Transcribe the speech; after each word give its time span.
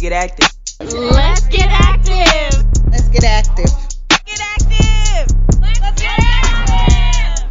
Let's 0.00 0.08
get 0.08 0.12
active. 0.12 0.50
Let's 0.80 1.46
get 1.48 1.68
active. 1.68 2.64
Let's 2.90 3.08
get 3.10 3.24
active. 3.24 3.70
Get 4.24 4.40
active. 4.40 5.36
Let's 5.60 6.00
get 6.00 6.18
active. 6.22 7.50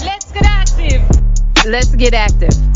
Let's 0.00 0.32
get 0.32 0.46
active. 0.46 1.66
Let's 1.66 1.94
get 1.94 2.14
active. 2.14 2.71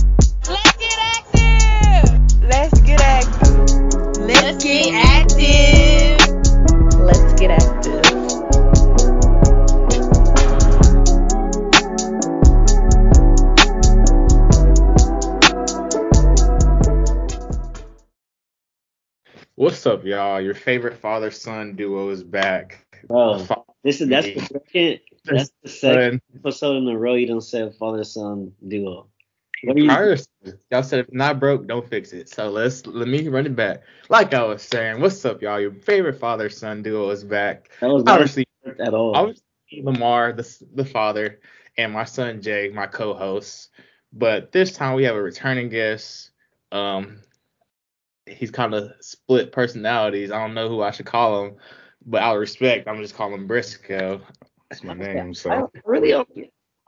What's 19.86 20.00
up, 20.00 20.04
y'all? 20.04 20.40
Your 20.40 20.54
favorite 20.54 20.98
father 20.98 21.30
son 21.30 21.76
duo 21.76 22.08
is 22.08 22.24
back. 22.24 22.84
Bro, 23.06 23.46
this 23.84 24.00
is 24.00 24.08
that's 24.08 24.26
the 24.26 24.40
second 24.40 25.00
that's 25.24 25.52
the 25.62 25.68
second 25.68 26.20
episode 26.34 26.78
in 26.78 26.88
a 26.88 26.98
row 26.98 27.14
you 27.14 27.28
don't 27.28 27.40
say 27.40 27.70
father 27.78 28.02
son 28.02 28.50
duo. 28.66 29.06
What 29.62 29.76
are 29.76 29.78
you 29.78 29.86
Prior, 29.86 30.16
y'all 30.72 30.82
said 30.82 30.98
if 30.98 31.12
not 31.12 31.38
broke, 31.38 31.68
don't 31.68 31.88
fix 31.88 32.12
it. 32.12 32.28
So 32.28 32.50
let's 32.50 32.84
let 32.84 33.06
me 33.06 33.28
run 33.28 33.46
it 33.46 33.54
back. 33.54 33.84
Like 34.08 34.34
I 34.34 34.42
was 34.42 34.62
saying, 34.62 35.00
what's 35.00 35.24
up, 35.24 35.40
y'all? 35.40 35.60
Your 35.60 35.72
favorite 35.72 36.18
father 36.18 36.50
son 36.50 36.82
duo 36.82 37.10
is 37.10 37.22
back. 37.22 37.70
that 37.80 37.88
was 37.88 38.02
Obviously, 38.08 38.44
at 38.80 38.92
all. 38.92 39.16
obviously 39.16 39.44
Lamar, 39.84 40.32
the 40.32 40.66
the 40.74 40.84
father, 40.84 41.38
and 41.78 41.92
my 41.92 42.02
son 42.02 42.42
Jay, 42.42 42.72
my 42.74 42.88
co-host. 42.88 43.70
But 44.12 44.50
this 44.50 44.72
time 44.72 44.96
we 44.96 45.04
have 45.04 45.14
a 45.14 45.22
returning 45.22 45.68
guest. 45.68 46.32
Um, 46.72 47.20
he's 48.26 48.50
kind 48.50 48.74
of 48.74 48.92
split 49.00 49.52
personalities. 49.52 50.30
I 50.30 50.38
don't 50.38 50.54
know 50.54 50.68
who 50.68 50.82
I 50.82 50.90
should 50.90 51.06
call 51.06 51.44
him, 51.46 51.56
but 52.04 52.22
out 52.22 52.34
of 52.36 52.40
respect, 52.40 52.88
I'm 52.88 53.00
just 53.00 53.14
calling 53.14 53.34
him 53.34 53.46
Briscoe. 53.46 54.20
That's 54.70 54.82
my 54.84 54.94
name. 54.94 55.32
So 55.34 55.50
don't- 55.50 55.72
really 55.84 56.12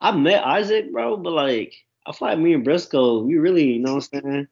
I 0.01 0.11
met 0.17 0.45
Isaac, 0.45 0.93
bro, 0.93 1.17
but 1.17 1.33
like 1.33 1.75
I 2.07 2.13
feel 2.13 2.29
like 2.29 2.39
me 2.39 2.55
and 2.55 2.65
Briscoe, 2.65 3.21
we 3.23 3.37
really, 3.39 3.65
you 3.65 3.79
know 3.81 3.95
what 3.97 4.09
I'm 4.15 4.23
saying? 4.23 4.49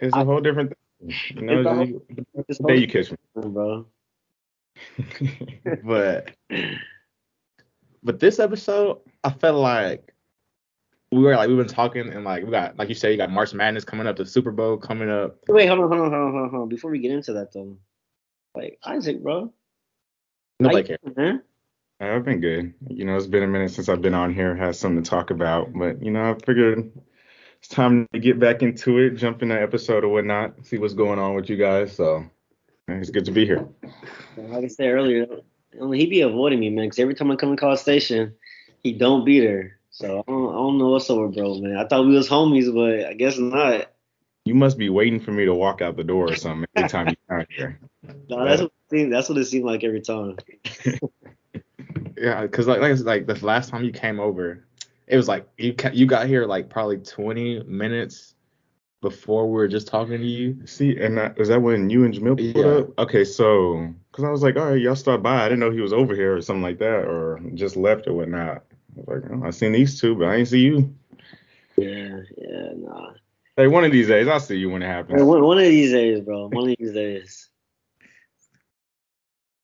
It's 0.00 0.14
a 0.16 0.24
whole 0.24 0.40
different 0.40 0.70
thing. 1.00 1.14
You 1.34 1.42
know, 1.42 1.58
It's 1.60 1.66
a 1.66 1.74
whole- 1.74 1.86
you- 1.86 2.06
This 2.48 2.58
the 2.58 2.74
you 2.76 2.86
kiss 2.86 3.10
me. 3.10 3.16
bro. 3.34 3.86
but 5.84 6.30
but 8.02 8.20
this 8.20 8.38
episode, 8.38 8.98
I 9.24 9.30
felt 9.30 9.56
like 9.60 10.12
we 11.10 11.18
were 11.22 11.34
like 11.36 11.48
we've 11.48 11.56
been 11.56 11.66
talking 11.66 12.12
and 12.12 12.24
like 12.24 12.44
we 12.44 12.50
got 12.50 12.76
like 12.78 12.88
you 12.88 12.94
said, 12.94 13.10
you 13.10 13.16
got 13.16 13.30
March 13.30 13.54
Madness 13.54 13.84
coming 13.84 14.06
up, 14.06 14.16
the 14.16 14.26
Super 14.26 14.52
Bowl 14.52 14.76
coming 14.76 15.10
up. 15.10 15.38
Wait, 15.48 15.66
hold 15.66 15.80
on, 15.80 15.88
hold 15.88 16.00
on, 16.00 16.10
hold 16.10 16.14
on, 16.14 16.32
hold 16.32 16.44
on, 16.44 16.50
hold 16.50 16.62
on. 16.62 16.68
Before 16.68 16.90
we 16.90 16.98
get 16.98 17.12
into 17.12 17.34
that 17.34 17.52
though, 17.52 17.78
like 18.54 18.78
Isaac, 18.84 19.22
bro, 19.22 19.52
Nobody 20.60 20.76
How 20.76 20.80
you 20.80 20.84
cares. 20.86 21.14
doing, 21.14 21.26
man. 21.26 21.42
I've 22.00 22.24
been 22.24 22.40
good. 22.40 22.74
You 22.88 23.04
know, 23.04 23.16
it's 23.16 23.26
been 23.26 23.42
a 23.42 23.48
minute 23.48 23.70
since 23.72 23.88
I've 23.88 24.02
been 24.02 24.14
on 24.14 24.32
here, 24.32 24.54
had 24.54 24.76
something 24.76 25.02
to 25.02 25.10
talk 25.10 25.30
about, 25.30 25.72
but 25.72 26.02
you 26.02 26.10
know, 26.10 26.30
I 26.30 26.34
figured 26.44 26.92
it's 27.58 27.68
time 27.68 28.06
to 28.12 28.18
get 28.20 28.38
back 28.38 28.62
into 28.62 28.98
it, 28.98 29.16
jump 29.16 29.42
in 29.42 29.48
the 29.48 29.60
episode 29.60 30.04
or 30.04 30.08
whatnot, 30.08 30.64
see 30.66 30.78
what's 30.78 30.94
going 30.94 31.18
on 31.18 31.34
with 31.34 31.48
you 31.48 31.56
guys. 31.56 31.94
So 31.96 32.24
it's 32.86 33.10
good 33.10 33.24
to 33.26 33.32
be 33.32 33.46
here. 33.46 33.66
Like 34.36 34.64
I 34.64 34.68
said 34.68 34.88
earlier, 34.88 35.26
I 35.80 35.84
mean, 35.84 36.00
he 36.00 36.06
be 36.06 36.20
avoiding 36.20 36.60
me, 36.60 36.70
man. 36.70 36.86
Because 36.86 36.98
every 37.00 37.14
time 37.14 37.30
I 37.30 37.36
come 37.36 37.54
to 37.54 37.60
College 37.60 37.80
Station, 37.80 38.34
he 38.82 38.92
don't 38.92 39.24
be 39.24 39.40
there. 39.40 39.77
So 39.98 40.20
I 40.20 40.30
don't, 40.30 40.48
I 40.50 40.52
don't 40.52 40.78
know 40.78 40.90
what's 40.90 41.10
over, 41.10 41.26
bro, 41.26 41.58
man. 41.58 41.76
I 41.76 41.84
thought 41.84 42.06
we 42.06 42.14
was 42.14 42.28
homies, 42.28 42.72
but 42.72 43.08
I 43.08 43.14
guess 43.14 43.36
not. 43.36 43.90
You 44.44 44.54
must 44.54 44.78
be 44.78 44.90
waiting 44.90 45.18
for 45.18 45.32
me 45.32 45.44
to 45.44 45.52
walk 45.52 45.82
out 45.82 45.96
the 45.96 46.04
door 46.04 46.30
or 46.30 46.36
something 46.36 46.68
every 46.76 46.88
time 46.88 47.08
you 47.08 47.16
come 47.28 47.44
here. 47.50 47.80
No, 48.30 48.44
that's 48.44 48.60
what 48.62 48.70
it 48.70 48.90
seemed, 48.90 49.12
that's 49.12 49.28
what 49.28 49.38
it 49.38 49.46
seemed 49.46 49.64
like 49.64 49.82
every 49.84 50.00
time. 50.00 50.36
Yeah, 52.16 52.42
because 52.42 52.66
like 52.66 52.80
like 52.80 52.92
I 52.92 52.94
said, 52.96 53.06
like 53.06 53.26
the 53.26 53.44
last 53.44 53.70
time 53.70 53.84
you 53.84 53.92
came 53.92 54.18
over, 54.18 54.64
it 55.06 55.16
was 55.16 55.28
like 55.28 55.48
you 55.56 55.72
ca- 55.72 55.92
you 55.92 56.06
got 56.06 56.26
here 56.26 56.46
like 56.46 56.68
probably 56.68 56.98
20 56.98 57.62
minutes 57.64 58.34
before 59.00 59.46
we 59.46 59.52
were 59.52 59.68
just 59.68 59.86
talking 59.86 60.18
to 60.18 60.26
you. 60.26 60.66
See, 60.66 60.96
and 60.96 61.16
that, 61.16 61.38
is 61.38 61.48
that 61.48 61.62
when 61.62 61.88
you 61.90 62.04
and 62.04 62.12
Jamil 62.14 62.36
pulled 62.54 62.66
Yeah. 62.66 62.72
up? 62.72 62.98
Okay, 62.98 63.24
so 63.24 63.94
because 64.10 64.24
I 64.24 64.30
was 64.30 64.42
like, 64.42 64.56
all 64.56 64.70
right, 64.70 64.80
y'all 64.80 64.96
stopped 64.96 65.22
by. 65.22 65.44
I 65.44 65.48
didn't 65.48 65.60
know 65.60 65.70
he 65.70 65.80
was 65.80 65.92
over 65.92 66.14
here 66.14 66.36
or 66.36 66.40
something 66.40 66.62
like 66.62 66.78
that, 66.78 67.04
or 67.04 67.40
just 67.54 67.76
left 67.76 68.08
or 68.08 68.14
whatnot. 68.14 68.64
I 68.98 69.14
was 69.14 69.22
like, 69.22 69.32
oh, 69.32 69.46
I 69.46 69.50
seen 69.50 69.72
these 69.72 70.00
two, 70.00 70.14
but 70.14 70.28
I 70.28 70.36
ain't 70.36 70.48
see 70.48 70.60
you. 70.60 70.94
Yeah, 71.76 72.20
yeah, 72.36 72.72
nah. 72.76 73.12
Hey, 73.56 73.68
one 73.68 73.84
of 73.84 73.92
these 73.92 74.08
days, 74.08 74.28
I'll 74.28 74.40
see 74.40 74.56
you 74.56 74.70
when 74.70 74.82
it 74.82 74.86
Hey, 74.86 74.92
happens. 74.92 75.22
one, 75.22 75.44
one 75.44 75.58
of 75.58 75.64
these 75.64 75.92
days, 75.92 76.20
bro. 76.20 76.48
One 76.48 76.70
of 76.70 76.76
these 76.78 76.92
days. 76.92 77.48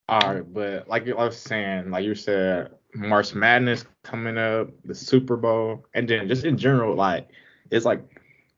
All 0.09 0.21
right, 0.21 0.53
but 0.53 0.87
like 0.89 1.09
I 1.09 1.15
was 1.15 1.37
saying, 1.37 1.91
like 1.91 2.05
you 2.05 2.15
said, 2.15 2.73
March 2.95 3.35
Madness 3.35 3.85
coming 4.03 4.37
up, 4.39 4.69
the 4.85 4.95
Super 4.95 5.37
Bowl, 5.37 5.87
and 5.95 6.07
then 6.09 6.29
just 6.29 6.45
in 6.45 6.59
general, 6.59 6.95
like 6.95 7.29
it's 7.71 7.87
like 7.87 8.05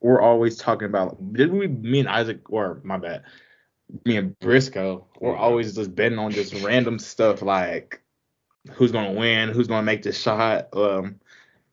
we're 0.00 0.20
always 0.20 0.56
talking 0.56 0.86
about. 0.86 1.32
Did 1.32 1.52
we, 1.52 1.68
me 1.68 2.00
and 2.00 2.08
Isaac, 2.08 2.40
or 2.50 2.80
my 2.82 2.98
bad, 2.98 3.22
me 4.04 4.16
and 4.16 4.38
Briscoe, 4.40 5.06
we're 5.20 5.36
always 5.36 5.74
just 5.74 5.94
betting 5.94 6.18
on 6.18 6.32
just 6.32 6.52
random 6.64 6.98
stuff 6.98 7.42
like 7.42 8.02
who's 8.74 8.92
gonna 8.92 9.12
win, 9.12 9.48
who's 9.50 9.66
gonna 9.68 9.82
make 9.82 10.02
the 10.02 10.12
shot, 10.12 10.68
um, 10.74 11.18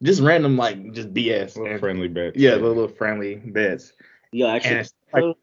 just 0.02 0.22
random 0.22 0.58
like 0.58 0.92
just 0.94 1.14
BS. 1.14 1.56
Little 1.56 1.72
And- 1.72 1.80
friendly 1.80 2.08
bets. 2.08 2.38
yeah, 2.38 2.52
little, 2.54 2.70
little 2.70 2.88
friendly 2.88 3.36
bets. 3.36 3.94
Y'all 4.31 4.50
actually, 4.50 4.84
like, 5.14 5.36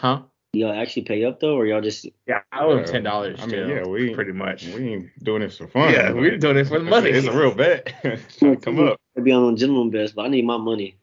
huh? 0.00 0.22
y'all 0.52 0.72
actually 0.72 1.02
pay 1.02 1.24
up 1.24 1.40
though, 1.40 1.54
or 1.56 1.66
y'all 1.66 1.80
just 1.80 2.06
Yeah, 2.26 2.40
I 2.50 2.64
owe 2.64 2.76
him 2.76 2.84
ten 2.84 3.02
dollars. 3.04 3.38
I 3.40 3.46
mean, 3.46 3.68
yeah, 3.68 3.86
we- 3.86 4.14
pretty 4.14 4.32
much. 4.32 4.66
We 4.66 4.92
ain't 4.94 5.24
doing 5.24 5.40
this 5.42 5.56
for 5.58 5.68
fun. 5.68 5.92
yeah, 5.92 6.12
we're 6.12 6.36
doing 6.38 6.56
it 6.58 6.66
for 6.66 6.78
the 6.78 6.84
money. 6.84 7.10
It's 7.10 7.26
a 7.26 7.32
real 7.32 7.54
bet. 7.54 7.94
Trying 8.02 8.20
to 8.38 8.56
come 8.56 8.80
up. 8.80 9.00
be 9.22 9.32
on 9.32 9.56
gentleman 9.56 9.90
best, 9.90 10.14
but 10.14 10.22
I 10.26 10.28
need 10.28 10.44
my 10.44 10.56
money. 10.58 10.96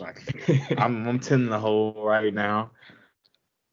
Like, 0.00 0.18
I'm 0.78 1.06
I'm 1.06 1.20
ten 1.20 1.42
in 1.42 1.48
the 1.50 1.58
hole 1.58 1.94
right 2.04 2.34
now. 2.34 2.72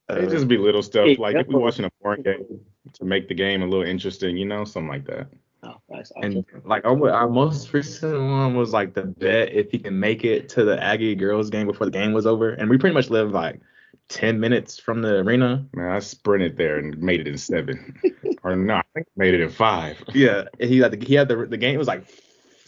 It 0.09 0.25
Uh, 0.25 0.29
just 0.29 0.47
be 0.47 0.57
little 0.57 0.83
stuff 0.83 1.05
Hey, 1.07 1.15
like 1.15 1.35
if 1.35 1.47
we 1.47 1.53
that's- 1.53 1.61
watching 1.61 1.85
a 1.85 1.91
foreign 2.01 2.21
game 2.21 2.59
to 2.93 3.05
make 3.05 3.27
the 3.27 3.33
game 3.33 3.61
a 3.61 3.65
little 3.65 3.85
interesting, 3.85 4.37
you 4.37 4.45
know, 4.45 4.63
something 4.65 4.89
like 4.89 5.05
that. 5.05 5.27
Oh, 5.63 5.75
that's 5.89 6.11
and 6.15 6.43
like 6.65 6.85
our, 6.85 7.11
our 7.11 7.29
most 7.29 7.71
recent 7.71 8.13
one 8.13 8.55
was 8.55 8.73
like 8.73 8.95
the 8.95 9.03
bet 9.03 9.53
if 9.53 9.69
he 9.69 9.77
can 9.77 9.99
make 9.99 10.23
it 10.23 10.49
to 10.49 10.63
the 10.63 10.81
Aggie 10.81 11.13
girls 11.13 11.51
game 11.51 11.67
before 11.67 11.85
the 11.85 11.91
game 11.91 12.13
was 12.13 12.25
over, 12.25 12.51
and 12.51 12.69
we 12.69 12.79
pretty 12.79 12.95
much 12.95 13.11
live 13.11 13.31
like 13.31 13.61
ten 14.09 14.39
minutes 14.39 14.79
from 14.79 15.03
the 15.03 15.17
arena. 15.17 15.63
Man, 15.73 15.91
I 15.91 15.99
sprinted 15.99 16.57
there 16.57 16.79
and 16.79 16.97
made 16.97 17.19
it 17.19 17.27
in 17.27 17.37
seven, 17.37 17.95
or 18.43 18.55
no, 18.55 18.75
I 18.75 18.83
think 18.95 19.07
I 19.07 19.11
made 19.17 19.35
it 19.35 19.41
in 19.41 19.49
five. 19.49 20.03
Yeah, 20.15 20.45
and 20.59 20.69
he 20.69 20.79
had 20.79 20.91
the 20.91 21.05
he 21.05 21.13
had 21.13 21.27
the 21.27 21.45
the 21.45 21.57
game 21.57 21.77
was 21.77 21.87
like 21.87 22.07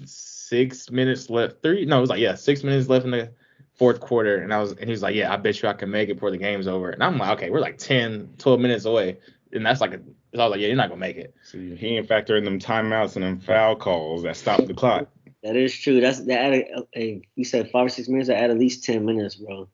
six 0.06 0.92
minutes 0.92 1.32
left. 1.32 1.64
Three 1.64 1.86
no, 1.86 1.98
it 1.98 2.02
was 2.02 2.10
like 2.12 2.20
yeah, 2.20 2.36
six 2.36 2.64
minutes 2.64 2.90
left 2.90 3.06
in 3.06 3.12
the 3.12 3.32
fourth 3.74 4.00
quarter, 4.02 4.38
and 4.38 4.54
I 4.54 4.60
was 4.60 4.72
and 4.72 4.84
he 4.84 4.92
was 4.92 5.02
like, 5.02 5.16
yeah, 5.16 5.34
I 5.34 5.38
bet 5.38 5.62
you 5.62 5.68
I 5.68 5.74
can 5.74 5.90
make 5.90 6.10
it 6.10 6.16
before 6.16 6.32
the 6.32 6.38
game's 6.38 6.68
over, 6.68 6.92
and 6.92 7.04
I'm 7.04 7.18
like, 7.18 7.38
okay, 7.38 7.50
we're 7.50 7.60
like 7.60 7.80
10, 7.80 8.36
12 8.38 8.60
minutes 8.60 8.86
away, 8.86 9.18
and 9.54 9.66
that's 9.66 9.82
like 9.82 9.94
a, 9.94 9.98
so 9.98 10.40
I 10.42 10.46
was 10.46 10.52
like, 10.52 10.60
yeah, 10.62 10.68
you're 10.68 10.76
not 10.76 10.90
gonna 10.90 11.00
make 11.00 11.18
it. 11.18 11.34
See, 11.44 11.76
he 11.76 11.98
ain't 11.98 12.08
factor 12.08 12.36
in 12.36 12.44
them 12.44 12.60
timeouts 12.60 13.16
and 13.16 13.24
them 13.24 13.40
foul 13.40 13.76
calls 13.76 14.24
that 14.24 14.36
stop 14.38 14.66
the 14.66 14.74
clock. 14.74 15.08
That 15.44 15.58
is 15.58 15.78
true. 15.78 16.00
That's 16.00 16.22
that 16.22 16.40
added. 16.40 16.68
Hey, 16.94 17.24
you 17.36 17.44
said 17.44 17.70
five 17.70 17.88
or 17.88 17.90
six 17.90 18.08
minutes. 18.08 18.30
I 18.30 18.36
add 18.36 18.50
at 18.50 18.58
least 18.58 18.86
ten 18.86 19.04
minutes, 19.04 19.36
bro. 19.36 19.68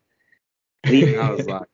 At 0.83 0.91
least, 0.91 1.07
And 1.09 1.21
I 1.21 1.29
was 1.29 1.45
like, 1.45 1.67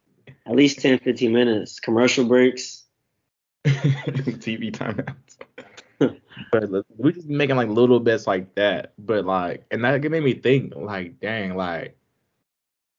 at 0.46 0.56
least 0.56 0.80
10, 0.80 1.00
15 1.00 1.32
minutes. 1.32 1.80
Commercial 1.80 2.26
breaks. 2.26 2.84
TV 3.66 4.72
timeouts. 4.72 6.18
but 6.52 6.86
we 6.98 7.14
just 7.14 7.28
making 7.28 7.56
like 7.56 7.70
little 7.70 8.00
bits 8.00 8.28
like 8.28 8.54
that, 8.56 8.94
but 9.00 9.26
like, 9.26 9.66
and 9.72 9.84
that 9.84 10.04
made 10.04 10.24
me 10.24 10.34
think, 10.34 10.74
like, 10.76 11.20
dang, 11.20 11.56
like. 11.56 11.98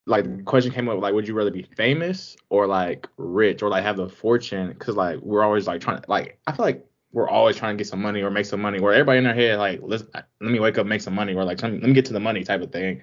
Like 0.06 0.36
the 0.36 0.42
question 0.44 0.72
came 0.72 0.88
up, 0.88 1.00
like, 1.00 1.14
would 1.14 1.26
you 1.26 1.34
rather 1.34 1.50
be 1.50 1.62
famous 1.76 2.36
or 2.48 2.66
like 2.66 3.08
rich 3.16 3.62
or 3.62 3.68
like 3.68 3.82
have 3.82 3.96
the 3.96 4.08
fortune? 4.08 4.68
Because 4.68 4.94
like 4.94 5.18
we're 5.20 5.42
always 5.42 5.66
like 5.66 5.80
trying 5.80 6.00
to, 6.00 6.08
like, 6.08 6.38
I 6.46 6.52
feel 6.52 6.64
like 6.64 6.86
we're 7.12 7.28
always 7.28 7.56
trying 7.56 7.76
to 7.76 7.78
get 7.82 7.88
some 7.88 8.02
money 8.02 8.22
or 8.22 8.30
make 8.30 8.46
some 8.46 8.60
money. 8.60 8.78
Or 8.78 8.92
everybody 8.92 9.18
in 9.18 9.24
their 9.24 9.34
head 9.34 9.58
like, 9.58 9.80
let's 9.82 10.04
let 10.14 10.24
me 10.40 10.60
wake 10.60 10.78
up, 10.78 10.86
make 10.86 11.00
some 11.00 11.14
money, 11.14 11.34
or 11.34 11.44
like 11.44 11.60
let 11.62 11.72
me, 11.72 11.78
let 11.80 11.88
me 11.88 11.94
get 11.94 12.04
to 12.06 12.12
the 12.12 12.20
money 12.20 12.44
type 12.44 12.62
of 12.62 12.70
thing. 12.70 13.02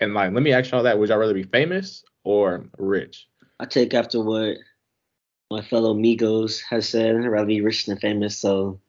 And 0.00 0.14
like, 0.14 0.32
let 0.32 0.42
me 0.42 0.52
ask 0.52 0.70
y'all 0.70 0.82
that: 0.82 0.98
Would 0.98 1.08
y'all 1.08 1.18
rather 1.18 1.34
be 1.34 1.44
famous 1.44 2.04
or 2.24 2.66
rich? 2.78 3.28
I 3.58 3.66
take 3.66 3.94
after 3.94 4.22
what 4.22 4.56
my 5.50 5.62
fellow 5.62 5.94
Migos 5.94 6.62
has 6.68 6.88
said. 6.88 7.16
I'd 7.16 7.26
rather 7.26 7.46
be 7.46 7.60
rich 7.60 7.86
than 7.86 7.98
famous. 7.98 8.36
So 8.36 8.80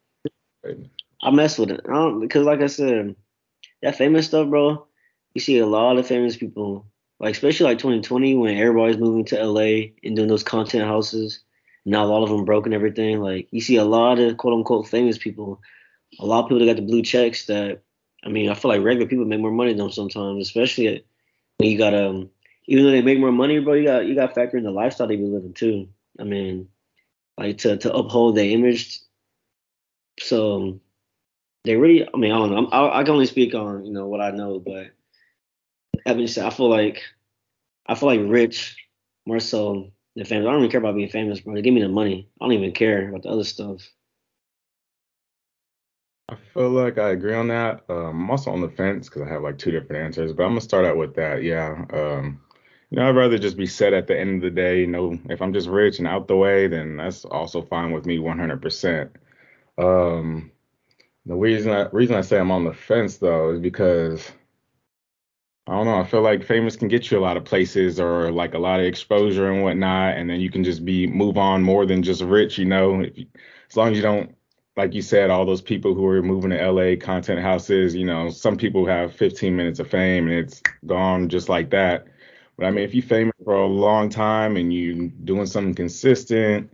I 1.22 1.32
mess 1.32 1.58
with 1.58 1.72
it. 1.72 1.82
I 1.88 1.94
don't, 1.94 2.20
because 2.20 2.46
like 2.46 2.62
I 2.62 2.68
said, 2.68 3.16
that 3.82 3.96
famous 3.96 4.28
stuff, 4.28 4.50
bro. 4.50 4.88
You 5.34 5.42
see 5.42 5.60
a 5.60 5.66
lot 5.66 5.98
of 5.98 6.08
famous 6.08 6.38
people, 6.38 6.86
like 7.20 7.34
especially 7.34 7.66
like 7.66 7.80
2020 7.80 8.36
when 8.36 8.58
everybody's 8.58 8.98
moving 8.98 9.26
to 9.26 9.44
LA 9.44 9.94
and 10.04 10.16
doing 10.16 10.28
those 10.28 10.44
content 10.44 10.86
houses. 10.86 11.40
Now 11.86 12.04
a 12.04 12.08
lot 12.08 12.24
of 12.24 12.30
them 12.30 12.46
broke 12.46 12.66
and 12.66 12.74
everything. 12.74 13.22
Like 13.22 13.48
you 13.52 13.62
see 13.62 13.78
a 13.78 13.86
lot 13.86 14.20
of 14.20 14.38
quote 14.38 14.54
unquote 14.54 14.88
famous 14.88 15.18
people. 15.18 15.62
A 16.20 16.26
lot 16.26 16.44
of 16.44 16.46
people 16.46 16.60
that 16.60 16.66
got 16.66 16.76
the 16.76 16.82
blue 16.88 17.04
checks. 17.04 17.46
That 17.46 17.82
I 18.24 18.30
mean, 18.30 18.50
I 18.50 18.56
feel 18.56 18.70
like 18.70 18.82
regular 18.82 19.08
people 19.08 19.26
make 19.26 19.40
more 19.40 19.52
money 19.52 19.72
than 19.72 19.80
them 19.80 19.92
sometimes, 19.92 20.42
especially 20.42 21.06
when 21.58 21.70
you 21.70 21.78
got 21.78 21.94
um 21.94 22.30
even 22.68 22.84
though 22.84 22.92
they 22.92 23.02
make 23.02 23.20
more 23.20 23.32
money, 23.32 23.60
bro, 23.60 23.74
you 23.74 23.86
got 23.86 24.06
you 24.06 24.16
got 24.16 24.28
to 24.28 24.34
factor 24.34 24.58
in 24.58 24.64
the 24.64 24.72
lifestyle 24.72 25.08
they 25.08 25.16
be 25.16 25.24
living 25.24 25.54
too. 25.54 25.88
I 26.20 26.24
mean, 26.24 26.70
like 27.38 27.60
to 27.60 27.78
to 27.78 27.94
uphold 27.94 28.36
their 28.36 28.50
image. 28.50 29.00
So 30.20 30.80
they 31.64 31.76
really, 31.76 32.08
I 32.08 32.18
mean, 32.18 32.32
I 32.32 32.38
don't 32.38 32.52
know. 32.52 32.68
I, 32.70 33.00
I 33.00 33.04
can 33.04 33.14
only 33.14 33.26
speak 33.26 33.54
on 33.54 33.86
you 33.86 33.94
know 33.94 34.08
what 34.08 34.22
I 34.22 34.32
know, 34.32 34.60
but 34.60 34.95
I 36.06 36.50
feel 36.50 36.70
like 36.70 37.02
I 37.88 37.96
feel 37.96 38.10
like 38.10 38.22
rich 38.24 38.76
more 39.26 39.40
so 39.40 39.92
than 40.16 40.26
famous. 40.26 40.48
I 40.48 40.52
don't 40.52 40.60
even 40.60 40.72
care 40.72 40.80
about 40.80 40.96
being 40.96 41.10
famous, 41.10 41.40
bro. 41.40 41.60
Give 41.62 41.74
me 41.74 41.82
the 41.82 41.90
money. 41.90 42.30
I 42.40 42.46
don't 42.46 42.54
even 42.54 42.72
care 42.72 43.10
about 43.10 43.24
the 43.24 43.30
other 43.30 43.44
stuff. 43.44 43.82
I 46.28 46.36
feel 46.54 46.70
like 46.70 46.98
I 46.98 47.12
agree 47.12 47.36
on 47.36 47.50
that. 47.50 47.84
Um, 47.88 48.24
I'm 48.24 48.32
also 48.32 48.52
on 48.52 48.62
the 48.62 48.70
fence 48.70 49.08
because 49.08 49.22
I 49.22 49.28
have 49.28 49.44
like 49.44 49.60
two 49.60 49.72
different 49.72 50.04
answers, 50.04 50.34
but 50.34 50.44
I'm 50.44 50.52
gonna 50.52 50.62
start 50.62 50.86
out 50.86 50.98
with 50.98 51.16
that. 51.16 51.44
Yeah. 51.44 51.86
Um, 51.94 52.42
you 52.90 52.98
know, 52.98 53.10
I'd 53.10 53.16
rather 53.16 53.38
just 53.38 53.58
be 53.58 53.68
set 53.68 53.94
at 53.94 54.08
the 54.08 54.20
end 54.20 54.38
of 54.38 54.42
the 54.42 54.50
day. 54.62 54.80
You 54.82 54.88
know, 54.88 55.20
if 55.30 55.42
I'm 55.42 55.54
just 55.54 55.68
rich 55.68 56.00
and 56.00 56.08
out 56.08 56.28
the 56.28 56.36
way, 56.36 56.68
then 56.68 56.98
that's 56.98 57.26
also 57.26 57.62
fine 57.62 57.92
with 57.92 58.06
me 58.06 58.18
100%. 58.18 59.10
Um, 59.78 60.52
the 61.26 61.36
reason 61.36 61.72
I, 61.72 61.90
reason 61.92 62.16
I 62.16 62.22
say 62.22 62.40
I'm 62.40 62.52
on 62.52 62.64
the 62.64 62.74
fence 62.74 63.18
though 63.18 63.52
is 63.52 63.60
because 63.60 64.32
I 65.68 65.72
don't 65.74 65.86
know. 65.86 66.00
I 66.00 66.04
feel 66.04 66.22
like 66.22 66.44
famous 66.44 66.76
can 66.76 66.88
get 66.90 67.10
you 67.10 67.18
a 67.18 67.22
lot 67.22 67.38
of 67.38 67.46
places 67.46 68.00
or 68.00 68.32
like 68.32 68.54
a 68.54 68.60
lot 68.60 68.80
of 68.80 68.86
exposure 68.86 69.52
and 69.52 69.64
whatnot, 69.64 70.16
and 70.18 70.30
then 70.30 70.40
you 70.40 70.52
can 70.52 70.64
just 70.64 70.86
be 70.86 71.08
move 71.08 71.38
on 71.38 71.64
more 71.64 71.86
than 71.88 72.04
just 72.04 72.22
rich. 72.22 72.58
You 72.60 72.66
know, 72.66 73.02
you, 73.02 73.26
as 73.70 73.76
long 73.76 73.92
as 73.92 73.98
you 73.98 74.04
don't 74.04 74.36
like 74.78 74.94
you 74.94 75.02
said, 75.02 75.30
all 75.30 75.46
those 75.46 75.62
people 75.62 75.94
who 75.94 76.06
are 76.08 76.22
moving 76.22 76.50
to 76.52 76.72
LA 76.72 76.96
content 76.98 77.40
houses, 77.42 77.96
you 77.96 78.06
know, 78.06 78.30
some 78.30 78.58
people 78.58 78.86
have 78.86 79.16
15 79.16 79.56
minutes 79.56 79.80
of 79.80 79.90
fame 79.90 80.28
and 80.28 80.38
it's 80.38 80.62
gone 80.86 81.30
just 81.30 81.50
like 81.50 81.70
that. 81.72 82.06
But 82.58 82.66
I 82.66 82.72
mean, 82.72 82.84
if 82.84 82.94
you're 82.94 83.04
famous 83.04 83.36
for 83.44 83.56
a 83.56 83.66
long 83.66 84.10
time 84.10 84.58
and 84.58 84.74
you're 84.74 85.08
doing 85.24 85.46
something 85.46 85.74
consistent, 85.76 86.72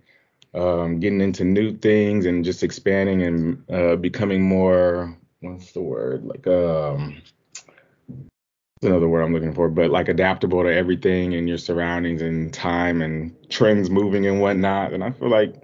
um, 0.54 1.00
getting 1.00 1.22
into 1.22 1.44
new 1.44 1.78
things 1.78 2.26
and 2.26 2.44
just 2.44 2.64
expanding 2.64 3.22
and 3.22 3.72
uh, 3.72 3.96
becoming 3.96 4.42
more, 4.42 5.16
what's 5.40 5.72
the 5.72 5.82
word? 5.82 6.26
Like, 6.26 6.46
um, 6.48 7.22
another 8.82 9.08
word 9.08 9.22
I'm 9.22 9.34
looking 9.34 9.54
for, 9.54 9.70
but 9.70 9.92
like 9.92 10.10
adaptable 10.10 10.64
to 10.64 10.74
everything 10.74 11.36
and 11.36 11.48
your 11.48 11.58
surroundings 11.58 12.22
and 12.22 12.54
time 12.54 13.02
and 13.02 13.36
trends 13.50 13.90
moving 13.90 14.26
and 14.26 14.42
whatnot. 14.42 14.94
And 14.94 15.04
I 15.04 15.12
feel 15.12 15.30
like 15.30 15.56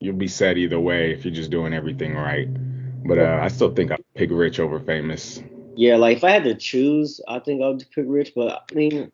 you'll 0.00 0.16
be 0.16 0.28
set 0.28 0.58
either 0.58 0.78
way 0.78 1.12
if 1.12 1.24
you're 1.24 1.34
just 1.34 1.50
doing 1.50 1.72
everything 1.72 2.14
right. 2.14 2.48
But 3.04 3.18
uh, 3.18 3.40
I 3.42 3.48
still 3.48 3.70
think 3.70 3.92
I'd 3.92 4.04
pick 4.14 4.30
rich 4.30 4.60
over 4.60 4.80
famous. 4.80 5.40
Yeah, 5.76 5.96
like 5.96 6.18
if 6.18 6.24
I 6.24 6.30
had 6.30 6.44
to 6.44 6.54
choose, 6.54 7.20
I 7.26 7.38
think 7.38 7.62
I'd 7.62 7.90
pick 7.90 8.04
rich. 8.06 8.32
But 8.34 8.64
I 8.70 8.74
mean, 8.74 9.10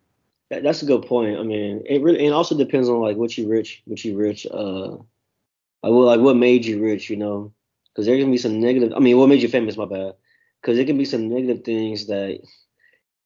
that, 0.50 0.62
that's 0.62 0.82
a 0.82 0.86
good 0.86 1.06
point. 1.06 1.38
I 1.38 1.42
mean, 1.42 1.82
it 1.86 2.02
really 2.02 2.26
it 2.26 2.30
also 2.30 2.56
depends 2.56 2.88
on 2.88 3.00
like 3.00 3.16
what 3.16 3.36
you 3.36 3.48
rich, 3.48 3.82
what 3.84 4.04
you 4.04 4.16
rich. 4.16 4.46
Uh, 4.50 4.96
I 5.82 5.88
will 5.88 6.04
like 6.04 6.20
what 6.20 6.36
made 6.36 6.64
you 6.64 6.82
rich, 6.82 7.10
you 7.10 7.16
know? 7.16 7.52
Because 7.92 8.06
there 8.06 8.18
can 8.18 8.30
be 8.30 8.38
some 8.38 8.60
negative. 8.60 8.92
I 8.96 8.98
mean, 8.98 9.18
what 9.18 9.28
made 9.28 9.42
you 9.42 9.48
famous? 9.48 9.76
My 9.76 9.84
bad. 9.84 10.14
Because 10.60 10.76
there 10.76 10.86
can 10.86 10.98
be 10.98 11.04
some 11.04 11.28
negative 11.28 11.62
things 11.62 12.06
that 12.06 12.40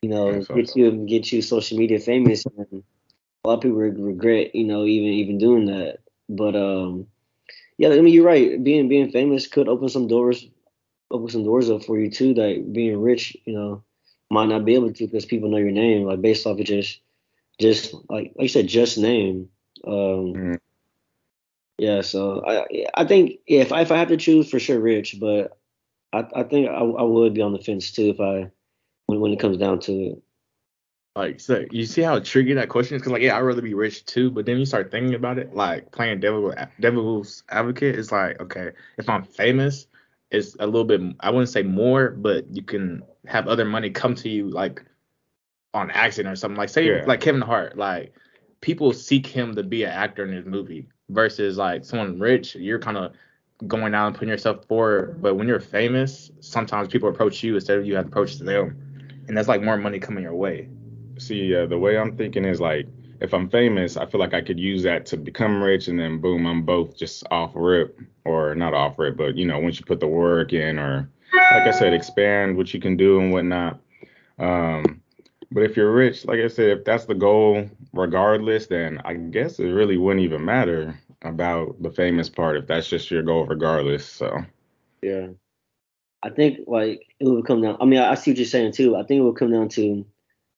you 0.02 0.08
know 0.10 0.42
so, 0.42 0.54
get 0.54 0.76
you 0.76 0.90
get 1.06 1.32
you 1.32 1.42
social 1.42 1.78
media 1.78 1.98
famous, 1.98 2.44
and 2.46 2.82
a 3.44 3.48
lot 3.48 3.54
of 3.54 3.60
people 3.62 3.78
regret, 3.78 4.54
you 4.54 4.64
know, 4.64 4.84
even 4.84 5.08
even 5.12 5.38
doing 5.38 5.66
that. 5.66 5.98
But 6.28 6.56
um, 6.56 7.06
yeah, 7.78 7.90
I 7.90 8.00
mean, 8.00 8.14
you're 8.14 8.26
right. 8.26 8.62
Being 8.62 8.88
being 8.88 9.10
famous 9.10 9.46
could 9.46 9.68
open 9.68 9.88
some 9.88 10.08
doors, 10.08 10.46
open 11.10 11.28
some 11.28 11.44
doors 11.44 11.70
up 11.70 11.84
for 11.84 11.98
you 11.98 12.10
too. 12.10 12.34
That 12.34 12.72
being 12.72 13.00
rich, 13.00 13.36
you 13.44 13.54
know, 13.54 13.82
might 14.30 14.48
not 14.48 14.64
be 14.64 14.74
able 14.74 14.92
to 14.92 15.06
because 15.06 15.24
people 15.26 15.50
know 15.50 15.58
your 15.58 15.70
name, 15.70 16.06
like 16.06 16.20
based 16.22 16.46
off 16.46 16.58
of 16.58 16.66
just, 16.66 17.00
just 17.60 17.94
like 18.10 18.32
like 18.36 18.42
you 18.42 18.48
said, 18.48 18.68
just 18.68 18.98
name. 18.98 19.48
Um, 19.86 20.34
mm. 20.34 20.58
Yeah, 21.78 22.00
so 22.02 22.44
I 22.46 22.86
I 22.94 23.04
think 23.04 23.38
yeah, 23.46 23.60
if 23.60 23.72
I, 23.72 23.82
if 23.82 23.92
I 23.92 23.98
have 23.98 24.08
to 24.08 24.16
choose 24.16 24.50
for 24.50 24.58
sure, 24.58 24.80
rich, 24.80 25.16
but 25.20 25.56
I 26.12 26.26
I 26.34 26.42
think 26.42 26.68
I, 26.68 26.74
I 26.80 27.02
would 27.02 27.34
be 27.34 27.42
on 27.42 27.52
the 27.52 27.60
fence 27.60 27.92
too 27.92 28.10
if 28.10 28.20
I 28.20 28.50
when 29.08 29.20
when 29.20 29.32
it 29.32 29.40
comes 29.40 29.56
down 29.56 29.80
to 29.80 29.92
it. 29.92 30.22
Like, 31.16 31.40
so 31.40 31.64
you 31.72 31.84
see 31.84 32.02
how 32.02 32.20
tricky 32.20 32.52
that 32.54 32.68
question 32.68 32.94
is? 32.94 33.02
Because, 33.02 33.12
like, 33.12 33.22
yeah, 33.22 33.36
I'd 33.36 33.40
rather 33.40 33.62
be 33.62 33.74
rich 33.74 34.04
too, 34.04 34.30
but 34.30 34.46
then 34.46 34.58
you 34.58 34.64
start 34.64 34.92
thinking 34.92 35.14
about 35.14 35.38
it, 35.38 35.52
like 35.52 35.90
playing 35.90 36.20
devil, 36.20 36.54
devil's 36.78 37.42
advocate. 37.48 37.98
It's 37.98 38.12
like, 38.12 38.40
okay, 38.40 38.70
if 38.98 39.08
I'm 39.08 39.24
famous, 39.24 39.88
it's 40.30 40.54
a 40.60 40.66
little 40.66 40.84
bit, 40.84 41.00
I 41.18 41.30
wouldn't 41.30 41.48
say 41.48 41.64
more, 41.64 42.10
but 42.10 42.44
you 42.54 42.62
can 42.62 43.02
have 43.26 43.48
other 43.48 43.64
money 43.64 43.90
come 43.90 44.14
to 44.16 44.28
you, 44.28 44.48
like, 44.48 44.84
on 45.74 45.90
accident 45.90 46.32
or 46.32 46.36
something. 46.36 46.58
Like, 46.58 46.68
say, 46.68 46.86
Yeah. 46.86 47.04
like 47.06 47.20
Kevin 47.20 47.40
Hart, 47.40 47.76
like, 47.76 48.12
people 48.60 48.92
seek 48.92 49.26
him 49.26 49.56
to 49.56 49.64
be 49.64 49.82
an 49.82 49.90
actor 49.90 50.24
in 50.24 50.32
his 50.32 50.46
movie 50.46 50.88
versus, 51.08 51.56
like, 51.56 51.84
someone 51.84 52.20
rich, 52.20 52.54
you're 52.54 52.78
kind 52.78 52.96
of 52.96 53.12
going 53.66 53.92
out 53.92 54.06
and 54.06 54.14
putting 54.14 54.28
yourself 54.28 54.66
forward. 54.66 55.20
But 55.20 55.34
when 55.34 55.48
you're 55.48 55.58
famous, 55.58 56.30
sometimes 56.38 56.88
people 56.88 57.08
approach 57.08 57.42
you 57.42 57.56
instead 57.56 57.78
of 57.78 57.86
you 57.86 57.96
have 57.96 58.04
to 58.04 58.08
approach 58.08 58.38
them. 58.38 58.87
And 59.28 59.36
that's 59.36 59.48
like 59.48 59.62
more 59.62 59.76
money 59.76 59.98
coming 59.98 60.24
your 60.24 60.34
way. 60.34 60.68
See, 61.18 61.54
uh, 61.54 61.66
the 61.66 61.78
way 61.78 61.98
I'm 61.98 62.16
thinking 62.16 62.44
is 62.44 62.60
like, 62.60 62.88
if 63.20 63.34
I'm 63.34 63.48
famous, 63.48 63.96
I 63.96 64.06
feel 64.06 64.20
like 64.20 64.34
I 64.34 64.40
could 64.40 64.58
use 64.58 64.82
that 64.84 65.04
to 65.06 65.16
become 65.16 65.62
rich, 65.62 65.88
and 65.88 65.98
then 65.98 66.20
boom, 66.20 66.46
I'm 66.46 66.62
both 66.62 66.96
just 66.96 67.24
off 67.30 67.52
rip, 67.54 67.98
or 68.24 68.54
not 68.54 68.74
off 68.74 68.98
rip, 68.98 69.16
but 69.16 69.36
you 69.36 69.44
know, 69.44 69.58
once 69.58 69.78
you 69.78 69.84
put 69.84 70.00
the 70.00 70.06
work 70.06 70.52
in, 70.52 70.78
or 70.78 71.10
like 71.34 71.66
I 71.66 71.72
said, 71.72 71.92
expand 71.92 72.56
what 72.56 72.72
you 72.72 72.80
can 72.80 72.96
do 72.96 73.20
and 73.20 73.32
whatnot. 73.32 73.80
Um, 74.38 75.02
but 75.50 75.62
if 75.64 75.76
you're 75.76 75.92
rich, 75.92 76.24
like 76.26 76.40
I 76.40 76.48
said, 76.48 76.78
if 76.78 76.84
that's 76.84 77.06
the 77.06 77.14
goal, 77.14 77.68
regardless, 77.92 78.66
then 78.66 79.00
I 79.04 79.14
guess 79.14 79.58
it 79.58 79.66
really 79.66 79.96
wouldn't 79.96 80.24
even 80.24 80.44
matter 80.44 80.98
about 81.22 81.82
the 81.82 81.90
famous 81.90 82.28
part 82.28 82.56
if 82.56 82.66
that's 82.66 82.88
just 82.88 83.10
your 83.10 83.22
goal, 83.22 83.46
regardless. 83.46 84.06
So 84.06 84.44
Yeah. 85.02 85.28
I 86.22 86.30
think 86.30 86.60
like 86.66 87.06
it 87.20 87.26
would 87.26 87.46
come 87.46 87.62
down. 87.62 87.76
I 87.80 87.84
mean, 87.84 88.00
I, 88.00 88.12
I 88.12 88.14
see 88.14 88.32
what 88.32 88.38
you're 88.38 88.46
saying 88.46 88.72
too. 88.72 88.96
I 88.96 89.02
think 89.02 89.20
it 89.20 89.22
would 89.22 89.36
come 89.36 89.52
down 89.52 89.68
to 89.70 90.04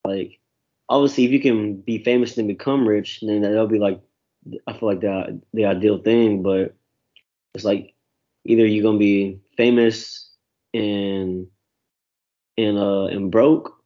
like 0.05 0.41
obviously 0.89 1.25
if 1.25 1.31
you 1.31 1.41
can 1.41 1.77
be 1.77 2.03
famous 2.03 2.37
and 2.37 2.49
become 2.49 2.89
rich, 2.89 3.21
then 3.21 3.43
that'll 3.43 3.67
be 3.67 3.79
like 3.79 4.01
I 4.67 4.73
feel 4.73 4.89
like 4.89 5.01
the 5.01 5.41
the 5.53 5.67
ideal 5.67 5.99
thing. 5.99 6.43
But 6.43 6.75
it's 7.55 7.65
like 7.65 7.95
either 8.45 8.67
you're 8.67 8.83
gonna 8.83 8.99
be 8.99 9.39
famous 9.57 10.31
and 10.73 11.47
and 12.57 12.79
uh 12.79 13.07
and 13.07 13.31
broke 13.31 13.77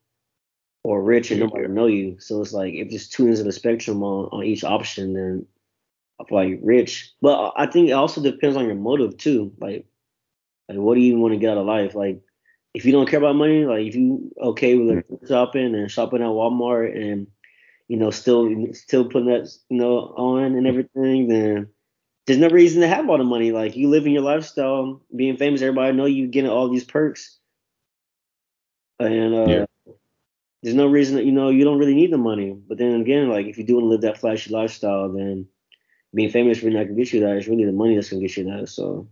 or 0.85 1.03
rich 1.03 1.31
and 1.31 1.41
nobody 1.41 1.67
will 1.67 1.75
know 1.75 1.87
you. 1.87 2.19
So 2.21 2.41
it's 2.41 2.53
like 2.53 2.75
if 2.75 2.91
there's 2.91 3.09
two 3.09 3.27
ends 3.27 3.41
of 3.41 3.47
the 3.47 3.53
spectrum 3.53 4.03
on, 4.03 4.29
on 4.31 4.45
each 4.45 4.63
option, 4.63 5.15
then 5.15 5.47
I 6.21 6.25
feel 6.25 6.39
like 6.39 6.61
rich. 6.63 7.13
But 7.21 7.55
I 7.57 7.67
think 7.67 7.89
it 7.89 7.93
also 7.93 8.23
depends 8.23 8.57
on 8.57 8.67
your 8.67 8.75
motive 8.75 9.17
too. 9.17 9.53
Like 9.59 9.87
like 10.69 10.79
what 10.79 10.95
do 10.95 11.01
you 11.01 11.09
even 11.09 11.21
want 11.21 11.35
to 11.35 11.41
get 11.41 11.51
out 11.53 11.59
of 11.59 11.67
life? 11.67 11.95
Like 11.95 12.23
if 12.75 12.85
you 12.85 12.93
don't 12.93 13.09
care 13.09 13.19
about 13.21 13.37
money, 13.37 13.65
like 13.65 13.87
if 13.87 13.95
you 13.95 14.33
okay 14.41 14.77
with 14.77 14.97
like, 14.97 15.29
shopping 15.29 15.75
and 15.75 15.91
shopping 15.91 16.23
at 16.23 16.29
Walmart 16.29 16.97
and 16.97 17.27
you 17.89 17.97
know 17.97 18.11
still 18.11 18.49
still 18.75 19.05
putting 19.09 19.29
that 19.29 19.49
you 19.69 19.79
know 19.79 19.99
on 20.17 20.57
and 20.57 20.67
everything, 20.67 21.29
then 21.29 21.69
there's 22.27 22.39
no 22.39 22.49
reason 22.49 22.81
to 22.83 22.89
have 22.89 23.09
all 23.11 23.19
the 23.19 23.25
money. 23.25 23.53
Like 23.53 23.77
you 23.77 23.89
living 23.89 24.13
your 24.13 24.23
lifestyle, 24.23 25.03
being 25.15 25.37
famous, 25.37 25.63
everybody 25.63 25.97
know 25.97 26.07
you 26.07 26.27
getting 26.29 26.51
all 26.51 26.69
these 26.71 26.85
perks, 26.85 27.39
and 28.99 29.35
uh, 29.35 29.47
Yeah. 29.49 29.65
there's 30.63 30.77
no 30.77 30.87
reason 30.87 31.17
that 31.17 31.25
you 31.25 31.33
know 31.33 31.51
you 31.51 31.65
don't 31.65 31.79
really 31.79 31.95
need 31.95 32.13
the 32.13 32.19
money. 32.19 32.53
But 32.53 32.79
then 32.79 33.01
again, 33.01 33.29
like 33.29 33.47
if 33.47 33.59
you 33.59 33.65
do 33.65 33.75
want 33.75 33.85
to 33.85 33.89
live 33.89 34.01
that 34.03 34.19
flashy 34.19 34.51
lifestyle, 34.53 35.13
then 35.13 35.47
being 36.15 36.31
famous 36.31 36.63
really 36.63 36.77
not 36.77 36.85
gonna 36.85 36.97
get 36.97 37.13
you 37.13 37.21
that. 37.21 37.37
It's 37.37 37.49
really 37.49 37.65
the 37.65 37.73
money 37.73 37.95
that's 37.95 38.11
gonna 38.11 38.23
get 38.23 38.37
you 38.37 38.45
that. 38.45 38.69
So 38.69 39.09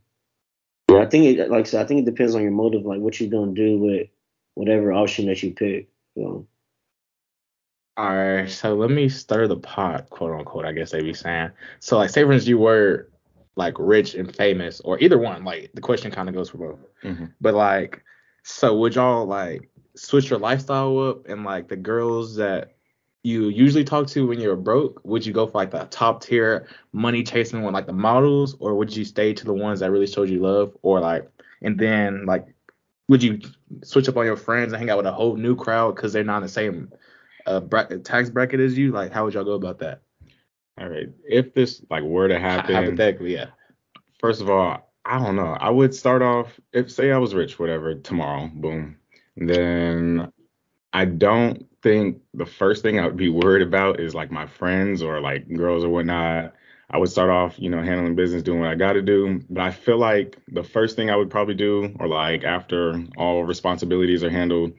yeah, 0.96 1.02
I 1.02 1.06
think 1.06 1.38
it 1.38 1.50
like 1.50 1.66
I 1.66 1.68
said, 1.68 1.84
I 1.84 1.86
think 1.86 2.00
it 2.00 2.10
depends 2.10 2.34
on 2.34 2.42
your 2.42 2.50
motive, 2.50 2.84
like 2.84 3.00
what 3.00 3.20
you're 3.20 3.30
gonna 3.30 3.52
do 3.52 3.78
with 3.78 4.08
whatever 4.54 4.92
option 4.92 5.26
that 5.26 5.42
you 5.42 5.52
pick. 5.52 5.88
So 6.14 6.46
All 7.96 8.16
right, 8.16 8.48
so 8.48 8.74
let 8.74 8.90
me 8.90 9.08
stir 9.08 9.46
the 9.48 9.56
pot, 9.56 10.08
quote 10.10 10.32
unquote. 10.32 10.64
I 10.64 10.72
guess 10.72 10.90
they 10.90 11.02
be 11.02 11.12
saying. 11.12 11.50
So, 11.80 11.98
like, 11.98 12.10
say 12.10 12.22
for 12.24 12.32
instance, 12.32 12.48
you 12.48 12.58
were 12.58 13.10
like 13.56 13.74
rich 13.78 14.14
and 14.14 14.34
famous, 14.34 14.80
or 14.80 14.98
either 15.00 15.18
one. 15.18 15.44
Like, 15.44 15.70
the 15.74 15.82
question 15.82 16.10
kind 16.10 16.28
of 16.28 16.34
goes 16.34 16.48
for 16.50 16.58
both. 16.58 16.78
Mhm. 17.02 17.32
But 17.40 17.54
like, 17.54 18.02
so 18.44 18.76
would 18.78 18.94
y'all 18.94 19.26
like 19.26 19.68
switch 19.94 20.30
your 20.30 20.38
lifestyle 20.38 20.98
up 21.00 21.28
and 21.28 21.44
like 21.44 21.68
the 21.68 21.76
girls 21.76 22.36
that 22.36 22.76
you 23.22 23.48
usually 23.48 23.84
talk 23.84 24.08
to 24.08 24.26
when 24.26 24.40
you're 24.40 24.56
broke, 24.56 25.00
would 25.04 25.24
you 25.24 25.32
go 25.32 25.46
for 25.46 25.58
like 25.58 25.70
the 25.70 25.84
top 25.90 26.22
tier 26.22 26.66
money 26.92 27.22
chasing 27.22 27.62
one 27.62 27.72
like 27.72 27.86
the 27.86 27.92
models, 27.92 28.56
or 28.58 28.74
would 28.74 28.94
you 28.94 29.04
stay 29.04 29.32
to 29.32 29.44
the 29.44 29.54
ones 29.54 29.80
that 29.80 29.90
really 29.90 30.06
showed 30.06 30.28
you 30.28 30.40
love, 30.40 30.76
or 30.82 31.00
like, 31.00 31.28
and 31.62 31.78
then 31.78 32.26
like, 32.26 32.46
would 33.08 33.22
you 33.22 33.40
switch 33.84 34.08
up 34.08 34.16
on 34.16 34.24
your 34.24 34.36
friends 34.36 34.72
and 34.72 34.80
hang 34.80 34.90
out 34.90 34.96
with 34.96 35.06
a 35.06 35.12
whole 35.12 35.36
new 35.36 35.54
crowd 35.54 35.94
because 35.94 36.12
they're 36.12 36.24
not 36.24 36.38
in 36.38 36.42
the 36.42 36.48
same 36.48 36.92
uh, 37.46 37.60
tax 38.02 38.30
bracket 38.30 38.60
as 38.60 38.76
you? 38.76 38.90
Like, 38.90 39.12
how 39.12 39.24
would 39.24 39.34
y'all 39.34 39.44
go 39.44 39.52
about 39.52 39.78
that? 39.78 40.02
all 40.80 40.88
right, 40.88 41.08
if 41.24 41.54
this 41.54 41.82
like 41.90 42.02
were 42.02 42.28
to 42.28 42.38
happen, 42.38 42.74
Hypothetically, 42.74 43.34
yeah. 43.34 43.46
first 44.18 44.40
of 44.40 44.48
all, 44.48 44.90
I 45.04 45.18
don't 45.18 45.36
know. 45.36 45.56
I 45.60 45.70
would 45.70 45.94
start 45.94 46.22
off 46.22 46.58
if 46.72 46.90
say 46.90 47.12
I 47.12 47.18
was 47.18 47.34
rich, 47.34 47.58
whatever, 47.58 47.94
tomorrow, 47.94 48.50
boom. 48.52 48.96
Then 49.36 50.32
I 50.92 51.04
don't 51.04 51.66
think 51.82 52.22
the 52.34 52.46
first 52.46 52.82
thing 52.82 52.98
I 52.98 53.06
would 53.06 53.16
be 53.16 53.28
worried 53.28 53.66
about 53.66 54.00
is 54.00 54.14
like 54.14 54.30
my 54.30 54.46
friends 54.46 55.02
or 55.02 55.20
like 55.20 55.48
girls 55.52 55.84
or 55.84 55.88
whatnot. 55.88 56.54
I 56.90 56.98
would 56.98 57.08
start 57.08 57.30
off, 57.30 57.58
you 57.58 57.70
know, 57.70 57.82
handling 57.82 58.14
business, 58.14 58.42
doing 58.42 58.60
what 58.60 58.68
I 58.68 58.74
got 58.74 58.92
to 58.92 59.02
do. 59.02 59.40
But 59.48 59.62
I 59.62 59.70
feel 59.70 59.98
like 59.98 60.36
the 60.48 60.62
first 60.62 60.94
thing 60.94 61.10
I 61.10 61.16
would 61.16 61.30
probably 61.30 61.54
do, 61.54 61.94
or 61.98 62.06
like 62.06 62.44
after 62.44 63.02
all 63.16 63.44
responsibilities 63.44 64.22
are 64.22 64.30
handled, 64.30 64.74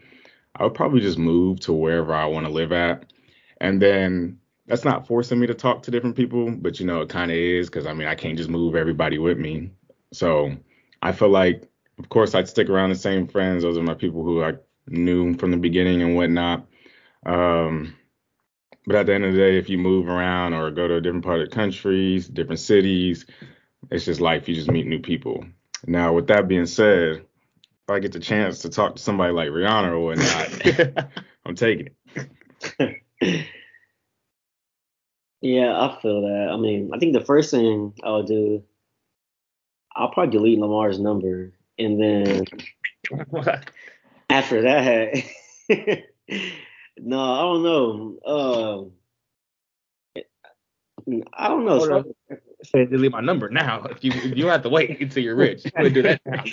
I 0.55 0.63
would 0.63 0.75
probably 0.75 1.01
just 1.01 1.17
move 1.17 1.60
to 1.62 1.74
wherever 1.74 2.13
I 2.13 2.25
want 2.25 2.45
to 2.45 2.51
live 2.51 2.72
at. 2.72 3.12
And 3.60 3.81
then 3.81 4.39
that's 4.67 4.86
not 4.86 5.07
forcing 5.07 5.39
me 5.39 5.48
to 5.48 5.53
talk 5.55 5.83
to 5.83 5.91
different 5.91 6.15
people, 6.15 6.51
but 6.51 6.79
you 6.79 6.86
know, 6.86 7.01
it 7.01 7.10
kind 7.10 7.31
of 7.31 7.38
is 7.38 7.67
because 7.67 7.88
I 7.88 7.93
mean, 7.93 8.07
I 8.07 8.15
can't 8.15 8.38
just 8.38 8.50
move 8.50 8.75
everybody 8.75 9.17
with 9.17 9.38
me. 9.38 9.72
So 10.12 10.55
I 11.01 11.12
feel 11.12 11.29
like, 11.29 11.67
of 11.98 12.10
course, 12.10 12.36
I'd 12.36 12.48
stick 12.48 12.69
around 12.69 12.89
the 12.89 12.95
same 12.95 13.27
friends. 13.27 13.63
Those 13.63 13.77
are 13.77 13.83
my 13.83 13.93
people 13.95 14.24
who 14.24 14.43
I 14.43 14.53
knew 14.88 15.33
from 15.36 15.51
the 15.51 15.57
beginning 15.57 16.01
and 16.01 16.15
whatnot. 16.15 16.67
Um, 17.25 17.96
but 18.86 18.98
at 18.98 19.06
the 19.06 19.13
end 19.13 19.25
of 19.25 19.34
the 19.34 19.39
day, 19.39 19.58
if 19.58 19.70
you 19.70 19.77
move 19.77 20.08
around 20.08 20.53
or 20.53 20.72
go 20.72 20.88
to 20.88 20.96
a 20.96 21.01
different 21.01 21.25
part 21.25 21.42
of 21.42 21.50
the 21.50 21.56
countries, 21.56 22.27
different 22.27 22.60
cities, 22.60 23.25
it's 23.92 24.06
just 24.06 24.22
life. 24.22 24.48
You 24.48 24.56
just 24.56 24.72
meet 24.72 24.88
new 24.88 25.00
people. 25.00 25.46
Now, 25.86 26.13
with 26.13 26.27
that 26.27 26.48
being 26.48 26.65
said, 26.65 27.18
if 27.18 27.89
I 27.89 28.00
get 28.00 28.12
the 28.12 28.20
chance 28.20 28.60
to 28.60 28.70
talk 28.70 28.96
to 28.96 29.01
somebody 29.01 29.34
like 29.34 29.50
Rihanna 29.50 29.92
or 29.92 30.00
whatnot, 30.00 31.10
I'm 31.46 31.56
taking 31.56 31.89
it. 32.15 33.48
Yeah, 35.44 35.77
I 35.77 36.00
feel 36.01 36.22
that. 36.22 36.50
I 36.53 36.56
mean, 36.56 36.92
I 36.94 37.00
think 37.00 37.12
the 37.12 37.25
first 37.25 37.51
thing 37.51 37.94
I'll 38.01 38.24
do, 38.24 38.63
I'll 39.94 40.10
probably 40.10 40.32
delete 40.32 40.58
Lamar's 40.58 41.00
number, 41.00 41.51
and 41.77 42.01
then 42.01 42.46
after 44.30 44.62
that, 44.62 45.22
no, 46.98 47.20
I 47.20 47.42
don't 47.42 47.64
know. 47.64 48.92
Um, 51.08 51.26
I 51.34 51.48
don't 51.48 51.66
know. 51.66 51.80
So-. 51.80 52.16
Say 52.64 52.86
delete 52.86 53.12
my 53.12 53.20
number 53.20 53.50
now. 53.50 53.84
If 53.84 54.04
you 54.06 54.12
if 54.14 54.24
you 54.24 54.44
don't 54.44 54.52
have 54.52 54.64
to 54.64 54.70
wait 54.70 55.02
until 55.02 55.22
you're 55.22 55.36
rich, 55.36 55.66
you 55.66 55.72
would 55.78 55.94
do 55.94 56.02
that 56.04 56.22
now. 56.26 56.44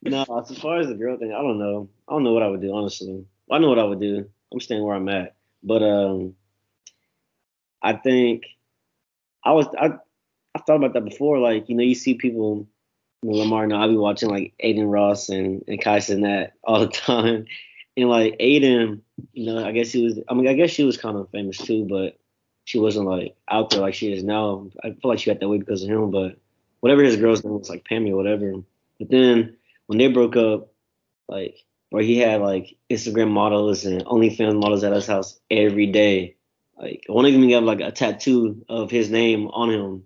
no, 0.02 0.38
as 0.38 0.58
far 0.58 0.78
as 0.78 0.86
the 0.86 0.94
girl 0.94 1.18
thing, 1.18 1.32
I 1.32 1.42
don't 1.42 1.58
know. 1.58 1.88
I 2.08 2.12
don't 2.12 2.22
know 2.22 2.32
what 2.32 2.44
I 2.44 2.48
would 2.48 2.60
do, 2.60 2.72
honestly. 2.72 3.24
I 3.50 3.58
know 3.58 3.68
what 3.68 3.80
I 3.80 3.84
would 3.84 4.00
do. 4.00 4.30
I'm 4.52 4.60
staying 4.60 4.82
where 4.82 4.94
I'm 4.94 5.08
at. 5.08 5.34
But 5.62 5.82
um 5.82 6.36
I 7.82 7.94
think 7.94 8.44
I 9.44 9.52
was 9.52 9.66
I 9.76 9.94
I 10.54 10.58
thought 10.60 10.76
about 10.76 10.92
that 10.94 11.04
before. 11.04 11.38
Like, 11.38 11.68
you 11.68 11.74
know, 11.74 11.82
you 11.82 11.96
see 11.96 12.14
people 12.14 12.68
you 13.22 13.30
know, 13.30 13.38
Lamar 13.38 13.64
and 13.64 13.74
I 13.74 13.88
be 13.88 13.96
watching 13.96 14.28
like 14.28 14.52
Adin 14.62 14.86
Ross 14.86 15.28
and, 15.28 15.64
and 15.66 15.80
Kai 15.80 15.98
Cenat 15.98 16.50
all 16.64 16.80
the 16.80 16.88
time. 16.88 17.46
And 17.96 18.08
like 18.08 18.34
Adin, 18.34 19.02
you 19.32 19.46
know, 19.46 19.64
I 19.64 19.72
guess 19.72 19.92
he 19.92 20.04
was 20.04 20.18
I 20.28 20.34
mean, 20.34 20.48
I 20.48 20.54
guess 20.54 20.70
she 20.70 20.84
was 20.84 20.96
kind 20.96 21.16
of 21.16 21.30
famous 21.30 21.58
too, 21.58 21.84
but 21.84 22.18
she 22.64 22.78
wasn't 22.78 23.06
like 23.06 23.36
out 23.48 23.70
there 23.70 23.80
like 23.80 23.94
she 23.94 24.12
is 24.12 24.24
now. 24.24 24.70
I 24.82 24.90
feel 24.90 25.10
like 25.10 25.18
she 25.18 25.30
got 25.30 25.40
that 25.40 25.48
way 25.48 25.58
because 25.58 25.82
of 25.82 25.90
him, 25.90 26.10
but 26.10 26.38
whatever 26.80 27.02
his 27.02 27.16
girl's 27.16 27.44
name 27.44 27.58
was 27.58 27.68
like 27.68 27.84
Pammy 27.84 28.10
or 28.10 28.16
whatever. 28.16 28.54
But 28.98 29.10
then 29.10 29.56
when 29.86 29.98
they 29.98 30.08
broke 30.08 30.36
up, 30.36 30.72
like 31.28 31.64
where 31.90 32.02
he 32.02 32.18
had 32.18 32.40
like 32.40 32.76
Instagram 32.90 33.30
models 33.30 33.84
and 33.84 34.04
OnlyFans 34.04 34.58
models 34.58 34.82
at 34.84 34.92
his 34.92 35.06
house 35.06 35.38
every 35.50 35.86
day. 35.86 36.36
Like 36.76 37.04
one 37.06 37.26
of 37.26 37.32
them 37.32 37.48
got 37.48 37.62
like 37.64 37.80
a 37.80 37.92
tattoo 37.92 38.64
of 38.68 38.90
his 38.90 39.10
name 39.10 39.48
on 39.48 39.70
him. 39.70 40.04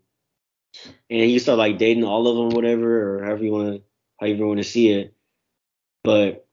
And 1.08 1.20
he 1.30 1.38
started 1.38 1.58
like 1.58 1.78
dating 1.78 2.04
all 2.04 2.26
of 2.26 2.36
them, 2.36 2.56
whatever, 2.56 3.18
or 3.18 3.24
however 3.24 3.44
you 3.44 3.52
want 3.52 3.74
to, 3.76 3.82
however 4.18 4.36
you 4.36 4.46
want 4.46 4.58
to 4.58 4.64
see 4.64 4.90
it. 4.90 5.14
But 6.02 6.45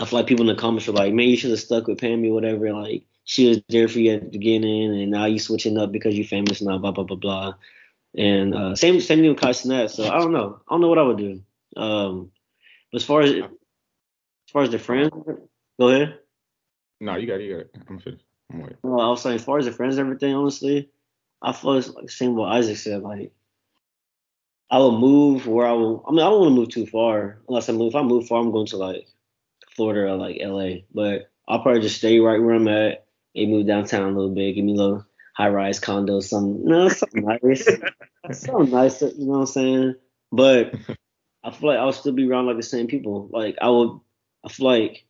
I 0.00 0.06
feel 0.06 0.18
like 0.18 0.26
people 0.26 0.48
in 0.48 0.56
the 0.56 0.60
comments 0.60 0.86
were 0.86 0.94
like, 0.94 1.12
man, 1.12 1.28
you 1.28 1.36
should 1.36 1.50
have 1.50 1.60
stuck 1.60 1.86
with 1.86 2.00
Pammy, 2.00 2.32
whatever. 2.32 2.72
Like 2.72 3.04
she 3.24 3.48
was 3.48 3.60
there 3.68 3.86
for 3.86 3.98
you 3.98 4.12
at 4.12 4.22
the 4.22 4.38
beginning, 4.38 4.98
and 4.98 5.10
now 5.10 5.26
you 5.26 5.38
switching 5.38 5.76
up 5.76 5.92
because 5.92 6.14
you're 6.14 6.26
famous 6.26 6.62
now, 6.62 6.78
blah 6.78 6.90
blah 6.90 7.04
blah 7.04 7.16
blah. 7.16 7.54
And 8.16 8.54
uh, 8.54 8.74
same 8.74 8.98
same 9.02 9.20
thing 9.20 9.28
with 9.28 9.40
Kai 9.40 9.50
Cenat. 9.50 9.90
So 9.90 10.04
I 10.04 10.18
don't 10.18 10.32
know. 10.32 10.60
I 10.66 10.72
don't 10.72 10.80
know 10.80 10.88
what 10.88 10.98
I 10.98 11.02
would 11.02 11.18
do. 11.18 11.42
Um, 11.76 12.32
but 12.90 13.02
as 13.02 13.04
far 13.04 13.20
as 13.20 13.32
as 13.32 13.42
far 14.50 14.62
as 14.62 14.70
the 14.70 14.78
friends, 14.78 15.10
go 15.78 15.88
ahead. 15.88 16.18
No, 16.98 17.16
you 17.16 17.26
got 17.26 17.40
it. 17.40 17.44
You 17.44 17.56
got 17.56 17.60
it. 17.60 17.76
I'm 17.88 17.98
finished. 17.98 18.24
I'm 18.50 18.60
waiting. 18.60 18.78
Well, 18.82 19.00
I 19.00 19.10
was 19.10 19.22
saying, 19.22 19.36
as 19.36 19.44
far 19.44 19.58
as 19.58 19.66
the 19.66 19.72
friends 19.72 19.98
and 19.98 20.06
everything, 20.06 20.34
honestly, 20.34 20.88
I 21.42 21.52
feel 21.52 21.74
it's 21.74 21.88
like 21.88 22.06
the 22.06 22.10
same 22.10 22.36
what 22.36 22.52
Isaac 22.52 22.78
said. 22.78 23.02
Like, 23.02 23.32
I 24.70 24.78
will 24.78 24.98
move 24.98 25.46
where 25.46 25.66
I 25.66 25.72
will. 25.72 26.04
I 26.08 26.10
mean, 26.10 26.20
I 26.20 26.30
don't 26.30 26.40
want 26.40 26.50
to 26.52 26.56
move 26.56 26.68
too 26.70 26.86
far 26.86 27.38
unless 27.48 27.68
I 27.68 27.72
move. 27.72 27.90
If 27.90 27.96
I 27.96 28.02
move 28.02 28.26
far, 28.26 28.40
I'm 28.40 28.50
going 28.50 28.66
to 28.66 28.76
like 28.78 29.06
Florida 29.80 30.12
or 30.12 30.16
like 30.16 30.36
LA. 30.42 30.82
But 30.92 31.30
I'll 31.48 31.62
probably 31.62 31.80
just 31.80 31.96
stay 31.96 32.18
right 32.18 32.42
where 32.42 32.54
I'm 32.54 32.68
at. 32.68 33.06
Maybe 33.34 33.50
move 33.50 33.66
downtown 33.66 34.02
a 34.02 34.14
little 34.14 34.34
bit. 34.34 34.52
Give 34.52 34.64
me 34.64 34.74
a 34.74 34.76
little 34.76 35.06
high 35.34 35.48
rise 35.48 35.80
condo, 35.80 36.20
some 36.20 36.64
no, 36.66 36.90
something 36.90 37.24
nice, 37.24 37.64
something 38.32 38.70
nice. 38.70 39.00
You 39.00 39.12
know 39.20 39.26
what 39.26 39.38
I'm 39.38 39.46
saying? 39.46 39.94
But 40.30 40.74
I 41.44 41.50
feel 41.50 41.70
like 41.70 41.78
I'll 41.78 41.92
still 41.92 42.12
be 42.12 42.28
around 42.28 42.46
like 42.46 42.58
the 42.58 42.62
same 42.62 42.88
people. 42.88 43.30
Like 43.32 43.56
I 43.62 43.70
would, 43.70 44.00
I 44.44 44.50
feel 44.50 44.66
like 44.66 45.06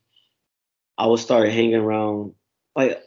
I 0.97 1.07
would 1.07 1.19
start 1.19 1.49
hanging 1.49 1.75
around 1.75 2.33
like 2.77 3.03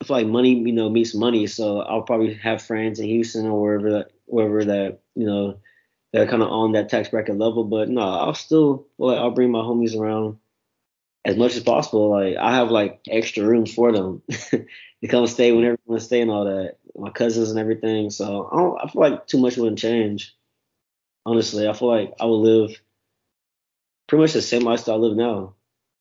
I 0.00 0.04
feel 0.04 0.16
like 0.16 0.26
money, 0.26 0.54
you 0.58 0.72
know, 0.72 0.90
meets 0.90 1.14
money. 1.14 1.46
So 1.46 1.80
I'll 1.80 2.02
probably 2.02 2.34
have 2.34 2.60
friends 2.60 2.98
in 2.98 3.06
Houston 3.06 3.46
or 3.46 3.62
wherever 3.62 3.90
that, 3.92 4.10
wherever 4.24 4.64
that, 4.64 4.98
you 5.14 5.26
know, 5.26 5.58
that 6.12 6.28
kind 6.28 6.42
of 6.42 6.48
on 6.48 6.72
that 6.72 6.88
tax 6.88 7.10
bracket 7.10 7.38
level. 7.38 7.62
But 7.62 7.88
no, 7.88 8.00
I'll 8.00 8.34
still, 8.34 8.88
like 8.98 9.18
I'll 9.18 9.30
bring 9.30 9.52
my 9.52 9.60
homies 9.60 9.96
around 9.96 10.38
as 11.24 11.36
much 11.36 11.56
as 11.56 11.62
possible. 11.62 12.10
Like 12.10 12.36
I 12.36 12.54
have 12.54 12.70
like 12.70 13.00
extra 13.08 13.44
rooms 13.44 13.72
for 13.72 13.92
them 13.92 14.22
to 14.30 15.08
come 15.08 15.26
stay 15.26 15.52
whenever 15.52 15.76
they 15.76 15.82
want 15.86 16.00
to 16.00 16.06
stay 16.06 16.20
and 16.20 16.30
all 16.30 16.44
that. 16.44 16.76
My 16.96 17.10
cousins 17.10 17.50
and 17.50 17.58
everything. 17.58 18.10
So 18.10 18.48
I 18.52 18.56
don't, 18.56 18.78
I 18.82 18.88
feel 18.88 19.02
like 19.02 19.26
too 19.26 19.38
much 19.38 19.56
wouldn't 19.56 19.78
change. 19.78 20.34
Honestly, 21.24 21.68
I 21.68 21.72
feel 21.72 21.88
like 21.88 22.14
I 22.20 22.26
would 22.26 22.34
live 22.34 22.82
pretty 24.08 24.22
much 24.22 24.32
the 24.32 24.42
same 24.42 24.62
lifestyle 24.62 24.96
I 24.96 24.98
live 24.98 25.16
now. 25.16 25.54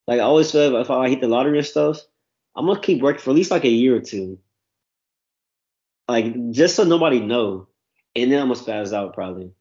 Like 0.07 0.19
I 0.19 0.23
always 0.23 0.51
feel 0.51 0.75
if 0.77 0.89
I 0.89 1.09
hit 1.09 1.21
the 1.21 1.27
lottery 1.27 1.57
and 1.57 1.67
stuff, 1.67 1.99
I'm 2.55 2.65
gonna 2.65 2.81
keep 2.81 3.01
working 3.01 3.21
for 3.21 3.29
at 3.29 3.35
least 3.35 3.51
like 3.51 3.63
a 3.63 3.69
year 3.69 3.95
or 3.95 4.01
two. 4.01 4.39
Like 6.07 6.51
just 6.51 6.75
so 6.75 6.83
nobody 6.83 7.19
know. 7.19 7.67
And 8.15 8.31
then 8.31 8.41
I'm 8.41 8.49
gonna 8.49 8.59
spaz 8.59 8.91
out 8.91 9.13
probably. 9.13 9.51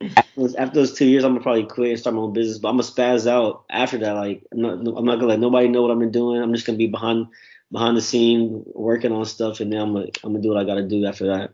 After 0.00 0.40
those, 0.40 0.54
after 0.54 0.74
those 0.76 0.94
two 0.94 1.06
years, 1.06 1.24
I'm 1.24 1.32
gonna 1.32 1.42
probably 1.42 1.64
quit 1.64 1.90
and 1.90 1.98
start 1.98 2.14
my 2.14 2.22
own 2.22 2.32
business. 2.32 2.58
But 2.58 2.68
I'm 2.68 2.76
gonna 2.76 2.84
spaz 2.84 3.26
out 3.26 3.64
after 3.70 3.98
that. 3.98 4.12
Like 4.12 4.44
I'm 4.52 4.60
not, 4.60 4.72
I'm 4.96 5.04
not 5.04 5.16
gonna 5.16 5.26
let 5.26 5.40
nobody 5.40 5.68
know 5.68 5.82
what 5.82 5.90
I've 5.90 5.98
been 5.98 6.12
doing. 6.12 6.40
I'm 6.40 6.54
just 6.54 6.66
gonna 6.66 6.78
be 6.78 6.86
behind 6.86 7.26
behind 7.72 7.96
the 7.96 8.00
scene 8.00 8.62
working 8.66 9.12
on 9.12 9.24
stuff, 9.24 9.60
and 9.60 9.72
then 9.72 9.80
I'm 9.80 9.92
gonna 9.92 10.06
I'm 10.22 10.32
gonna 10.32 10.42
do 10.42 10.50
what 10.50 10.58
I 10.58 10.64
gotta 10.64 10.86
do 10.86 11.04
after 11.04 11.26
that. 11.26 11.52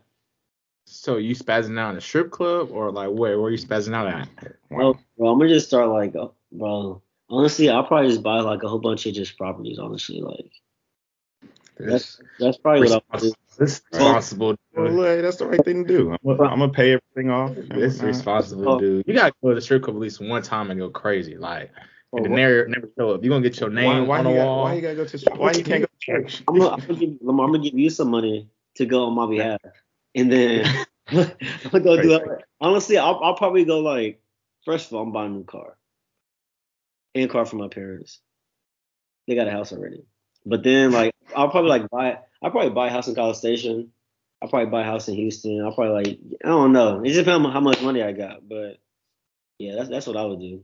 So 0.85 1.17
you 1.17 1.35
spazzing 1.35 1.79
out 1.79 1.91
in 1.91 1.97
a 1.97 2.01
strip 2.01 2.29
club 2.31 2.69
or 2.71 2.91
like 2.91 3.09
where? 3.09 3.39
Where 3.39 3.47
are 3.47 3.51
you 3.51 3.57
spazzing 3.57 3.95
out 3.95 4.07
at? 4.07 4.29
Well, 4.69 4.99
bro, 5.17 5.29
I'm 5.29 5.39
gonna 5.39 5.49
just 5.49 5.67
start 5.67 5.89
like, 5.89 6.15
uh, 6.15 6.27
bro. 6.51 7.01
Honestly, 7.27 7.69
I'll 7.69 7.83
probably 7.83 8.09
just 8.09 8.21
buy 8.21 8.39
like 8.41 8.61
a 8.61 8.67
whole 8.67 8.79
bunch 8.79 9.07
of 9.07 9.15
just 9.15 9.35
properties. 9.37 9.79
Honestly, 9.79 10.21
like 10.21 10.51
that's 11.79 12.21
that's 12.39 12.57
probably 12.57 12.91
what 12.91 13.03
I'll 13.11 13.19
do. 13.19 13.33
This 13.57 13.81
responsible 13.91 14.55
Well, 14.73 14.87
dude. 14.87 15.05
hey, 15.05 15.21
that's 15.21 15.37
the 15.37 15.47
right 15.47 15.63
thing 15.63 15.85
to 15.85 15.87
do. 15.97 16.11
I'm, 16.11 16.17
I'm 16.41 16.59
gonna 16.59 16.69
pay 16.69 16.93
everything 16.93 17.29
off. 17.31 17.55
and 17.55 17.69
This 17.71 18.01
responsible 18.01 18.69
Oh. 18.69 18.79
dude. 18.79 19.07
You 19.07 19.13
gotta 19.13 19.33
go 19.41 19.49
to 19.49 19.55
the 19.55 19.61
strip 19.61 19.83
club 19.83 19.95
at 19.95 20.01
least 20.01 20.19
one 20.21 20.41
time 20.41 20.71
and 20.71 20.79
go 20.79 20.89
crazy. 20.89 21.37
Like 21.37 21.71
Oh, 22.13 22.17
and 22.17 22.25
then 22.25 22.31
what- 22.31 22.37
never 22.37 22.67
never 22.67 22.89
show 22.97 23.11
up. 23.11 23.23
You're 23.23 23.31
gonna 23.31 23.43
get 23.47 23.59
your 23.59 23.69
name 23.69 24.07
why, 24.07 24.19
on 24.19 24.25
you 24.25 24.31
the 24.33 24.37
got, 24.37 24.45
wall. 24.45 24.63
why 24.63 24.73
you 24.75 24.81
gotta 24.81 24.95
go 24.95 25.05
to 25.05 25.17
strip? 25.17 25.37
why 25.37 25.51
you 25.51 25.63
can't 25.63 25.81
go 25.81 25.87
to 25.87 25.99
church? 25.99 26.43
I'm 26.47 26.57
gonna, 26.57 26.69
I'm 26.71 26.79
gonna 26.81 26.95
give 26.99 27.17
Lamar, 27.21 27.45
I'm 27.45 27.51
gonna 27.53 27.63
give 27.63 27.77
you 27.79 27.89
some 27.89 28.09
money 28.11 28.47
to 28.75 28.85
go 28.85 29.05
on 29.05 29.13
my 29.15 29.25
behalf, 29.27 29.59
and 30.15 30.31
then 30.31 30.65
I'm 31.07 31.31
gonna 31.71 31.83
go 31.83 32.01
do 32.01 32.13
it. 32.15 32.23
Honestly, 32.61 32.97
I'll, 32.97 33.19
I'll 33.23 33.35
probably 33.35 33.63
go 33.65 33.79
like 33.79 34.21
first 34.65 34.87
of 34.87 34.93
all, 34.95 35.03
I'm 35.03 35.11
buying 35.11 35.31
a 35.33 35.35
new 35.37 35.43
car, 35.45 35.77
and 37.15 37.25
a 37.25 37.27
car 37.27 37.45
for 37.45 37.55
my 37.57 37.67
parents. 37.67 38.19
They 39.27 39.35
got 39.35 39.47
a 39.47 39.51
house 39.51 39.71
already, 39.73 40.05
but 40.45 40.63
then 40.63 40.91
like 40.91 41.13
I'll 41.35 41.49
probably 41.49 41.69
like 41.69 41.89
buy. 41.89 42.19
I'll 42.41 42.51
probably 42.51 42.71
buy 42.71 42.87
a 42.87 42.91
house 42.91 43.07
in 43.07 43.15
College 43.15 43.37
Station. 43.37 43.91
I'll 44.41 44.49
probably 44.49 44.69
buy 44.69 44.81
a 44.81 44.85
house 44.85 45.07
in 45.07 45.15
Houston. 45.15 45.61
I'll 45.61 45.73
probably 45.73 45.93
like 45.93 46.19
I 46.43 46.49
don't 46.49 46.73
know. 46.73 47.01
It 47.01 47.07
just 47.07 47.19
depends 47.19 47.45
on 47.45 47.51
how 47.51 47.61
much 47.61 47.81
money 47.81 48.03
I 48.03 48.11
got, 48.11 48.47
but 48.47 48.77
yeah, 49.57 49.75
that's 49.75 49.89
that's 49.89 50.07
what 50.07 50.17
I 50.17 50.25
would 50.25 50.39
do. 50.39 50.63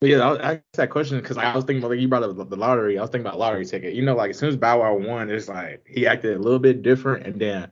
But 0.00 0.10
yeah, 0.10 0.18
I, 0.18 0.34
I 0.34 0.52
asked 0.54 0.62
that 0.74 0.90
question 0.90 1.18
because 1.18 1.36
I 1.38 1.54
was 1.54 1.64
thinking 1.64 1.82
about 1.82 1.90
like 1.90 2.00
you 2.00 2.08
brought 2.08 2.22
up 2.22 2.36
the, 2.36 2.44
the 2.44 2.56
lottery. 2.56 2.98
I 2.98 3.02
was 3.02 3.10
thinking 3.10 3.26
about 3.26 3.38
lottery 3.38 3.64
ticket. 3.64 3.94
You 3.94 4.02
know, 4.02 4.14
like 4.14 4.30
as 4.30 4.38
soon 4.38 4.48
as 4.48 4.56
Bow 4.56 4.80
Wow 4.80 4.94
won, 4.96 5.30
it's 5.30 5.48
like 5.48 5.84
he 5.88 6.06
acted 6.06 6.36
a 6.36 6.40
little 6.40 6.58
bit 6.58 6.82
different, 6.82 7.26
and 7.26 7.40
then 7.40 7.70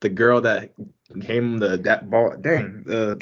the 0.00 0.08
girl 0.08 0.40
that 0.42 0.72
gave 1.18 1.42
him 1.42 1.58
the 1.58 1.76
that 1.78 2.10
ball, 2.10 2.36
dang, 2.40 2.82
the 2.84 3.20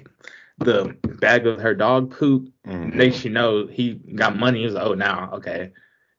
the 0.59 0.97
bag 1.21 1.47
of 1.47 1.61
her 1.61 1.75
dog 1.75 2.11
poop. 2.17 2.53
Mhm. 2.67 2.95
Next 2.95 3.25
you 3.25 3.31
know, 3.31 3.67
he 3.67 3.95
got 3.95 4.37
money. 4.37 4.61
He 4.61 4.67
was 4.67 4.75
like, 4.75 4.87
oh, 4.87 4.95
now 4.95 5.31
okay. 5.35 5.73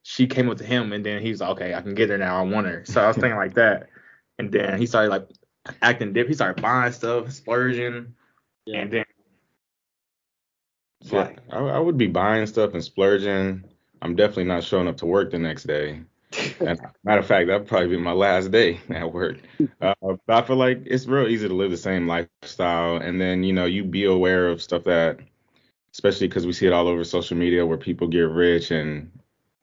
She 0.03 0.27
came 0.27 0.49
up 0.49 0.57
to 0.57 0.63
him, 0.65 0.93
and 0.93 1.05
then 1.05 1.21
he's 1.21 1.41
like, 1.41 1.51
okay, 1.51 1.73
I 1.75 1.81
can 1.81 1.93
get 1.95 2.09
her 2.09 2.17
now. 2.17 2.39
I 2.39 2.43
want 2.43 2.67
her. 2.67 2.83
So 2.85 3.01
I 3.01 3.07
was 3.07 3.17
thinking 3.17 3.37
like 3.37 3.55
that, 3.55 3.89
and 4.39 4.51
then 4.51 4.79
he 4.79 4.87
started 4.87 5.09
like 5.11 5.27
acting 5.81 6.13
dip. 6.13 6.27
He 6.27 6.33
started 6.33 6.61
buying 6.61 6.91
stuff, 6.93 7.31
splurging, 7.31 8.15
Yeah. 8.65 8.79
and 8.81 8.91
then 8.91 9.05
Yeah, 11.01 11.29
I, 11.51 11.59
I 11.59 11.79
would 11.79 11.97
be 11.97 12.07
buying 12.07 12.45
stuff 12.47 12.73
and 12.73 12.83
splurging, 12.83 13.63
I'm 14.01 14.15
definitely 14.15 14.45
not 14.45 14.63
showing 14.63 14.87
up 14.87 14.97
to 14.97 15.05
work 15.05 15.31
the 15.31 15.39
next 15.39 15.63
day. 15.63 16.01
And 16.59 16.79
matter 17.03 17.19
of 17.19 17.25
fact, 17.25 17.47
that'll 17.47 17.65
probably 17.65 17.89
be 17.89 17.97
my 17.97 18.11
last 18.13 18.51
day 18.51 18.79
at 18.89 19.11
work. 19.11 19.37
Uh, 19.81 19.93
but 20.01 20.21
I 20.29 20.41
feel 20.43 20.57
like 20.57 20.83
it's 20.85 21.07
real 21.07 21.27
easy 21.27 21.47
to 21.47 21.53
live 21.55 21.71
the 21.71 21.77
same 21.77 22.07
lifestyle, 22.07 22.97
and 22.97 23.19
then 23.19 23.43
you 23.43 23.53
know 23.53 23.65
you 23.65 23.83
be 23.83 24.05
aware 24.05 24.47
of 24.47 24.61
stuff 24.61 24.83
that, 24.83 25.19
especially 25.93 26.27
because 26.27 26.45
we 26.45 26.53
see 26.53 26.67
it 26.67 26.73
all 26.73 26.87
over 26.87 27.03
social 27.03 27.35
media 27.37 27.65
where 27.65 27.77
people 27.77 28.07
get 28.07 28.21
rich 28.29 28.71
and, 28.71 29.11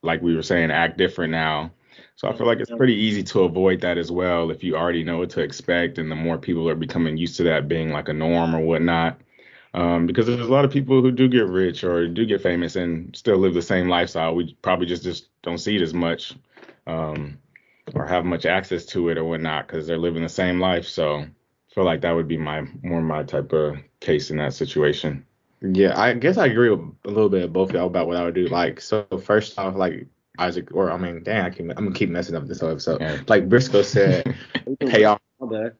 like 0.02 0.22
we 0.22 0.34
were 0.34 0.42
saying, 0.42 0.70
act 0.70 0.96
different 0.98 1.32
now. 1.32 1.72
So 2.16 2.28
I 2.28 2.36
feel 2.36 2.46
like 2.46 2.58
it's 2.58 2.70
pretty 2.70 2.94
easy 2.94 3.22
to 3.24 3.44
avoid 3.44 3.80
that 3.82 3.96
as 3.96 4.10
well 4.10 4.50
if 4.50 4.64
you 4.64 4.76
already 4.76 5.04
know 5.04 5.18
what 5.18 5.30
to 5.30 5.40
expect, 5.40 5.98
and 5.98 6.10
the 6.10 6.16
more 6.16 6.38
people 6.38 6.68
are 6.68 6.74
becoming 6.74 7.16
used 7.16 7.36
to 7.36 7.44
that 7.44 7.68
being 7.68 7.90
like 7.90 8.08
a 8.08 8.12
norm 8.12 8.54
or 8.54 8.60
whatnot. 8.60 9.20
Um, 9.74 10.06
because 10.06 10.26
there's 10.26 10.40
a 10.40 10.52
lot 10.52 10.64
of 10.64 10.72
people 10.72 11.00
who 11.02 11.12
do 11.12 11.28
get 11.28 11.46
rich 11.46 11.84
or 11.84 12.08
do 12.08 12.26
get 12.26 12.42
famous 12.42 12.74
and 12.74 13.14
still 13.14 13.36
live 13.36 13.54
the 13.54 13.62
same 13.62 13.88
lifestyle. 13.88 14.34
We 14.34 14.54
probably 14.62 14.86
just 14.86 15.04
just 15.04 15.28
don't 15.42 15.58
see 15.58 15.76
it 15.76 15.82
as 15.82 15.94
much 15.94 16.34
um, 16.86 17.38
or 17.94 18.06
have 18.06 18.24
much 18.24 18.46
access 18.46 18.84
to 18.86 19.10
it 19.10 19.18
or 19.18 19.24
whatnot 19.24 19.68
because 19.68 19.86
they're 19.86 19.98
living 19.98 20.22
the 20.22 20.28
same 20.28 20.58
life. 20.58 20.86
So 20.86 21.18
I 21.18 21.74
feel 21.74 21.84
like 21.84 22.00
that 22.00 22.12
would 22.12 22.26
be 22.26 22.38
my 22.38 22.62
more 22.82 23.02
my 23.02 23.22
type 23.22 23.52
of 23.52 23.76
case 24.00 24.30
in 24.30 24.38
that 24.38 24.54
situation. 24.54 25.24
Yeah, 25.60 25.98
I 26.00 26.14
guess 26.14 26.36
I 26.38 26.46
agree 26.46 26.70
with 26.70 26.80
a 27.04 27.08
little 27.08 27.28
bit 27.28 27.42
of 27.44 27.52
both 27.52 27.72
y'all 27.72 27.86
about 27.86 28.06
what 28.06 28.16
I 28.16 28.24
would 28.24 28.34
do. 28.34 28.46
Like, 28.48 28.80
so 28.80 29.04
first 29.24 29.58
off, 29.58 29.74
like 29.76 30.06
Isaac, 30.38 30.68
or 30.72 30.90
I 30.90 30.96
mean, 30.96 31.22
dang, 31.24 31.42
I 31.44 31.50
keep, 31.50 31.60
I'm 31.60 31.68
gonna 31.74 31.92
keep 31.92 32.10
messing 32.10 32.36
up 32.36 32.46
this 32.46 32.60
whole 32.60 32.70
episode. 32.70 33.00
Yeah. 33.00 33.20
Like 33.26 33.48
Briscoe 33.48 33.82
said, 33.82 34.36
pay 34.80 35.04
off, 35.04 35.20
My 35.40 35.48
bad. 35.48 35.76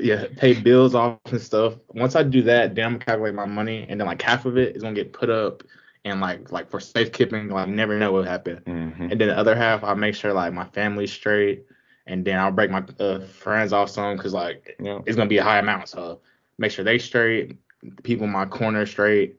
yeah, 0.00 0.26
pay 0.36 0.54
bills 0.60 0.94
off 0.94 1.18
and 1.26 1.40
stuff. 1.40 1.74
Once 1.88 2.14
I 2.14 2.22
do 2.22 2.42
that, 2.42 2.74
then 2.74 2.84
I'm 2.84 2.92
gonna 2.92 3.04
calculate 3.04 3.34
my 3.34 3.46
money, 3.46 3.84
and 3.88 4.00
then 4.00 4.06
like 4.06 4.22
half 4.22 4.44
of 4.46 4.56
it 4.58 4.76
is 4.76 4.82
gonna 4.82 4.94
get 4.94 5.12
put 5.12 5.28
up 5.30 5.64
and 6.04 6.20
like 6.20 6.52
like 6.52 6.70
for 6.70 6.78
safekeeping. 6.78 7.48
Like 7.48 7.68
never 7.68 7.98
know 7.98 8.12
what 8.12 8.26
happened. 8.28 8.60
hmm 8.64 9.08
And 9.10 9.20
then 9.20 9.26
the 9.28 9.36
other 9.36 9.56
half, 9.56 9.82
I'll 9.82 9.96
make 9.96 10.14
sure 10.14 10.32
like 10.32 10.52
my 10.52 10.66
family's 10.66 11.12
straight, 11.12 11.66
and 12.06 12.24
then 12.24 12.38
I'll 12.38 12.52
break 12.52 12.70
my 12.70 12.84
uh, 13.00 13.26
friends 13.26 13.72
off 13.72 13.90
some 13.90 14.16
because 14.16 14.34
like 14.34 14.76
Yeah. 14.80 15.00
it's 15.04 15.16
gonna 15.16 15.28
be 15.28 15.38
a 15.38 15.44
high 15.44 15.58
amount. 15.58 15.88
So 15.88 16.20
make 16.58 16.70
sure 16.70 16.84
they 16.84 16.98
straight, 16.98 17.48
the 17.50 17.65
people 18.02 18.26
in 18.26 18.32
my 18.32 18.46
corner 18.46 18.86
straight, 18.86 19.38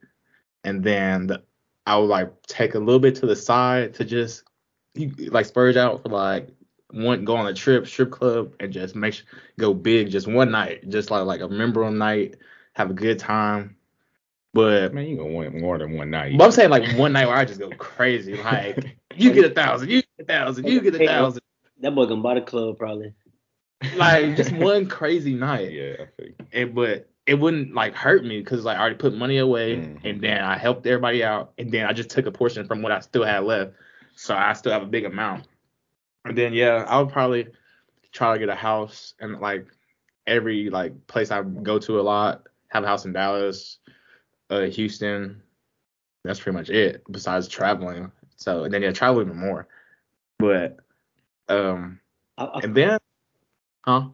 and 0.64 0.84
then 0.84 1.28
the, 1.28 1.44
I 1.86 1.98
would 1.98 2.06
like 2.08 2.32
take 2.48 2.76
a 2.76 2.80
little 2.80 3.00
bit 3.00 3.16
to 3.16 3.26
the 3.26 3.36
side 3.36 3.94
to 3.96 4.06
just 4.06 4.44
you, 4.96 5.12
like 5.32 5.46
spurge 5.46 5.78
out 5.78 6.02
for 6.04 6.10
like 6.10 6.50
one 6.92 7.26
go 7.26 7.36
on 7.36 7.48
a 7.48 7.54
trip 7.54 7.86
strip 7.88 8.12
club 8.12 8.54
and 8.60 8.72
just 8.72 8.96
make 8.96 9.14
sure 9.14 9.26
go 9.60 9.74
big 9.74 10.10
just 10.10 10.28
one 10.28 10.52
night, 10.52 10.88
just 10.90 11.12
like 11.12 11.26
like 11.26 11.42
a 11.42 11.48
memorable 11.48 11.92
night, 11.92 12.36
have 12.74 12.90
a 12.90 12.94
good 12.94 13.20
time. 13.20 13.76
But 14.54 14.94
Man, 14.94 15.06
you 15.06 15.18
gonna 15.18 15.30
want 15.30 15.54
more 15.56 15.78
than 15.78 15.94
one 15.98 16.10
night. 16.10 16.38
but 16.38 16.46
I'm 16.46 16.52
saying 16.52 16.70
like 16.70 16.98
one 16.98 17.14
night 17.14 17.28
where 17.28 17.36
I 17.36 17.46
just 17.46 17.60
go 17.60 17.70
crazy, 17.72 18.36
like 18.44 18.98
you 19.16 19.32
get 19.34 19.52
a 19.52 19.54
thousand, 19.54 19.90
you 19.90 20.02
get 20.02 20.10
a 20.20 20.24
thousand, 20.26 20.68
you 20.68 20.82
get 20.82 20.96
a 20.96 21.06
thousand, 21.06 21.42
That 21.82 21.94
boy 21.94 22.06
gonna 22.06 22.22
buy 22.22 22.36
the 22.36 22.42
club 22.42 22.78
probably. 22.78 23.14
like 23.96 24.36
just 24.36 24.52
one 24.54 24.88
crazy 24.88 25.34
night. 25.36 25.72
yeah, 25.72 25.94
I 26.02 26.06
think. 26.22 26.36
And 26.54 26.74
but 26.74 27.08
it 27.28 27.36
wouldn't 27.38 27.76
like 27.76 27.94
hurt 27.94 28.24
me 28.24 28.40
because 28.40 28.64
like 28.64 28.78
I 28.78 28.80
already 28.80 28.96
put 28.96 29.14
money 29.14 29.38
away 29.38 29.76
Mhm. 29.76 30.06
and 30.06 30.22
then 30.22 30.42
I 30.44 30.58
helped 30.58 30.88
everybody 30.88 31.24
out 31.24 31.52
and 31.58 31.70
then 31.70 31.86
I 31.86 31.92
just 31.92 32.10
took 32.10 32.26
a 32.26 32.32
portion 32.32 32.66
from 32.66 32.82
what 32.82 32.94
I 32.94 33.02
still 33.02 33.26
had 33.26 33.44
left, 33.44 33.74
so 34.16 34.34
I 34.34 34.54
still 34.54 34.72
have 34.72 34.82
a 34.82 34.88
big 34.88 35.04
amount. 35.04 35.46
And 36.24 36.38
then 36.38 36.54
yeah, 36.54 36.86
I 36.88 37.00
would 37.00 37.12
probably 37.12 37.50
try 38.14 38.34
to 38.34 38.40
get 38.40 38.48
a 38.50 38.56
house 38.56 39.14
and 39.20 39.40
like 39.42 39.68
every 40.26 40.70
like 40.70 41.06
place 41.08 41.30
I 41.30 41.42
go 41.44 41.78
to 41.80 42.00
a 42.00 42.02
lot, 42.02 42.48
have 42.70 42.86
a 42.86 42.88
house 42.88 43.06
in 43.06 43.12
Dallas, 43.12 43.80
uh, 44.50 44.62
Houston. 44.62 45.42
That's 46.24 46.40
pretty 46.40 46.58
much 46.58 46.70
it. 46.70 47.04
Besides 47.12 47.50
traveling, 47.50 48.12
so 48.38 48.64
and 48.64 48.74
then 48.74 48.82
yeah, 48.82 48.92
travel 48.92 49.22
even 49.22 49.38
more. 49.38 49.68
But 50.40 50.78
um, 51.50 52.00
I, 52.38 52.46
I, 52.46 52.60
and 52.64 52.76
then, 52.76 52.98
huh? 53.86 54.10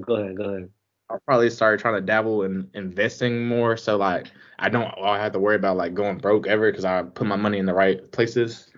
go 0.00 0.16
ahead, 0.16 0.36
go 0.36 0.44
ahead. 0.44 0.70
I'll 1.10 1.20
probably 1.20 1.48
start 1.50 1.80
trying 1.80 1.94
to 1.94 2.00
dabble 2.00 2.42
in 2.42 2.68
investing 2.74 3.46
more. 3.46 3.76
So 3.76 3.96
like 3.96 4.30
I 4.58 4.68
don't 4.68 4.92
I 5.02 5.18
have 5.18 5.32
to 5.32 5.38
worry 5.38 5.56
about 5.56 5.76
like 5.76 5.94
going 5.94 6.18
broke 6.18 6.46
ever 6.46 6.70
because 6.70 6.84
I 6.84 7.02
put 7.02 7.26
my 7.26 7.36
money 7.36 7.58
in 7.58 7.66
the 7.66 7.74
right 7.74 8.10
places. 8.12 8.70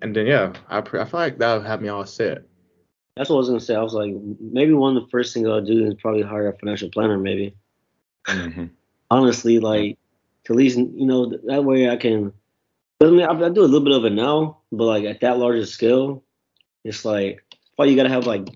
And 0.00 0.14
then 0.14 0.26
yeah, 0.26 0.52
I 0.68 0.80
pr- 0.80 1.00
I 1.00 1.04
feel 1.04 1.20
like 1.20 1.38
that 1.38 1.56
would 1.56 1.66
have 1.66 1.80
me 1.80 1.88
all 1.88 2.04
set. 2.04 2.42
That's 3.16 3.28
what 3.30 3.36
I 3.36 3.38
was 3.38 3.48
gonna 3.48 3.60
say. 3.60 3.76
I 3.76 3.82
was 3.82 3.94
like, 3.94 4.12
maybe 4.40 4.72
one 4.72 4.96
of 4.96 5.04
the 5.04 5.10
first 5.10 5.34
things 5.34 5.46
I'll 5.46 5.64
do 5.64 5.86
is 5.86 5.94
probably 5.94 6.22
hire 6.22 6.48
a 6.48 6.58
financial 6.58 6.90
planner. 6.90 7.18
Maybe 7.18 7.54
hmm 8.26 8.66
honestly, 9.10 9.60
like 9.60 9.98
to 10.44 10.52
at 10.54 10.56
least 10.56 10.78
you 10.78 11.06
know 11.06 11.32
that 11.44 11.64
way 11.64 11.88
I 11.88 11.96
can. 11.96 12.32
I 13.00 13.06
mean, 13.06 13.22
I, 13.22 13.32
I 13.32 13.48
do 13.48 13.62
a 13.62 13.66
little 13.66 13.80
bit 13.84 13.92
of 13.92 14.04
it 14.04 14.12
now, 14.12 14.58
but 14.70 14.84
like 14.84 15.04
at 15.04 15.20
that 15.20 15.38
larger 15.38 15.66
scale, 15.66 16.24
it's 16.84 17.04
like 17.04 17.44
well, 17.76 17.88
you 17.88 17.96
gotta 17.96 18.08
have 18.08 18.26
like 18.26 18.48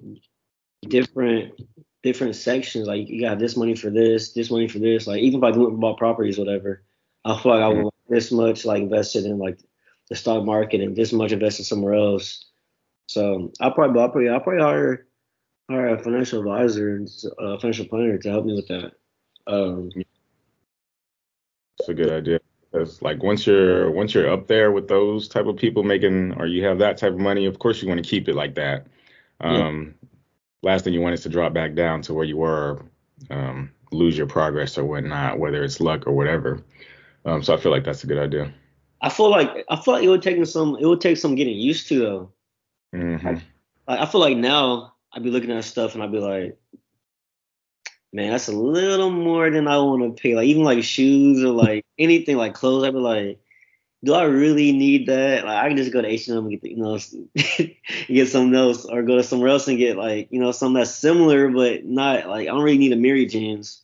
different 0.89 1.61
different 2.07 2.37
sections. 2.37 2.87
Like 2.87 3.09
you 3.09 3.21
got 3.21 3.39
this 3.39 3.57
money 3.57 3.75
for 3.75 3.91
this, 3.91 4.33
this 4.33 4.51
money 4.51 4.69
for 4.69 4.79
this. 4.79 5.07
Like 5.07 5.21
even 5.21 5.41
if 5.41 5.45
I 5.45 5.51
do 5.51 5.67
it 5.67 5.81
bought 5.81 5.99
properties, 5.99 6.39
whatever, 6.39 6.85
I 7.25 7.37
feel 7.37 7.53
like 7.53 7.63
I 7.63 7.69
want 7.69 7.95
this 8.09 8.31
much 8.31 8.65
like 8.65 8.83
invested 8.83 9.25
in 9.25 9.39
like 9.39 9.59
the 10.09 10.15
stock 10.15 10.45
market 10.45 10.81
and 10.81 10.95
this 10.95 11.13
much 11.13 11.33
invested 11.33 11.65
somewhere 11.65 11.95
else. 11.95 12.47
So 13.09 13.53
I'll 13.61 13.73
probably 13.73 14.01
I'll 14.01 14.11
probably, 14.11 14.29
I'll 14.29 14.41
probably 14.41 14.63
hire 14.63 15.07
hire 15.69 15.89
a 15.89 15.99
financial 15.99 16.39
advisor 16.39 16.95
and 16.95 17.09
a 17.39 17.59
financial 17.59 17.87
planner 17.87 18.19
to 18.19 18.31
help 18.31 18.45
me 18.47 18.55
with 18.55 18.69
that. 18.69 18.93
Um, 19.49 19.91
It's 21.81 21.89
a 21.89 21.95
good 21.95 22.11
idea. 22.11 22.39
Because 22.71 23.03
like 23.03 23.23
once 23.23 23.47
you're 23.47 23.91
once 23.91 24.15
you're 24.15 24.31
up 24.31 24.47
there 24.47 24.71
with 24.71 24.87
those 24.89 25.29
type 25.29 25.47
of 25.47 25.57
people 25.57 25.83
making 25.83 26.35
or 26.39 26.47
you 26.47 26.65
have 26.65 26.79
that 26.79 26.99
type 26.99 27.13
of 27.13 27.19
money, 27.19 27.47
of 27.47 27.59
course 27.59 27.83
you 27.83 27.89
want 27.89 28.03
to 28.03 28.09
keep 28.09 28.29
it 28.29 28.35
like 28.35 28.55
that. 28.55 28.87
Um, 29.41 29.95
Last 30.67 30.83
thing 30.83 30.93
you 30.93 31.01
want 31.01 31.15
is 31.15 31.23
to 31.23 31.29
drop 31.29 31.53
back 31.53 31.75
down 31.75 32.03
to 32.03 32.13
where 32.13 32.25
you 32.25 32.39
were, 32.39 32.83
um, 33.31 33.71
lose 33.93 34.19
your 34.19 34.27
progress 34.27 34.77
or 34.77 34.85
whatnot, 34.85 35.39
whether 35.39 35.63
it's 35.63 35.81
luck 35.81 36.09
or 36.09 36.13
whatever. 36.13 36.61
Um, 37.25 37.41
so 37.45 37.55
I 37.55 37.57
feel 37.57 37.71
like 37.71 37.85
that's 37.85 38.03
a 38.03 38.09
good 38.09 38.19
idea. 38.19 38.53
I 39.01 39.09
feel 39.09 39.31
like 39.31 39.65
I 39.71 39.77
feel 39.77 39.95
like 39.95 40.03
it 40.03 40.09
would 40.09 40.23
take 40.23 40.45
some 40.45 40.77
it 40.81 40.85
would 40.85 41.01
take 41.01 41.19
some 41.19 41.37
getting 41.37 41.57
used 41.57 41.87
to 41.91 41.99
though. 42.01 42.33
hmm 42.93 43.37
Like, 43.87 44.01
I 44.01 44.07
feel 44.07 44.21
like 44.21 44.37
now 44.37 44.95
I'd 45.13 45.23
be 45.23 45.31
looking 45.31 45.53
at 45.53 45.63
stuff 45.63 45.95
and 45.95 46.03
I'd 46.03 46.11
be 46.11 46.19
like, 46.19 46.59
man, 48.13 48.33
that's 48.33 48.49
a 48.49 48.53
little 48.53 49.11
more 49.11 49.49
than 49.49 49.69
I 49.69 49.79
want 49.79 50.17
to 50.17 50.21
pay. 50.21 50.35
Like 50.35 50.47
even 50.47 50.65
like 50.65 50.83
shoes 50.83 51.45
or 51.45 51.51
like 51.51 51.85
anything 51.97 52.37
like 52.37 52.55
clothes, 52.55 52.83
I'd 52.83 52.93
be 52.93 52.99
like, 52.99 53.41
do 54.07 54.15
I 54.15 54.23
really 54.23 54.71
need 54.71 55.09
that? 55.09 55.45
Like 55.45 55.65
I 55.65 55.69
can 55.69 55.77
just 55.77 55.93
go 55.93 56.01
to 56.01 56.07
H 56.07 56.29
and 56.29 56.49
get 56.49 56.63
the, 56.63 56.71
you 56.71 56.77
know 56.77 56.97
get 58.07 58.29
something 58.29 58.55
else 58.55 58.85
or 58.85 59.03
go 59.03 59.17
to 59.17 59.23
somewhere 59.25 59.49
else 59.49 59.67
and 59.67 59.79
get 59.79 59.97
like 59.97 60.29
you 60.31 60.39
know 60.39 60.53
something 60.53 60.75
that's 60.75 60.95
similar 60.95 61.49
but 61.49 61.85
not 61.85 62.29
like 62.29 62.43
I 62.43 62.53
don't 62.53 62.63
really 62.63 62.79
need 62.79 62.93
Amiri 62.93 63.29
jeans. 63.29 63.83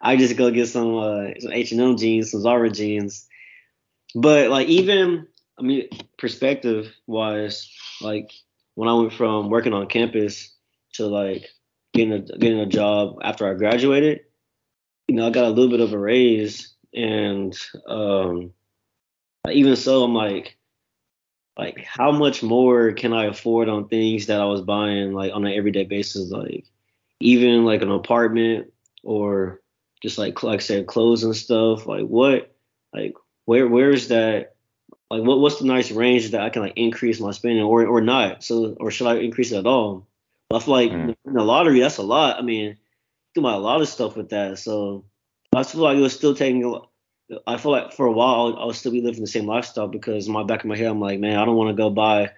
I 0.00 0.16
just 0.16 0.36
go 0.36 0.50
get 0.50 0.68
some 0.68 0.96
uh, 0.96 1.28
some 1.38 1.52
H 1.52 1.72
and 1.72 1.80
M 1.80 1.96
jeans, 1.98 2.30
some 2.30 2.40
Zara 2.40 2.70
jeans. 2.70 3.28
But 4.14 4.50
like 4.50 4.68
even 4.68 5.26
I 5.58 5.62
mean 5.62 5.88
perspective 6.16 6.90
wise, 7.06 7.70
like 8.00 8.32
when 8.74 8.88
I 8.88 8.94
went 8.94 9.12
from 9.12 9.50
working 9.50 9.74
on 9.74 9.86
campus 9.86 10.50
to 10.94 11.06
like 11.06 11.46
getting 11.92 12.14
a 12.14 12.20
getting 12.20 12.60
a 12.60 12.66
job 12.66 13.18
after 13.22 13.46
I 13.46 13.52
graduated, 13.52 14.20
you 15.08 15.16
know, 15.16 15.26
I 15.26 15.30
got 15.30 15.44
a 15.44 15.50
little 15.50 15.70
bit 15.70 15.80
of 15.80 15.92
a 15.92 15.98
raise 15.98 16.72
and 16.94 17.54
um 17.86 18.54
even 19.50 19.76
so 19.76 20.04
I'm 20.04 20.14
like 20.14 20.56
like 21.56 21.84
how 21.84 22.12
much 22.12 22.42
more 22.42 22.92
can 22.92 23.12
I 23.12 23.24
afford 23.26 23.68
on 23.68 23.88
things 23.88 24.26
that 24.26 24.40
I 24.40 24.44
was 24.44 24.60
buying 24.60 25.12
like 25.12 25.32
on 25.32 25.46
an 25.46 25.52
everyday 25.52 25.84
basis? 25.84 26.30
Like 26.30 26.66
even 27.20 27.64
like 27.64 27.82
an 27.82 27.90
apartment 27.90 28.72
or 29.02 29.60
just 30.02 30.18
like 30.18 30.42
like 30.42 30.60
I 30.60 30.62
said 30.62 30.86
clothes 30.86 31.24
and 31.24 31.34
stuff. 31.34 31.86
Like 31.86 32.04
what 32.04 32.54
like 32.92 33.14
where 33.46 33.66
where 33.66 33.90
is 33.90 34.08
that 34.08 34.54
like 35.10 35.22
what 35.22 35.40
what's 35.40 35.58
the 35.58 35.66
nice 35.66 35.90
range 35.90 36.30
that 36.30 36.42
I 36.42 36.50
can 36.50 36.62
like 36.62 36.76
increase 36.76 37.20
my 37.20 37.30
spending 37.30 37.62
or 37.62 37.86
or 37.86 38.00
not? 38.00 38.44
So 38.44 38.76
or 38.78 38.90
should 38.90 39.06
I 39.06 39.16
increase 39.16 39.52
it 39.52 39.58
at 39.58 39.66
all? 39.66 40.06
I 40.50 40.60
feel 40.60 40.74
like 40.74 40.92
Mm. 40.92 41.16
in 41.24 41.32
the 41.32 41.42
lottery 41.42 41.80
that's 41.80 41.98
a 41.98 42.02
lot. 42.02 42.38
I 42.38 42.42
mean 42.42 42.76
do 43.34 43.40
my 43.40 43.54
a 43.54 43.58
lot 43.58 43.80
of 43.80 43.88
stuff 43.88 44.16
with 44.16 44.30
that. 44.30 44.58
So 44.58 45.04
I 45.54 45.62
feel 45.62 45.82
like 45.82 45.96
it 45.96 46.00
was 46.00 46.14
still 46.14 46.34
taking 46.34 46.80
I 47.46 47.56
feel 47.56 47.72
like 47.72 47.92
for 47.92 48.06
a 48.06 48.12
while 48.12 48.34
I'll, 48.34 48.58
I'll 48.58 48.72
still 48.72 48.92
be 48.92 49.02
living 49.02 49.20
the 49.20 49.26
same 49.26 49.46
lifestyle 49.46 49.88
because 49.88 50.26
in 50.26 50.32
my 50.32 50.44
back 50.44 50.60
of 50.60 50.66
my 50.66 50.76
head 50.76 50.86
I'm 50.86 51.00
like, 51.00 51.18
man, 51.18 51.38
I 51.38 51.44
don't 51.44 51.56
want 51.56 51.70
to 51.70 51.82
go 51.82 51.90
buy 51.90 52.22
a 52.22 52.30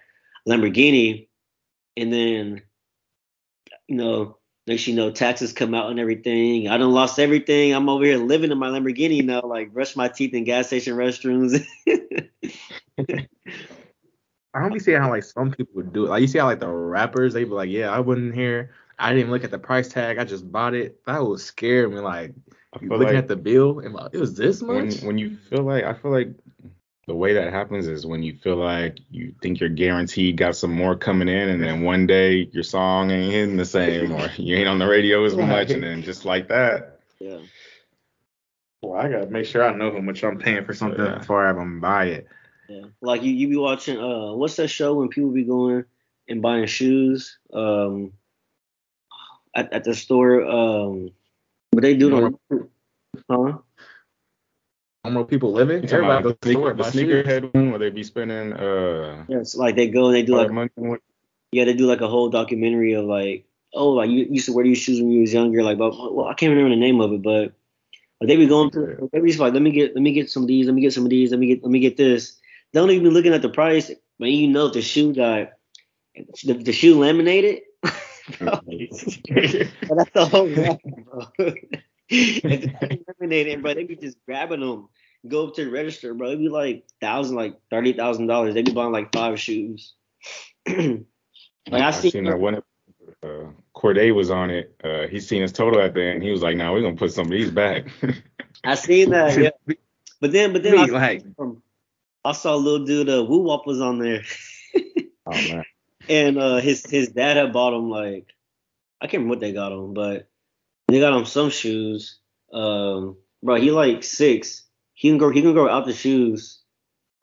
Lamborghini 0.48 1.28
and 1.96 2.12
then, 2.12 2.62
you 3.86 3.96
know, 3.96 4.38
next 4.66 4.86
you 4.86 4.94
know 4.94 5.10
taxes 5.10 5.52
come 5.52 5.74
out 5.74 5.90
and 5.90 5.98
everything. 5.98 6.68
I 6.68 6.76
done 6.76 6.92
lost 6.92 7.18
everything. 7.18 7.72
I'm 7.72 7.88
over 7.88 8.04
here 8.04 8.18
living 8.18 8.52
in 8.52 8.58
my 8.58 8.68
Lamborghini 8.68 9.24
now, 9.24 9.42
like 9.42 9.72
brush 9.72 9.96
my 9.96 10.08
teeth 10.08 10.34
in 10.34 10.44
gas 10.44 10.68
station 10.68 10.94
restrooms. 10.94 11.64
I 14.54 14.68
don't 14.68 14.80
seeing 14.80 15.00
how 15.00 15.10
like 15.10 15.24
some 15.24 15.50
people 15.50 15.74
would 15.76 15.92
do 15.92 16.06
it. 16.06 16.10
Like 16.10 16.20
you 16.20 16.26
see 16.26 16.38
how 16.38 16.46
like 16.46 16.60
the 16.60 16.68
rappers 16.68 17.34
they 17.34 17.44
be 17.44 17.50
like, 17.50 17.70
yeah, 17.70 17.90
I 17.90 18.00
wasn't 18.00 18.34
here. 18.34 18.70
I 18.98 19.08
didn't 19.10 19.20
even 19.20 19.30
look 19.30 19.44
at 19.44 19.50
the 19.50 19.58
price 19.58 19.88
tag. 19.88 20.18
I 20.18 20.24
just 20.24 20.50
bought 20.50 20.74
it. 20.74 21.04
That 21.04 21.24
would 21.24 21.40
scare 21.40 21.88
me. 21.88 22.00
Like 22.00 22.34
looking 22.74 22.88
like 22.88 23.14
at 23.14 23.28
the 23.28 23.36
bill 23.36 23.80
and 23.80 23.94
like, 23.94 24.10
it 24.12 24.18
was 24.18 24.34
this 24.34 24.62
when 24.62 24.88
much. 24.88 25.02
when 25.02 25.18
you 25.18 25.36
feel 25.36 25.62
like 25.62 25.84
I 25.84 25.94
feel 25.94 26.10
like 26.10 26.28
the 27.06 27.14
way 27.14 27.32
that 27.34 27.52
happens 27.52 27.86
is 27.86 28.04
when 28.04 28.22
you 28.22 28.36
feel 28.36 28.56
like 28.56 28.98
you 29.10 29.34
think 29.40 29.60
you're 29.60 29.70
guaranteed 29.70 30.36
got 30.36 30.54
some 30.56 30.72
more 30.72 30.94
coming 30.94 31.28
in, 31.28 31.48
and 31.48 31.62
then 31.62 31.80
one 31.82 32.06
day 32.06 32.48
your 32.52 32.62
song 32.62 33.10
ain't 33.10 33.32
hitting 33.32 33.56
the 33.56 33.64
same, 33.64 34.12
or 34.12 34.30
you 34.36 34.56
ain't 34.56 34.68
on 34.68 34.78
the 34.78 34.86
radio 34.86 35.24
as 35.24 35.34
much, 35.34 35.70
and 35.70 35.82
then 35.82 36.02
just 36.02 36.24
like 36.24 36.48
that. 36.48 37.00
Yeah. 37.18 37.38
Well, 38.82 39.00
I 39.00 39.08
gotta 39.08 39.26
make 39.26 39.46
sure 39.46 39.64
I 39.64 39.74
know 39.74 39.90
how 39.90 40.00
much 40.00 40.22
I'm 40.22 40.38
paying 40.38 40.64
for 40.64 40.74
something 40.74 41.04
Yeah. 41.04 41.18
before 41.18 41.46
I 41.46 41.50
even 41.50 41.80
buy 41.80 42.04
it. 42.06 42.28
Yeah. 42.68 42.84
Like 43.00 43.22
you, 43.22 43.32
you 43.32 43.48
be 43.48 43.56
watching 43.56 43.98
uh 43.98 44.32
what's 44.34 44.56
that 44.56 44.68
show 44.68 44.94
when 44.94 45.08
people 45.08 45.30
be 45.30 45.44
going 45.44 45.84
and 46.28 46.42
buying 46.42 46.66
shoes 46.66 47.38
um 47.52 48.12
at, 49.54 49.72
at 49.72 49.84
the 49.84 49.94
store 49.94 50.44
um 50.44 51.10
but 51.72 51.82
they 51.82 51.94
do 51.94 52.08
it 52.08 52.24
on 52.24 52.38
huh? 53.30 53.58
Normal 55.04 55.24
people 55.24 55.52
living. 55.52 55.82
You 55.82 55.88
talking 55.88 56.04
Everybody 56.04 56.22
the, 56.22 56.28
goes 56.30 56.38
to 56.40 56.48
the 56.48 56.50
store 56.50 56.62
sneaker, 56.62 56.64
the 56.64 56.68
and 56.70 56.78
buy 56.78 56.90
shoes. 56.90 57.26
sneakerhead 57.26 57.54
one 57.54 57.70
where 57.70 57.78
they 57.78 57.90
be 57.90 58.04
spending 58.04 58.52
uh 58.52 59.24
Yeah, 59.28 59.38
it's 59.38 59.54
like 59.54 59.76
they 59.76 59.88
go 59.88 60.06
and 60.06 60.14
they 60.14 60.22
do 60.22 60.36
like 60.36 60.48
that 60.48 60.52
money 60.52 60.70
yeah, 61.52 61.64
they 61.64 61.74
do 61.74 61.86
like 61.86 62.00
a 62.00 62.08
whole 62.08 62.28
documentary 62.28 62.92
of 62.94 63.06
like 63.06 63.46
oh 63.74 63.90
like 63.90 64.10
you 64.10 64.26
used 64.28 64.46
to 64.46 64.52
wear 64.52 64.64
these 64.64 64.78
shoes 64.78 65.00
when 65.00 65.10
you 65.10 65.20
was 65.20 65.32
younger, 65.32 65.62
like 65.62 65.78
but 65.78 65.92
well 66.14 66.26
I 66.26 66.34
can't 66.34 66.50
remember 66.50 66.70
the 66.70 66.80
name 66.80 67.00
of 67.00 67.12
it, 67.12 67.22
but 67.22 67.52
like, 68.20 68.28
they 68.28 68.36
be 68.36 68.46
going 68.46 68.70
to 68.72 69.08
they 69.12 69.20
be 69.20 69.32
like 69.36 69.52
let 69.52 69.62
me 69.62 69.70
get 69.70 69.94
let 69.94 70.02
me 70.02 70.12
get 70.12 70.30
some 70.30 70.42
of 70.42 70.48
these, 70.48 70.66
let 70.66 70.74
me 70.74 70.82
get 70.82 70.92
some 70.92 71.04
of 71.04 71.10
these, 71.10 71.30
let 71.30 71.40
me 71.40 71.46
get 71.46 71.62
let 71.62 71.70
me 71.70 71.80
get 71.80 71.96
this. 71.96 72.38
They 72.72 72.80
don't 72.80 72.90
even 72.90 73.04
be 73.04 73.10
looking 73.10 73.32
at 73.32 73.40
the 73.40 73.48
price, 73.48 73.90
but 74.18 74.28
you 74.28 74.48
know 74.48 74.66
if 74.66 74.74
the 74.74 74.82
shoe 74.82 75.14
got 75.14 75.52
the, 76.44 76.54
the 76.54 76.72
shoe 76.72 76.98
laminated. 76.98 77.62
Bro, 78.38 78.50
But 78.50 79.96
that's 79.96 80.10
the 80.12 80.26
whole 80.30 80.48
rap, 80.56 80.80
bro. 80.84 81.54
if 82.08 82.80
they 82.80 83.00
eliminate 83.20 83.62
bro, 83.62 83.74
they 83.74 83.84
be 83.84 83.96
just 83.96 84.18
grabbing 84.26 84.60
them. 84.60 84.88
Go 85.26 85.48
up 85.48 85.54
to 85.54 85.64
the 85.64 85.70
register, 85.70 86.14
bro. 86.14 86.28
It'd 86.28 86.38
be 86.38 86.48
like 86.48 86.84
thousand, 87.00 87.36
like 87.36 87.58
thirty 87.70 87.92
thousand 87.92 88.26
dollars. 88.26 88.54
They'd 88.54 88.64
be 88.64 88.72
buying 88.72 88.92
like 88.92 89.12
five 89.12 89.40
shoes. 89.40 89.94
like 90.68 91.04
I 91.72 91.88
I've 91.88 91.94
seen, 91.94 92.10
seen 92.10 92.24
that 92.24 92.38
one. 92.38 92.62
Uh, 93.22 93.50
Cordae 93.74 94.14
was 94.14 94.30
on 94.30 94.50
it. 94.50 94.74
Uh, 94.82 95.06
he 95.08 95.18
seen 95.20 95.42
his 95.42 95.52
total 95.52 95.80
at 95.80 95.94
the 95.94 96.02
end. 96.02 96.22
He 96.22 96.30
was 96.30 96.42
like, 96.42 96.56
"Nah, 96.56 96.72
we're 96.72 96.82
gonna 96.82 96.96
put 96.96 97.12
some 97.12 97.26
of 97.26 97.32
these 97.32 97.50
back." 97.50 97.88
I 98.64 98.74
seen 98.74 99.10
that. 99.10 99.38
Yeah. 99.38 99.74
But 100.20 100.32
then, 100.32 100.52
but 100.52 100.62
then 100.62 100.72
Me, 100.72 100.78
I, 100.80 100.84
like 100.86 101.24
I 102.24 102.32
saw 102.32 102.54
a 102.54 102.56
little 102.56 102.84
dude. 102.84 103.08
Uh, 103.08 103.24
Woo 103.24 103.42
Wop 103.42 103.66
was 103.66 103.80
on 103.80 103.98
there, 103.98 104.22
oh 105.26 105.30
man, 105.30 105.64
and 106.08 106.38
uh, 106.38 106.56
his 106.56 106.84
his 106.88 107.08
dad 107.08 107.36
had 107.36 107.52
bought 107.52 107.74
him 107.74 107.90
like 107.90 108.34
I 109.00 109.06
can't 109.06 109.22
remember 109.22 109.32
what 109.32 109.40
they 109.40 109.52
got 109.52 109.72
him, 109.72 109.94
but 109.94 110.28
they 110.88 111.00
got 111.00 111.16
him 111.16 111.24
some 111.24 111.50
shoes. 111.50 112.18
Um, 112.52 113.16
bro, 113.42 113.56
he 113.56 113.70
like 113.70 114.02
six. 114.02 114.64
He 114.94 115.08
can 115.08 115.18
go. 115.18 115.30
He 115.30 115.42
can 115.42 115.52
grow 115.52 115.68
out 115.68 115.86
the 115.86 115.92
shoes. 115.92 116.60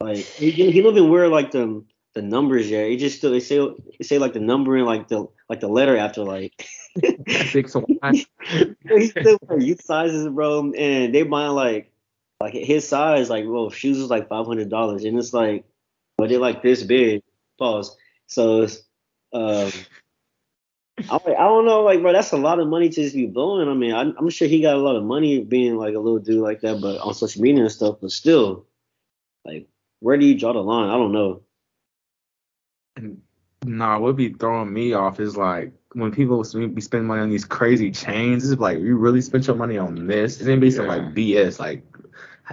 Like 0.00 0.18
he, 0.18 0.50
he 0.50 0.80
don't 0.82 0.96
even 0.96 1.10
wear 1.10 1.28
like 1.28 1.50
the 1.50 1.84
the 2.14 2.22
numbers 2.22 2.70
yet. 2.70 2.88
It 2.88 2.96
just 2.96 3.18
still 3.18 3.32
they 3.32 3.40
say 3.40 3.58
they 3.58 4.04
say 4.04 4.18
like 4.18 4.32
the 4.32 4.40
number 4.40 4.76
and 4.76 4.86
like 4.86 5.08
the 5.08 5.26
like 5.48 5.60
the 5.60 5.68
letter 5.68 5.96
after 5.96 6.22
like. 6.22 6.66
six 7.50 7.74
one. 7.74 7.84
he 8.88 9.06
still 9.08 9.38
wear 9.42 9.60
youth 9.60 9.82
sizes, 9.82 10.28
bro, 10.28 10.72
and 10.72 11.14
they 11.14 11.22
buy 11.24 11.48
like 11.48 11.92
like 12.40 12.54
his 12.54 12.88
size, 12.88 13.28
like 13.28 13.44
well, 13.46 13.70
shoes 13.70 13.98
is 13.98 14.08
like 14.08 14.28
five 14.28 14.46
hundred 14.46 14.70
dollars, 14.70 15.04
and 15.04 15.18
it's 15.18 15.34
like, 15.34 15.64
but 16.16 16.30
they're 16.30 16.38
like 16.38 16.62
this 16.62 16.82
big. 16.82 17.22
Pause. 17.58 17.96
So, 18.26 18.62
it's, 18.62 18.82
um, 19.32 19.70
I'm 20.98 21.20
like, 21.26 21.36
I 21.36 21.44
don't 21.44 21.66
know, 21.66 21.82
like, 21.82 22.00
bro, 22.00 22.12
that's 22.12 22.32
a 22.32 22.38
lot 22.38 22.58
of 22.58 22.68
money 22.68 22.88
to 22.88 23.02
just 23.02 23.14
be 23.14 23.26
blowing. 23.26 23.68
I 23.68 23.74
mean, 23.74 23.94
I'm, 23.94 24.14
I'm 24.18 24.30
sure 24.30 24.48
he 24.48 24.62
got 24.62 24.76
a 24.76 24.80
lot 24.80 24.96
of 24.96 25.04
money 25.04 25.44
being 25.44 25.76
like 25.76 25.94
a 25.94 25.98
little 25.98 26.18
dude 26.18 26.40
like 26.40 26.62
that, 26.62 26.80
but 26.80 26.98
on 27.00 27.12
social 27.14 27.42
media 27.42 27.62
and 27.62 27.72
stuff. 27.72 27.98
But 28.00 28.12
still, 28.12 28.66
like, 29.44 29.68
where 30.00 30.16
do 30.16 30.24
you 30.24 30.38
draw 30.38 30.52
the 30.52 30.60
line? 30.60 30.88
I 30.88 30.94
don't 30.94 31.12
know. 31.12 31.42
Nah, 33.64 33.98
what 33.98 34.16
be 34.16 34.32
throwing 34.32 34.72
me 34.72 34.94
off 34.94 35.20
is 35.20 35.36
like 35.36 35.72
when 35.92 36.12
people 36.12 36.42
be 36.42 36.80
spending 36.80 37.06
money 37.06 37.20
on 37.20 37.30
these 37.30 37.44
crazy 37.44 37.90
chains. 37.90 38.50
It's 38.50 38.60
like 38.60 38.78
you 38.78 38.96
really 38.96 39.20
spent 39.20 39.46
your 39.46 39.56
money 39.56 39.76
on 39.76 40.06
this, 40.06 40.38
and 40.40 40.48
then 40.48 40.60
be 40.60 40.70
some 40.70 40.86
like 40.86 41.14
BS. 41.14 41.58
Like 41.58 41.84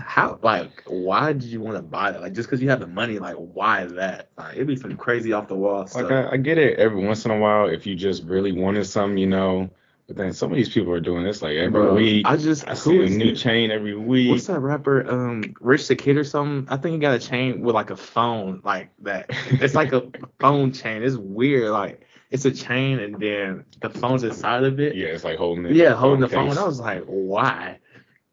how, 0.02 0.40
like 0.42 0.84
why 0.88 1.34
did 1.34 1.44
you 1.44 1.62
want 1.62 1.78
to 1.78 1.84
buy 1.84 2.12
that? 2.12 2.22
Like 2.22 2.34
just 2.34 2.50
because 2.50 2.62
you 2.62 2.70
have 2.70 2.80
the 2.80 2.88
money, 2.88 3.20
like 3.20 3.36
why 3.36 3.86
that? 3.86 4.30
Like 4.38 4.56
it'd 4.56 4.68
be 4.68 4.76
some 4.76 4.98
crazy 4.98 5.34
off 5.34 5.48
the 5.48 5.56
wall 5.56 5.86
stuff. 5.86 6.04
like 6.04 6.12
I, 6.12 6.32
I 6.32 6.38
get 6.38 6.58
it 6.58 6.80
every 6.80 7.04
once 7.06 7.26
in 7.26 7.32
a 7.32 7.38
while 7.38 7.68
if 7.68 7.86
you 7.86 7.96
just 7.96 8.24
really 8.24 8.52
wanted 8.52 8.86
something, 8.86 9.18
you 9.18 9.28
know. 9.28 9.70
But 10.08 10.18
then 10.18 10.34
some 10.34 10.52
of 10.52 10.58
these 10.58 10.68
people 10.70 10.92
are 10.94 11.00
doing 11.00 11.24
this 11.24 11.42
like 11.42 11.56
every 11.56 11.72
Bro, 11.72 11.96
week. 11.96 12.26
I 12.28 12.36
just 12.36 12.68
I 12.68 12.74
see 12.74 13.04
a 13.06 13.10
new 13.10 13.30
it? 13.32 13.36
chain 13.36 13.72
every 13.72 13.96
week. 13.96 14.32
What's 14.32 14.48
that 14.48 14.60
rapper? 14.60 15.10
Um, 15.10 15.56
Rich 15.62 15.88
the 15.88 15.96
Kid 15.96 16.18
or 16.18 16.24
something? 16.26 16.68
I 16.74 16.78
think 16.78 16.94
he 16.94 17.00
got 17.00 17.16
a 17.16 17.20
chain 17.20 17.62
with 17.62 17.74
like 17.76 17.90
a 17.90 17.96
phone, 17.96 18.62
like 18.66 18.90
that. 19.04 19.28
It's 19.52 19.76
like 19.76 19.94
a 19.94 20.10
phone 20.40 20.74
chain. 20.74 21.04
It's 21.04 21.16
weird. 21.16 21.70
Like 21.70 22.02
it's 22.32 22.46
a 22.46 22.52
chain 22.52 23.00
and 23.00 23.16
then 23.22 23.64
the 23.80 23.90
phone's 23.92 24.24
inside 24.24 24.64
of 24.64 24.80
it. 24.80 24.96
Yeah, 24.96 25.08
it's 25.08 25.24
like 25.24 25.38
holding 25.38 25.66
it. 25.68 25.74
Yeah, 25.76 25.94
holding 25.94 26.20
the 26.20 26.28
phone. 26.28 26.50
case. 26.50 26.58
I 26.58 26.66
was 26.66 26.80
like, 26.80 27.04
why? 27.06 27.80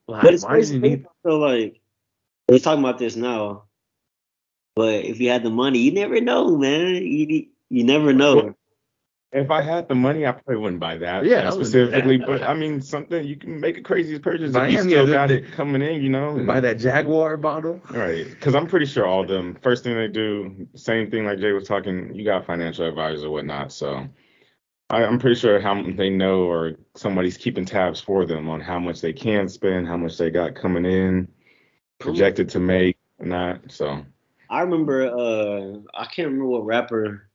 Like, 0.08 0.22
But 0.22 0.34
it's 0.34 0.42
why 0.42 0.56
did 0.58 0.68
you 0.70 0.80
need? 0.80 1.06
So 1.24 1.38
like, 1.38 1.80
we're 2.48 2.58
talking 2.58 2.82
about 2.82 2.98
this 2.98 3.16
now, 3.16 3.64
but 4.74 5.04
if 5.04 5.20
you 5.20 5.30
had 5.30 5.42
the 5.42 5.50
money, 5.50 5.78
you 5.80 5.92
never 5.92 6.20
know, 6.20 6.56
man. 6.56 6.94
You 6.96 7.46
you 7.68 7.84
never 7.84 8.12
know. 8.12 8.54
If 9.32 9.48
I 9.52 9.62
had 9.62 9.86
the 9.86 9.94
money, 9.94 10.26
I 10.26 10.32
probably 10.32 10.56
wouldn't 10.56 10.80
buy 10.80 10.98
that. 10.98 11.24
Yeah, 11.24 11.42
I 11.42 11.44
wouldn't 11.50 11.58
do 11.58 11.64
specifically. 11.64 12.16
that. 12.16 12.26
But 12.26 12.42
I 12.42 12.54
mean, 12.54 12.80
something 12.80 13.24
you 13.24 13.36
can 13.36 13.60
make 13.60 13.78
a 13.78 13.80
crazy 13.80 14.18
purchase 14.18 14.52
Buy 14.52 14.66
if 14.66 14.72
you 14.72 14.82
still 14.82 15.06
got 15.06 15.30
it 15.30 15.52
coming 15.52 15.82
in, 15.82 16.02
you 16.02 16.08
know. 16.08 16.36
Buy 16.44 16.58
that 16.58 16.80
Jaguar 16.80 17.36
bottle. 17.36 17.80
Right, 17.90 18.28
because 18.28 18.56
I'm 18.56 18.66
pretty 18.66 18.86
sure 18.86 19.06
all 19.06 19.22
of 19.22 19.28
them. 19.28 19.56
First 19.62 19.84
thing 19.84 19.94
they 19.94 20.08
do, 20.08 20.66
same 20.74 21.12
thing 21.12 21.26
like 21.26 21.38
Jay 21.38 21.52
was 21.52 21.68
talking. 21.68 22.12
You 22.12 22.24
got 22.24 22.44
financial 22.44 22.88
advisors 22.88 23.22
or 23.22 23.30
whatnot, 23.30 23.70
so 23.70 24.08
I, 24.90 25.04
I'm 25.04 25.20
pretty 25.20 25.38
sure 25.38 25.60
how 25.60 25.80
they 25.82 26.10
know 26.10 26.42
or 26.42 26.72
somebody's 26.96 27.36
keeping 27.36 27.64
tabs 27.64 28.00
for 28.00 28.26
them 28.26 28.48
on 28.48 28.60
how 28.60 28.80
much 28.80 29.00
they 29.00 29.12
can 29.12 29.48
spend, 29.48 29.86
how 29.86 29.96
much 29.96 30.18
they 30.18 30.30
got 30.30 30.56
coming 30.56 30.84
in, 30.84 31.28
projected 32.00 32.48
to 32.50 32.58
make, 32.58 32.98
not. 33.20 33.70
So 33.70 34.04
I 34.48 34.62
remember, 34.62 35.06
uh, 35.06 35.78
I 35.94 36.06
can't 36.06 36.26
remember 36.26 36.46
what 36.46 36.66
rapper 36.66 37.30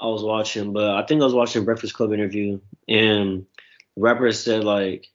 I 0.00 0.06
was 0.06 0.24
watching, 0.24 0.72
but 0.72 0.96
I 0.96 1.06
think 1.06 1.20
I 1.22 1.24
was 1.24 1.34
watching 1.34 1.64
Breakfast 1.64 1.94
Club 1.94 2.12
interview, 2.12 2.58
and 2.88 3.46
rapper 3.94 4.32
said 4.32 4.64
like, 4.64 5.06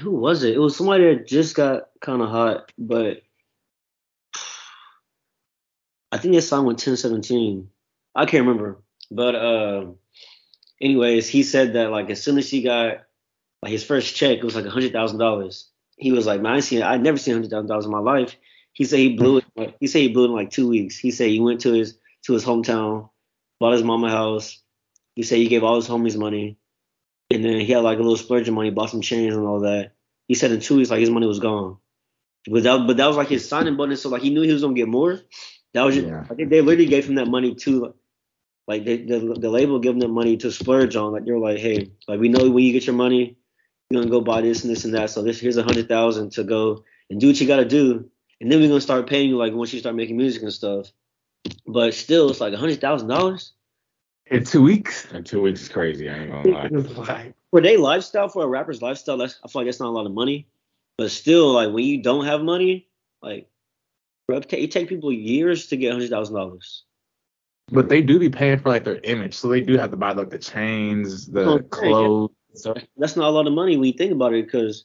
who 0.00 0.12
was 0.12 0.42
it? 0.42 0.54
It 0.54 0.58
was 0.58 0.74
somebody 0.76 1.04
that 1.04 1.26
just 1.26 1.54
got 1.54 1.88
kind 2.00 2.22
of 2.22 2.30
hot, 2.30 2.72
but 2.78 3.22
I 6.12 6.16
think 6.16 6.34
they 6.34 6.40
signed 6.40 6.66
with 6.66 6.76
1017. 6.76 7.68
I 8.14 8.24
can't 8.24 8.46
remember, 8.46 8.78
but 9.10 9.34
uh, 9.34 9.86
anyways, 10.80 11.28
he 11.28 11.42
said 11.42 11.74
that 11.74 11.90
like 11.90 12.10
as 12.10 12.22
soon 12.22 12.38
as 12.38 12.50
he 12.50 12.62
got 12.62 13.02
like 13.62 13.72
his 13.72 13.84
first 13.84 14.16
check, 14.16 14.38
it 14.38 14.44
was 14.44 14.54
like 14.54 14.64
a 14.64 14.70
hundred 14.70 14.92
thousand 14.92 15.18
dollars. 15.18 15.68
He 15.96 16.12
was 16.12 16.26
like, 16.26 16.40
man, 16.40 16.54
I 16.54 16.60
seen, 16.60 16.82
I 16.82 16.96
never 16.96 17.18
seen 17.18 17.34
hundred 17.34 17.50
thousand 17.50 17.68
dollars 17.68 17.84
in 17.84 17.90
my 17.90 17.98
life. 17.98 18.36
He 18.72 18.84
said 18.84 18.98
he 19.00 19.16
blew 19.16 19.38
it. 19.38 19.44
like, 19.56 19.76
He 19.80 19.86
said 19.86 20.00
he 20.00 20.08
blew 20.08 20.24
it 20.24 20.28
in 20.28 20.34
like 20.34 20.50
two 20.50 20.68
weeks. 20.68 20.96
He 20.96 21.10
said 21.10 21.28
he 21.28 21.40
went 21.40 21.60
to 21.62 21.72
his 21.72 21.98
to 22.24 22.32
his 22.32 22.44
hometown, 22.44 23.10
bought 23.58 23.72
his 23.72 23.82
mama 23.82 24.10
house. 24.10 24.62
He 25.16 25.22
said 25.22 25.38
he 25.38 25.48
gave 25.48 25.64
all 25.64 25.76
his 25.76 25.88
homies 25.88 26.16
money, 26.16 26.56
and 27.30 27.44
then 27.44 27.60
he 27.60 27.72
had 27.72 27.82
like 27.82 27.98
a 27.98 28.02
little 28.02 28.16
splurge 28.16 28.48
of 28.48 28.54
money, 28.54 28.70
bought 28.70 28.90
some 28.90 29.02
chains 29.02 29.34
and 29.34 29.46
all 29.46 29.60
that. 29.60 29.92
He 30.28 30.34
said 30.34 30.52
in 30.52 30.60
two 30.60 30.76
weeks, 30.76 30.90
like 30.90 31.00
his 31.00 31.10
money 31.10 31.26
was 31.26 31.40
gone. 31.40 31.78
But 32.48 32.62
that, 32.62 32.86
but 32.86 32.96
that 32.96 33.06
was 33.06 33.16
like 33.16 33.28
his 33.28 33.46
signing 33.46 33.76
bonus, 33.76 34.02
so 34.02 34.08
like 34.08 34.22
he 34.22 34.30
knew 34.30 34.42
he 34.42 34.52
was 34.52 34.62
gonna 34.62 34.74
get 34.74 34.88
more. 34.88 35.20
That 35.74 35.82
was 35.82 35.94
just, 35.94 36.06
Yeah. 36.06 36.24
I 36.28 36.34
think 36.34 36.48
they 36.48 36.60
literally 36.62 36.86
gave 36.86 37.06
him 37.08 37.16
that 37.16 37.28
money 37.28 37.54
to, 37.54 37.94
like 38.70 38.84
they, 38.84 38.98
the 38.98 39.18
the 39.36 39.50
label 39.50 39.80
gave 39.80 39.94
them 39.94 39.98
that 39.98 40.08
money 40.08 40.36
to 40.36 40.52
splurge 40.52 40.94
on. 40.94 41.12
Like 41.12 41.26
you're 41.26 41.40
like, 41.40 41.58
hey, 41.58 41.90
like 42.06 42.20
we 42.20 42.28
know 42.28 42.48
when 42.48 42.62
you 42.62 42.72
get 42.72 42.86
your 42.86 42.94
money, 42.94 43.36
you're 43.90 44.00
gonna 44.00 44.10
go 44.10 44.20
buy 44.20 44.42
this 44.42 44.62
and 44.62 44.70
this 44.70 44.84
and 44.84 44.94
that. 44.94 45.10
So 45.10 45.24
this 45.24 45.40
here's 45.40 45.56
a 45.56 45.64
hundred 45.64 45.88
thousand 45.88 46.30
to 46.34 46.44
go 46.44 46.84
and 47.10 47.20
do 47.20 47.26
what 47.26 47.40
you 47.40 47.48
gotta 47.48 47.64
do, 47.64 48.08
and 48.40 48.50
then 48.50 48.60
we're 48.60 48.68
gonna 48.68 48.80
start 48.80 49.08
paying 49.08 49.28
you 49.28 49.36
like 49.36 49.52
once 49.52 49.72
you 49.72 49.80
start 49.80 49.96
making 49.96 50.16
music 50.16 50.44
and 50.44 50.52
stuff. 50.52 50.92
But 51.66 51.94
still, 51.94 52.30
it's 52.30 52.40
like 52.40 52.52
a 52.52 52.58
hundred 52.58 52.80
thousand 52.80 53.08
dollars 53.08 53.54
In 54.26 54.44
two 54.44 54.62
weeks. 54.62 55.10
in 55.12 55.24
two 55.24 55.42
weeks 55.42 55.62
is 55.62 55.68
crazy. 55.68 56.08
I 56.08 56.18
ain't 56.18 56.30
gonna 56.30 56.48
lie. 56.54 56.68
It's 56.72 56.96
like, 56.96 57.34
for 57.50 57.60
their 57.60 57.76
lifestyle, 57.76 58.28
for 58.28 58.44
a 58.44 58.46
rapper's 58.46 58.80
lifestyle. 58.80 59.16
That's 59.16 59.40
I 59.44 59.48
feel 59.48 59.62
like 59.62 59.66
that's 59.66 59.80
not 59.80 59.88
a 59.88 59.96
lot 59.98 60.06
of 60.06 60.12
money. 60.12 60.46
But 60.96 61.10
still, 61.10 61.54
like 61.54 61.72
when 61.72 61.82
you 61.82 62.04
don't 62.04 62.24
have 62.24 62.40
money, 62.42 62.86
like 63.20 63.48
bro, 64.28 64.36
it 64.36 64.52
it 64.52 64.70
take 64.70 64.88
people 64.88 65.10
years 65.12 65.66
to 65.66 65.76
get 65.76 65.90
hundred 65.90 66.10
thousand 66.10 66.36
dollars. 66.36 66.84
But 67.72 67.88
they 67.88 68.02
do 68.02 68.18
be 68.18 68.30
paying 68.30 68.58
for 68.58 68.68
like 68.68 68.84
their 68.84 69.00
image, 69.04 69.34
so 69.34 69.48
they 69.48 69.60
do 69.60 69.76
have 69.78 69.90
to 69.90 69.96
buy 69.96 70.12
like 70.12 70.30
the 70.30 70.38
chains, 70.38 71.26
the 71.26 71.44
Oh, 71.48 71.54
yeah. 71.56 71.62
clothes. 71.70 72.30
So 72.54 72.74
That's 72.96 73.16
not 73.16 73.28
a 73.28 73.30
lot 73.30 73.46
of 73.46 73.52
money 73.52 73.76
when 73.76 73.86
you 73.86 73.92
think 73.92 74.12
about 74.12 74.34
it, 74.34 74.44
because 74.44 74.84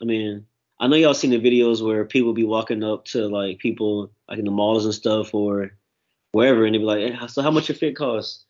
I 0.00 0.04
mean, 0.04 0.46
I 0.80 0.86
know 0.88 0.96
y'all 0.96 1.14
seen 1.14 1.30
the 1.30 1.40
videos 1.40 1.84
where 1.84 2.04
people 2.04 2.32
be 2.32 2.44
walking 2.44 2.82
up 2.82 3.04
to 3.06 3.28
like 3.28 3.58
people 3.58 4.10
like 4.28 4.38
in 4.38 4.44
the 4.44 4.50
malls 4.50 4.84
and 4.84 4.94
stuff 4.94 5.34
or 5.34 5.72
wherever, 6.32 6.64
and 6.64 6.74
they 6.74 6.78
be 6.78 6.84
like, 6.84 6.98
hey, 7.14 7.26
so 7.28 7.42
how 7.42 7.50
much 7.50 7.68
your 7.68 7.76
fit 7.76 7.96
cost? 7.96 8.46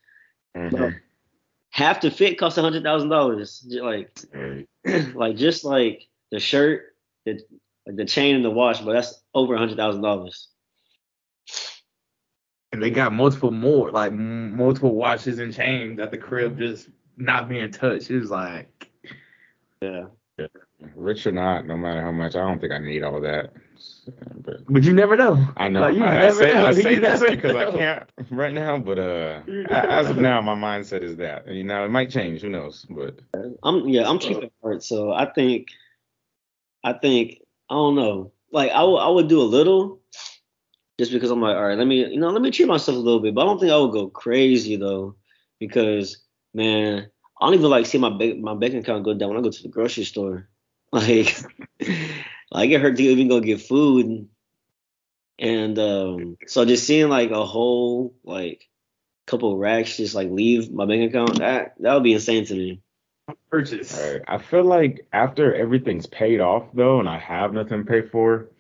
Mhm. 0.57 1.01
Half 1.71 2.03
the 2.03 2.11
fit 2.11 2.39
costs 2.39 2.57
a 2.57 2.63
hundred 2.63 2.85
thousand 2.85 3.09
dollars. 3.09 3.67
Like, 3.69 4.17
Right. 4.33 4.69
like 5.15 5.37
just 5.37 5.65
like 5.65 6.07
the 6.31 6.39
shirt, 6.39 6.95
the 7.25 7.41
like 7.87 7.97
the 7.97 8.05
chain 8.05 8.37
and 8.37 8.45
the 8.45 8.51
watch, 8.51 8.85
but 8.85 8.93
that's 8.93 9.21
over 9.35 9.55
a 9.55 9.59
hundred 9.59 9.77
thousand 9.77 10.03
dollars. 10.03 10.49
And 12.75 12.83
they 12.83 12.91
got 12.91 13.13
multiple 13.13 13.53
more, 13.53 13.91
like 13.93 14.13
m- 14.13 14.57
multiple 14.57 14.95
watches 14.95 15.39
and 15.39 15.55
chains 15.55 15.99
at 16.01 16.11
the 16.11 16.19
crib, 16.19 16.59
just 16.59 16.89
not 17.17 17.49
being 17.49 17.71
touched. 17.71 18.11
It's 18.11 18.31
like, 18.31 18.91
Yeah. 19.81 20.07
yeah. 20.39 20.47
Rich 20.97 21.27
or 21.27 21.33
not, 21.33 21.67
no 21.67 21.77
matter 21.77 22.03
how 22.03 22.11
much, 22.11 22.35
I 22.35 22.41
don't 22.41 22.61
think 22.61 22.73
I 22.73 22.79
need 22.79 23.05
all 23.05 23.21
that. 23.21 23.53
But 24.45 24.57
but 24.69 24.83
you 24.83 24.93
never 24.93 25.17
know. 25.17 25.39
I 25.57 25.69
know. 25.69 25.81
Like, 25.83 25.95
you 25.95 26.03
I, 26.05 26.09
I 26.09 26.19
never 26.19 26.35
say, 26.43 26.53
know. 26.53 26.67
I 26.67 26.71
You 26.73 26.83
say 26.83 26.95
this 26.97 27.21
never 27.21 27.31
because 27.31 27.57
I 27.57 27.71
can't 27.71 28.11
right 28.31 28.53
now, 28.53 28.79
but 28.79 28.99
uh, 28.99 29.41
as 29.71 30.11
of 30.11 30.19
now, 30.19 30.41
my 30.43 30.55
mindset 30.55 31.03
is 31.03 31.17
that. 31.17 31.47
You 31.49 31.65
know, 31.65 31.85
it 31.85 31.89
might 31.91 32.11
change. 32.11 32.43
Who 32.43 32.51
knows? 32.51 32.85
But 32.91 33.21
I'm 33.63 33.89
yeah, 33.89 34.09
I'm 34.09 34.19
cheap 34.19 34.39
at 34.43 34.51
heart, 34.63 34.83
so 34.83 35.13
I 35.13 35.27
think 35.27 35.69
I 36.83 36.93
think 36.95 37.39
I 37.71 37.75
don't 37.75 37.95
know. 37.97 38.33
Like 38.53 38.71
I 38.73 38.83
I 38.83 39.09
would 39.09 39.29
do 39.29 39.41
a 39.41 39.43
little 39.45 40.01
just 40.99 41.13
because 41.13 41.31
I'm 41.31 41.41
like, 41.41 41.57
all 41.57 41.65
right, 41.65 41.79
let 41.79 41.87
me 41.87 42.07
you 42.07 42.21
know, 42.21 42.31
let 42.31 42.43
me 42.43 42.51
treat 42.51 42.69
myself 42.69 42.97
a 42.97 43.01
little 43.01 43.21
bit. 43.21 43.35
But 43.35 43.43
I 43.43 43.45
don't 43.45 43.59
think 43.59 43.73
I 43.73 43.77
would 43.77 43.93
go 43.93 44.09
crazy 44.09 44.77
though, 44.77 45.17
because 45.59 46.23
man, 46.53 47.11
I 47.41 47.47
don't 47.47 47.55
even 47.55 47.71
like 47.71 47.87
see 47.87 47.99
my 47.99 48.11
bank 48.11 48.41
my 48.41 48.55
bank 48.55 48.75
account 48.75 49.05
go 49.05 49.15
down 49.15 49.31
when 49.31 49.39
I 49.39 49.43
go 49.43 49.51
to 49.51 49.63
the 49.63 49.69
grocery 49.69 50.05
store. 50.05 50.49
Like 50.93 51.35
I 52.53 52.67
get 52.67 52.81
hurt 52.81 52.97
to 52.97 53.03
even 53.03 53.27
go 53.27 53.41
get 53.41 53.61
food. 53.61 54.29
And 55.41 55.77
um 55.77 56.37
so 56.47 56.65
just 56.65 56.87
seeing 56.87 57.09
like 57.09 57.33
a 57.33 57.45
whole 57.45 58.15
like 58.23 58.69
couple 59.27 59.57
racks 59.57 59.97
just 59.97 60.15
like 60.15 60.31
leave 60.31 60.71
my 60.71 60.87
bank 60.87 61.11
account, 61.11 61.41
that 61.41 61.75
that 61.81 61.95
would 61.95 62.05
be 62.05 62.13
insane 62.13 62.45
to 62.45 62.55
me. 62.55 62.81
Purchase. 63.51 63.99
Right. 63.99 64.23
I 64.29 64.39
feel 64.39 64.65
like 64.65 65.09
after 65.13 65.55
everything's 65.55 66.07
paid 66.07 66.41
off 66.41 66.65
though, 66.75 67.01
and 67.01 67.09
I 67.09 67.19
have 67.19 67.53
nothing 67.53 67.85
to 67.85 67.91
pay 67.91 68.03
for, 68.03 68.51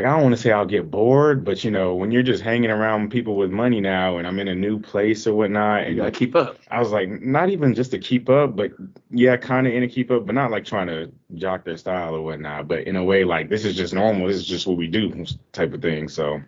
like 0.00 0.10
I 0.10 0.14
don't 0.14 0.22
want 0.22 0.34
to 0.34 0.40
say 0.40 0.50
I'll 0.50 0.64
get 0.66 0.90
bored, 0.90 1.44
but 1.44 1.62
you 1.62 1.70
know, 1.70 1.94
when 1.94 2.10
you're 2.10 2.22
just 2.22 2.42
hanging 2.42 2.70
around 2.70 3.10
people 3.10 3.36
with 3.36 3.50
money 3.50 3.80
now, 3.80 4.16
and 4.16 4.26
I'm 4.26 4.38
in 4.38 4.48
a 4.48 4.54
new 4.54 4.78
place 4.80 5.26
or 5.26 5.34
whatnot, 5.34 5.82
You 5.82 5.88
and 5.88 5.96
gotta 5.98 6.10
keep 6.10 6.34
up. 6.34 6.56
I 6.70 6.78
was 6.78 6.90
like, 6.90 7.08
not 7.22 7.50
even 7.50 7.74
just 7.74 7.90
to 7.90 7.98
keep 7.98 8.28
up, 8.30 8.56
but 8.56 8.70
yeah, 9.10 9.36
kind 9.36 9.66
of 9.66 9.74
in 9.74 9.82
a 9.82 9.88
keep 9.88 10.10
up, 10.10 10.24
but 10.26 10.34
not 10.34 10.50
like 10.50 10.64
trying 10.64 10.86
to 10.86 11.12
jock 11.34 11.64
their 11.64 11.76
style 11.76 12.14
or 12.14 12.22
whatnot, 12.22 12.66
but 12.66 12.84
in 12.84 12.96
a 12.96 13.04
way 13.04 13.24
like 13.24 13.48
this 13.50 13.64
is 13.64 13.76
just 13.76 13.92
normal, 13.92 14.26
this 14.26 14.36
is 14.36 14.46
just 14.46 14.66
what 14.66 14.76
we 14.78 14.86
do 14.86 15.24
type 15.52 15.74
of 15.74 15.82
thing. 15.82 16.08
So, 16.08 16.40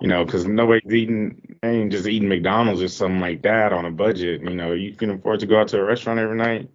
you 0.00 0.08
know, 0.08 0.24
because 0.24 0.46
nobody's 0.46 0.92
eating, 0.92 1.56
ain't 1.62 1.92
just 1.92 2.06
eating 2.08 2.28
McDonald's 2.28 2.82
or 2.82 2.88
something 2.88 3.20
like 3.20 3.42
that 3.42 3.72
on 3.72 3.84
a 3.84 3.90
budget. 3.90 4.40
You 4.40 4.54
know, 4.54 4.72
you 4.72 4.94
can 4.94 5.10
afford 5.10 5.40
to 5.40 5.46
go 5.46 5.60
out 5.60 5.68
to 5.68 5.80
a 5.80 5.84
restaurant 5.84 6.18
every 6.18 6.36
night. 6.36 6.70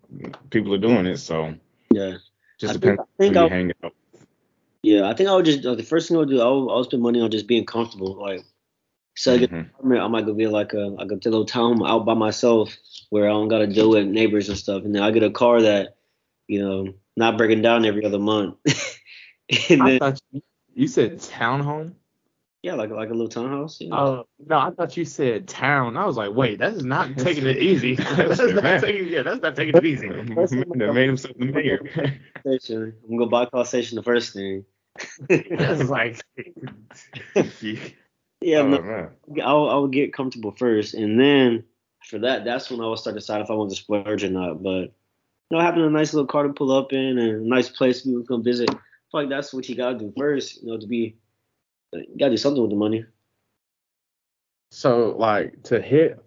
People 0.51 0.73
are 0.75 0.77
doing 0.77 1.05
it, 1.07 1.17
so 1.17 1.53
Yeah. 1.91 2.17
just 2.59 2.75
I 2.75 2.77
think- 2.77 2.81
depends 2.81 3.01
I 3.01 3.23
think 3.23 3.35
who 3.35 3.41
you 3.43 3.49
hang 3.49 3.71
out. 3.83 3.93
Yeah, 4.83 5.07
I 5.07 5.13
think 5.13 5.29
I 5.29 5.35
would 5.35 5.45
just 5.45 5.63
like, 5.63 5.77
the 5.77 5.83
first 5.83 6.07
thing 6.07 6.17
I 6.17 6.21
would 6.21 6.29
do, 6.29 6.41
I 6.41 6.49
would, 6.49 6.71
I 6.71 6.75
would 6.77 6.85
spend 6.85 7.03
money 7.03 7.21
on 7.21 7.29
just 7.29 7.47
being 7.47 7.65
comfortable. 7.65 8.15
Like, 8.19 8.43
so 9.15 9.33
I 9.33 9.37
get 9.37 9.51
Mhm. 9.51 9.53
an 9.59 9.65
apartment, 9.73 10.01
I 10.01 10.07
might 10.07 10.25
go 10.25 10.33
be 10.33 10.47
like 10.47 10.73
a 10.73 10.77
like 10.79 11.11
a 11.11 11.15
little 11.15 11.45
town 11.45 11.81
out 11.85 12.05
by 12.05 12.13
myself 12.15 12.75
where 13.09 13.25
I 13.29 13.33
don't 13.33 13.49
gotta 13.49 13.67
deal 13.67 13.89
with 13.91 14.07
neighbors 14.07 14.49
and 14.49 14.57
stuff, 14.57 14.83
and 14.83 14.95
then 14.95 15.03
I 15.03 15.11
get 15.11 15.21
a 15.23 15.29
car 15.29 15.61
that, 15.61 15.97
you 16.47 16.61
know, 16.63 16.93
not 17.17 17.37
breaking 17.37 17.61
down 17.61 17.85
every 17.85 18.05
other 18.05 18.19
month. 18.19 18.55
and 19.69 19.81
I 19.83 19.89
then 19.89 19.99
thought 19.99 20.21
you, 20.31 20.41
you 20.73 20.87
said 20.87 21.19
townhome. 21.19 21.93
yeah, 22.63 22.73
like 22.75 22.89
like 22.89 23.09
a 23.09 23.13
little 23.13 23.27
townhouse. 23.29 23.79
Yeah. 23.81 23.93
Oh 23.95 24.25
no, 24.47 24.57
I 24.57 24.71
thought 24.71 24.95
you 24.97 25.03
said 25.05 25.47
town. 25.47 25.97
I 25.97 26.05
was 26.05 26.15
like, 26.17 26.33
wait, 26.33 26.59
that 26.59 26.73
is 26.73 26.85
not 26.85 27.17
taking 27.17 27.45
it 27.45 27.57
easy. 27.57 27.95
that's 28.15 28.39
not 28.39 28.81
taking, 28.81 29.09
yeah, 29.09 29.23
that's 29.23 29.41
not 29.41 29.55
taking 29.55 29.75
it 29.75 29.85
easy. 29.85 30.07
that 30.07 30.91
made 30.93 31.07
himself 31.07 31.35
the 31.37 31.45
mayor. 31.45 31.79
I'm 32.45 33.17
gonna 33.17 33.29
buy 33.29 33.43
a 33.43 33.47
car 33.47 33.65
station 33.65 33.97
the 33.97 34.03
first 34.03 34.33
thing. 34.33 34.63
That's 35.29 35.83
like, 35.89 36.21
Yeah, 38.41 38.59
oh, 38.59 38.67
no. 38.67 39.09
I'll, 39.43 39.69
I 39.69 39.75
would 39.75 39.91
get 39.91 40.13
comfortable 40.13 40.51
first, 40.51 40.93
and 40.93 41.19
then 41.19 41.63
for 42.07 42.19
that, 42.19 42.43
that's 42.43 42.71
when 42.71 42.81
I 42.81 42.85
will 42.85 42.97
start 42.97 43.15
to 43.15 43.19
decide 43.19 43.41
if 43.41 43.51
I 43.51 43.53
want 43.53 43.69
to 43.69 43.75
splurge 43.75 44.23
or 44.23 44.29
not. 44.29 44.63
But 44.63 44.81
you 44.81 44.91
know, 45.51 45.59
having 45.59 45.83
a 45.83 45.89
nice 45.89 46.13
little 46.13 46.27
car 46.27 46.43
to 46.43 46.53
pull 46.53 46.71
up 46.71 46.91
in 46.91 47.19
and 47.19 47.45
a 47.45 47.47
nice 47.47 47.69
place 47.69 48.01
people 48.01 48.19
can 48.19 48.27
come 48.27 48.43
visit, 48.43 48.69
I 48.69 48.73
feel 48.73 48.81
like 49.13 49.29
that's 49.29 49.53
what 49.53 49.69
you 49.69 49.75
gotta 49.75 49.99
do 49.99 50.13
first. 50.17 50.61
You 50.63 50.71
know, 50.71 50.79
to 50.79 50.87
be 50.87 51.17
you 51.93 52.05
gotta 52.19 52.31
do 52.31 52.37
something 52.37 52.61
with 52.61 52.71
the 52.71 52.77
money. 52.77 53.05
so 54.71 55.15
like 55.17 55.61
to 55.63 55.81
hit, 55.81 56.23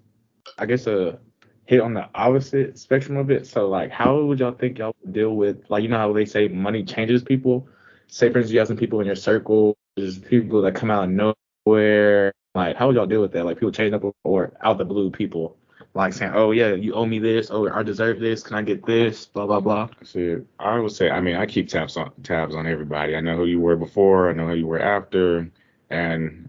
I 0.59 0.67
guess 0.67 0.87
a 0.87 1.19
hit 1.67 1.81
on 1.81 1.95
the 1.95 2.09
opposite 2.15 2.79
spectrum 2.79 3.17
of 3.17 3.31
it. 3.31 3.47
So 3.47 3.69
like, 3.69 3.91
how 3.91 4.21
would 4.23 4.39
y'all 4.39 4.53
think 4.53 4.79
y'all 4.79 4.95
would 5.03 5.13
deal 5.13 5.35
with 5.35 5.65
like 5.69 5.83
you 5.83 5.89
know 5.89 5.99
how 5.99 6.13
they 6.13 6.27
say 6.27 6.49
money 6.49 6.85
changes 6.85 7.25
people? 7.25 7.67
Say 8.07 8.31
for 8.31 8.39
instance, 8.39 8.53
you 8.53 8.59
have 8.61 8.69
some 8.69 8.77
people 8.77 9.01
in 9.01 9.07
your 9.07 9.17
circle, 9.17 9.77
just 9.99 10.25
people 10.25 10.63
that 10.63 10.75
come 10.75 10.91
out 10.91 11.05
of 11.05 11.35
nowhere. 11.67 12.33
Like, 12.55 12.77
how 12.77 12.87
would 12.87 12.97
y'all 12.97 13.07
deal 13.07 13.21
with 13.21 13.33
that? 13.33 13.45
Like 13.45 13.57
people 13.57 13.73
changing 13.73 13.95
up 13.95 14.15
or 14.23 14.53
out 14.63 14.79
the 14.79 14.85
blue 14.85 15.11
people, 15.11 15.57
like 15.95 16.13
saying, 16.13 16.33
oh 16.35 16.53
yeah, 16.53 16.75
you 16.75 16.95
owe 16.95 17.07
me 17.07 17.19
this, 17.19 17.51
oh 17.51 17.69
I 17.69 17.83
deserve 17.83 18.21
this, 18.21 18.43
can 18.43 18.57
I 18.57 18.63
get 18.63 18.87
this, 18.87 19.27
blah 19.27 19.47
blah 19.47 19.61
blah. 19.61 19.89
See, 20.05 20.37
I 20.59 20.79
would 20.79 20.93
say, 20.93 21.11
I 21.11 21.21
mean, 21.21 21.37
I 21.37 21.47
keep 21.47 21.69
tabs 21.69 21.97
on 21.97 22.13
tabs 22.23 22.55
on 22.55 22.67
everybody. 22.67 23.17
I 23.17 23.21
know 23.21 23.37
who 23.37 23.47
you 23.47 23.61
were 23.61 23.77
before. 23.77 24.31
I 24.31 24.33
know 24.35 24.47
who 24.47 24.55
you 24.55 24.67
were 24.67 24.81
after, 24.81 25.51
and 25.91 26.49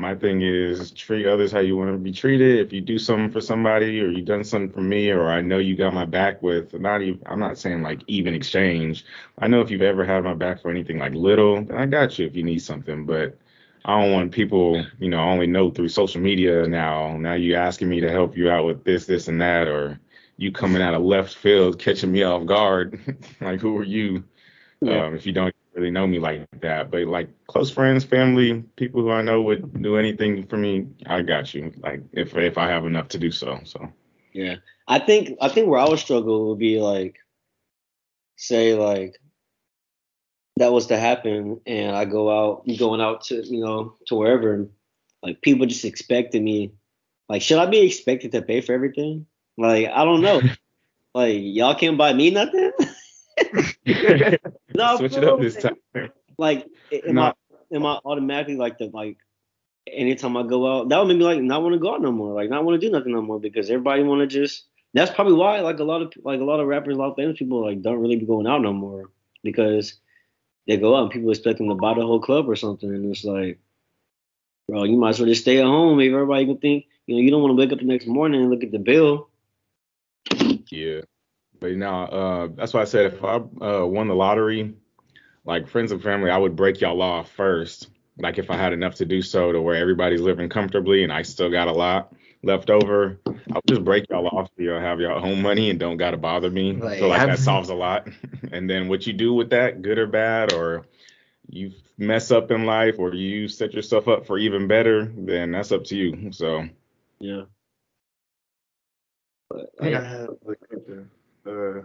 my 0.00 0.14
thing 0.14 0.42
is 0.42 0.90
treat 0.92 1.26
others 1.26 1.52
how 1.52 1.60
you 1.60 1.76
want 1.76 1.92
to 1.92 1.98
be 1.98 2.12
treated. 2.12 2.58
If 2.58 2.72
you 2.72 2.80
do 2.80 2.98
something 2.98 3.30
for 3.30 3.40
somebody, 3.40 4.00
or 4.00 4.08
you 4.08 4.22
done 4.22 4.44
something 4.44 4.72
for 4.72 4.80
me, 4.80 5.10
or 5.10 5.28
I 5.28 5.42
know 5.42 5.58
you 5.58 5.76
got 5.76 5.92
my 5.92 6.06
back 6.06 6.42
with, 6.42 6.72
not 6.80 7.02
even, 7.02 7.20
I'm 7.26 7.38
not 7.38 7.58
saying 7.58 7.82
like 7.82 8.00
even 8.06 8.34
exchange. 8.34 9.04
I 9.38 9.46
know 9.46 9.60
if 9.60 9.70
you've 9.70 9.82
ever 9.82 10.04
had 10.04 10.24
my 10.24 10.34
back 10.34 10.62
for 10.62 10.70
anything 10.70 10.98
like 10.98 11.12
little, 11.14 11.62
then 11.62 11.76
I 11.76 11.86
got 11.86 12.18
you 12.18 12.26
if 12.26 12.34
you 12.34 12.42
need 12.42 12.60
something, 12.60 13.06
but. 13.06 13.38
I 13.82 13.98
don't 13.98 14.12
want 14.12 14.32
people, 14.32 14.84
you 14.98 15.08
know, 15.08 15.20
only 15.20 15.46
know 15.46 15.70
through 15.70 15.88
social 15.88 16.20
media 16.20 16.66
now. 16.66 17.16
Now 17.16 17.32
you 17.32 17.54
asking 17.54 17.88
me 17.88 17.98
to 18.00 18.10
help 18.10 18.36
you 18.36 18.50
out 18.50 18.66
with 18.66 18.84
this, 18.84 19.06
this, 19.06 19.26
and 19.26 19.40
that, 19.40 19.68
or 19.68 19.98
you 20.36 20.52
coming 20.52 20.82
out 20.82 20.92
of 20.92 21.00
left 21.02 21.34
field 21.34 21.78
catching 21.78 22.12
me 22.12 22.22
off 22.22 22.44
guard. 22.44 23.00
like, 23.40 23.58
who 23.58 23.78
are 23.78 23.82
you? 23.82 24.22
Yeah. 24.82 25.06
Um, 25.06 25.14
if 25.14 25.24
you 25.24 25.32
don't 25.32 25.54
really 25.74 25.90
know 25.90 26.06
me 26.06 26.18
like 26.18 26.46
that, 26.60 26.90
but 26.90 27.06
like 27.06 27.28
close 27.46 27.70
friends, 27.70 28.04
family, 28.04 28.62
people 28.76 29.02
who 29.02 29.10
I 29.10 29.22
know 29.22 29.42
would 29.42 29.82
do 29.82 29.96
anything 29.96 30.46
for 30.46 30.56
me, 30.56 30.86
I 31.06 31.22
got 31.22 31.54
you. 31.54 31.72
Like 31.78 32.02
if 32.12 32.36
if 32.36 32.58
I 32.58 32.68
have 32.68 32.86
enough 32.86 33.08
to 33.08 33.18
do 33.18 33.30
so. 33.30 33.60
So 33.64 33.88
Yeah, 34.32 34.56
I 34.88 34.98
think 34.98 35.38
I 35.40 35.48
think 35.48 35.68
where 35.68 35.80
I 35.80 35.88
would 35.88 35.98
struggle 35.98 36.48
would 36.48 36.58
be 36.58 36.80
like, 36.80 37.16
say 38.36 38.74
like 38.74 39.16
that 40.56 40.72
was 40.72 40.88
to 40.88 40.98
happen, 40.98 41.60
and 41.66 41.96
I 41.96 42.04
go 42.04 42.30
out, 42.30 42.66
going 42.78 43.00
out 43.00 43.22
to 43.26 43.46
you 43.46 43.60
know 43.60 43.94
to 44.06 44.16
wherever, 44.16 44.52
and 44.52 44.70
like 45.22 45.40
people 45.40 45.66
just 45.66 45.84
expected 45.84 46.42
me, 46.42 46.72
like 47.28 47.42
should 47.42 47.58
I 47.58 47.66
be 47.66 47.80
expected 47.80 48.32
to 48.32 48.42
pay 48.42 48.60
for 48.60 48.72
everything? 48.72 49.26
Like 49.56 49.88
I 49.88 50.04
don't 50.04 50.22
know, 50.22 50.42
like 51.14 51.38
y'all 51.38 51.74
can't 51.76 51.98
buy 51.98 52.12
me 52.12 52.30
nothing. 52.30 52.72
no, 54.74 54.96
switch 54.96 55.16
it 55.16 55.24
up 55.24 55.40
this 55.40 55.56
time. 55.56 55.76
Like 56.38 56.66
am 56.92 57.14
Nah. 57.14 57.32
I 57.72 57.76
am 57.76 57.86
I 57.86 57.98
automatically 58.04 58.56
like 58.56 58.78
the 58.78 58.86
like 58.86 59.18
anytime 59.86 60.36
I 60.36 60.42
go 60.42 60.66
out, 60.66 60.88
that 60.88 60.98
would 60.98 61.08
make 61.08 61.18
me 61.18 61.24
like 61.24 61.40
not 61.40 61.62
want 61.62 61.74
to 61.74 61.78
go 61.78 61.94
out 61.94 62.02
no 62.02 62.12
more, 62.12 62.34
like 62.34 62.50
not 62.50 62.64
want 62.64 62.80
to 62.80 62.86
do 62.86 62.92
nothing 62.92 63.12
no 63.12 63.22
more 63.22 63.40
because 63.40 63.70
everybody 63.70 64.02
want 64.02 64.20
to 64.20 64.26
just. 64.26 64.64
That's 64.92 65.12
probably 65.12 65.34
why 65.34 65.60
like 65.60 65.78
a 65.78 65.84
lot 65.84 66.02
of 66.02 66.12
like 66.24 66.40
a 66.40 66.44
lot 66.44 66.58
of 66.58 66.66
rappers, 66.66 66.96
a 66.96 66.98
lot 66.98 67.10
of 67.10 67.16
famous 67.16 67.38
people 67.38 67.64
like 67.64 67.80
don't 67.80 68.00
really 68.00 68.16
be 68.16 68.26
going 68.26 68.48
out 68.48 68.60
no 68.60 68.72
more 68.72 69.04
because 69.44 69.94
they 70.66 70.76
go 70.76 70.96
out 70.96 71.02
and 71.02 71.10
people 71.10 71.30
expect 71.30 71.58
them 71.58 71.68
to 71.68 71.74
buy 71.76 71.94
the 71.94 72.02
whole 72.02 72.20
club 72.20 72.48
or 72.48 72.56
something, 72.56 72.88
and 72.88 73.10
it's 73.10 73.24
like, 73.24 73.60
bro, 74.68 74.84
you 74.84 74.96
might 74.96 75.10
as 75.10 75.20
well 75.20 75.28
just 75.28 75.42
stay 75.42 75.58
at 75.58 75.64
home. 75.64 76.00
If 76.00 76.12
everybody 76.12 76.46
can 76.46 76.58
think, 76.58 76.86
you 77.06 77.14
know, 77.14 77.22
you 77.22 77.30
don't 77.30 77.42
want 77.42 77.52
to 77.52 77.56
wake 77.56 77.72
up 77.72 77.78
the 77.78 77.84
next 77.84 78.06
morning 78.06 78.40
and 78.40 78.50
look 78.50 78.64
at 78.64 78.72
the 78.72 78.78
bill. 78.78 79.28
Yeah. 80.70 81.02
But 81.60 81.72
now, 81.72 82.04
uh, 82.06 82.48
that's 82.54 82.72
why 82.72 82.80
I 82.80 82.84
said 82.84 83.06
if 83.12 83.22
I 83.22 83.36
uh, 83.36 83.84
won 83.86 84.08
the 84.08 84.14
lottery, 84.14 84.74
like 85.44 85.68
friends 85.68 85.92
and 85.92 86.02
family, 86.02 86.30
I 86.30 86.38
would 86.38 86.56
break 86.56 86.80
y'all 86.80 87.00
off 87.02 87.30
first. 87.32 87.88
Like 88.18 88.38
if 88.38 88.50
I 88.50 88.56
had 88.56 88.72
enough 88.72 88.96
to 88.96 89.04
do 89.04 89.22
so 89.22 89.52
to 89.52 89.60
where 89.60 89.76
everybody's 89.76 90.20
living 90.20 90.48
comfortably 90.48 91.04
and 91.04 91.12
I 91.12 91.22
still 91.22 91.50
got 91.50 91.68
a 91.68 91.72
lot 91.72 92.12
left 92.42 92.70
over, 92.70 93.18
I 93.26 93.32
would 93.54 93.66
just 93.66 93.84
break 93.84 94.06
y'all 94.10 94.26
off 94.26 94.48
so 94.56 94.62
y'all 94.62 94.80
have 94.80 95.00
y'all 95.00 95.20
home 95.20 95.42
money 95.42 95.70
and 95.70 95.78
don't 95.78 95.96
gotta 95.96 96.16
bother 96.16 96.50
me. 96.50 96.70
I 96.70 96.74
Like, 96.74 96.98
feel 96.98 97.08
like 97.08 97.20
I've- 97.20 97.30
that 97.32 97.38
solves 97.38 97.68
a 97.68 97.74
lot. 97.74 98.08
and 98.52 98.68
then 98.68 98.88
what 98.88 99.06
you 99.06 99.12
do 99.12 99.32
with 99.34 99.50
that, 99.50 99.82
good 99.82 99.98
or 99.98 100.06
bad, 100.06 100.52
or 100.52 100.86
you 101.48 101.72
mess 101.98 102.30
up 102.30 102.50
in 102.50 102.64
life 102.64 102.96
or 102.98 103.14
you 103.14 103.48
set 103.48 103.74
yourself 103.74 104.08
up 104.08 104.26
for 104.26 104.38
even 104.38 104.66
better, 104.68 105.04
then 105.16 105.52
that's 105.52 105.72
up 105.72 105.84
to 105.84 105.96
you. 105.96 106.32
So 106.32 106.68
Yeah. 107.18 107.42
But 109.48 109.70
I 109.80 109.88
I 109.94 110.00
have 110.00 110.28
a 110.30 110.34
question. 110.36 111.10
Uh, 111.46 111.82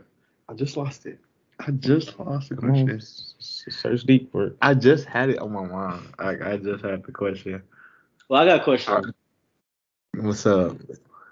I 0.50 0.54
just 0.54 0.78
lost 0.78 1.06
it. 1.06 1.20
I 1.60 1.72
just 1.72 2.20
lost 2.20 2.50
the 2.50 2.56
come 2.58 2.72
on, 2.72 2.86
question. 2.86 2.98
s- 2.98 3.36
s- 3.40 3.76
search 3.76 4.04
deep 4.04 4.32
for 4.32 4.48
it. 4.48 4.58
I 4.62 4.74
just 4.74 5.06
had 5.06 5.30
it 5.30 5.40
on 5.40 5.52
my 5.54 5.66
mind. 5.66 6.06
Like 6.20 6.42
I 6.42 6.58
just 6.58 6.84
had 6.84 7.04
the 7.04 7.12
question. 7.12 7.62
well, 8.30 8.42
I 8.42 8.46
got 8.46 8.62
a 8.62 8.64
question. 8.64 9.14
What's 10.18 10.46
up? 10.46 10.78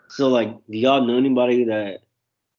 So 0.09 0.29
like, 0.29 0.49
do 0.69 0.77
y'all 0.77 1.05
know 1.05 1.17
anybody 1.17 1.65
that 1.65 2.03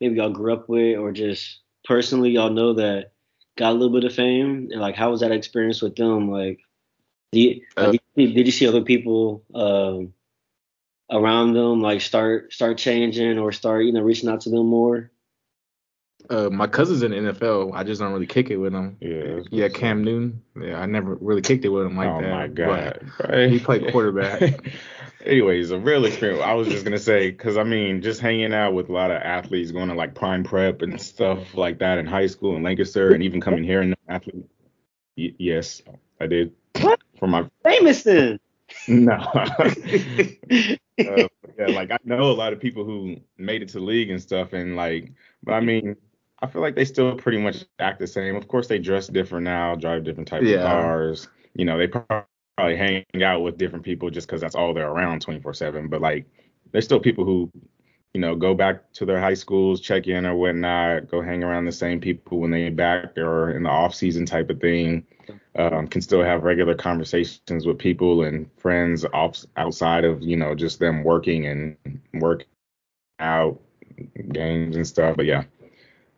maybe 0.00 0.16
y'all 0.16 0.30
grew 0.30 0.52
up 0.52 0.68
with, 0.68 0.98
or 0.98 1.12
just 1.12 1.60
personally 1.84 2.30
y'all 2.30 2.50
know 2.50 2.74
that 2.74 3.12
got 3.56 3.70
a 3.70 3.76
little 3.76 3.92
bit 3.92 4.04
of 4.04 4.14
fame, 4.14 4.68
and 4.70 4.80
like, 4.80 4.96
how 4.96 5.10
was 5.10 5.20
that 5.20 5.32
experience 5.32 5.80
with 5.80 5.96
them? 5.96 6.30
Like, 6.30 6.60
Do 7.32 7.40
you, 7.40 7.62
Uh, 7.76 7.92
did, 7.92 8.00
you, 8.16 8.32
did 8.34 8.46
you 8.46 8.52
see 8.52 8.66
other 8.66 8.82
people 8.82 9.42
um, 9.54 10.12
around 11.10 11.54
them 11.54 11.80
like 11.80 12.00
start 12.00 12.52
start 12.52 12.76
changing 12.78 13.38
or 13.38 13.52
start 13.52 13.84
you 13.84 13.92
know 13.92 14.02
reaching 14.02 14.28
out 14.28 14.42
to 14.42 14.50
them 14.50 14.66
more? 14.66 15.10
Uh, 16.30 16.48
my 16.50 16.66
cousin's 16.66 17.02
in 17.02 17.10
the 17.10 17.32
NFL. 17.32 17.72
I 17.74 17.84
just 17.84 18.00
don't 18.00 18.12
really 18.12 18.26
kick 18.26 18.50
it 18.50 18.56
with 18.56 18.72
him. 18.72 18.96
Yeah. 19.00 19.40
Yeah, 19.50 19.68
Cam 19.68 20.02
Newton. 20.02 20.42
Yeah, 20.60 20.80
I 20.80 20.86
never 20.86 21.16
really 21.16 21.42
kicked 21.42 21.64
it 21.64 21.68
with 21.68 21.86
him 21.86 21.96
like 21.96 22.08
oh 22.08 22.20
that. 22.20 22.32
Oh 22.32 22.34
my 22.34 22.48
god. 22.48 23.10
Right. 23.28 23.50
He 23.50 23.58
played 23.58 23.90
quarterback. 23.92 24.72
Anyways, 25.24 25.70
a 25.70 25.78
real 25.78 26.04
experience. 26.04 26.42
I 26.42 26.52
was 26.52 26.68
just 26.68 26.84
gonna 26.84 26.98
say, 26.98 27.32
cause 27.32 27.56
I 27.56 27.64
mean, 27.64 28.02
just 28.02 28.20
hanging 28.20 28.52
out 28.52 28.74
with 28.74 28.90
a 28.90 28.92
lot 28.92 29.10
of 29.10 29.22
athletes, 29.22 29.70
going 29.70 29.88
to 29.88 29.94
like 29.94 30.14
prime 30.14 30.44
prep 30.44 30.82
and 30.82 31.00
stuff 31.00 31.54
like 31.54 31.78
that 31.78 31.98
in 31.98 32.06
high 32.06 32.26
school 32.26 32.56
in 32.56 32.62
Lancaster, 32.62 33.12
and 33.12 33.22
even 33.22 33.40
coming 33.40 33.64
here 33.64 33.80
and 33.80 33.94
athlete. 34.08 34.44
Y- 35.16 35.34
yes, 35.38 35.82
I 36.20 36.26
did. 36.26 36.52
What? 36.80 37.00
For 37.18 37.26
my 37.26 37.48
Famous 37.62 38.02
then. 38.02 38.38
no. 38.88 39.12
uh, 39.34 39.68
yeah, 40.98 41.66
like 41.68 41.90
I 41.90 41.98
know 42.04 42.30
a 42.30 42.32
lot 42.32 42.52
of 42.52 42.60
people 42.60 42.84
who 42.84 43.16
made 43.38 43.62
it 43.62 43.68
to 43.70 43.80
league 43.80 44.10
and 44.10 44.20
stuff, 44.20 44.52
and 44.52 44.76
like, 44.76 45.12
but 45.42 45.52
I 45.52 45.60
mean, 45.60 45.96
I 46.44 46.46
feel 46.46 46.60
like 46.60 46.74
they 46.74 46.84
still 46.84 47.16
pretty 47.16 47.38
much 47.38 47.64
act 47.78 47.98
the 47.98 48.06
same. 48.06 48.36
Of 48.36 48.48
course, 48.48 48.68
they 48.68 48.78
dress 48.78 49.06
different 49.06 49.44
now, 49.44 49.74
drive 49.76 50.04
different 50.04 50.28
types 50.28 50.44
Yeah. 50.46 50.56
of 50.56 50.68
cars. 50.68 51.28
You 51.54 51.64
know, 51.64 51.78
they 51.78 51.86
probably 51.86 52.76
hang 52.76 53.04
out 53.22 53.40
with 53.40 53.56
different 53.56 53.82
people 53.82 54.10
just 54.10 54.26
because 54.26 54.42
that's 54.42 54.54
all 54.54 54.74
they're 54.74 54.90
around 54.90 55.22
24/7. 55.22 55.88
But 55.88 56.02
like, 56.02 56.26
there's 56.70 56.84
still 56.84 57.00
people 57.00 57.24
who, 57.24 57.50
you 58.12 58.20
know, 58.20 58.36
go 58.36 58.52
back 58.52 58.92
to 58.92 59.06
their 59.06 59.18
high 59.18 59.32
schools, 59.34 59.80
check 59.80 60.06
in 60.06 60.26
or 60.26 60.36
whatnot, 60.36 61.08
go 61.10 61.22
hang 61.22 61.42
around 61.42 61.64
the 61.64 61.72
same 61.72 61.98
people 61.98 62.40
when 62.40 62.50
they 62.50 62.68
back 62.68 63.16
or 63.16 63.52
in 63.56 63.62
the 63.62 63.70
off 63.70 63.94
season 63.94 64.26
type 64.26 64.50
of 64.50 64.60
thing. 64.60 65.06
Um, 65.56 65.86
can 65.86 66.02
still 66.02 66.22
have 66.22 66.42
regular 66.42 66.74
conversations 66.74 67.64
with 67.64 67.78
people 67.78 68.24
and 68.24 68.50
friends 68.58 69.06
off, 69.14 69.42
outside 69.56 70.04
of 70.04 70.20
you 70.20 70.36
know 70.36 70.54
just 70.54 70.78
them 70.78 71.02
working 71.04 71.46
and 71.46 71.76
work 72.12 72.44
out 73.20 73.60
games 74.32 74.76
and 74.76 74.86
stuff. 74.86 75.16
But 75.16 75.26
yeah, 75.26 75.44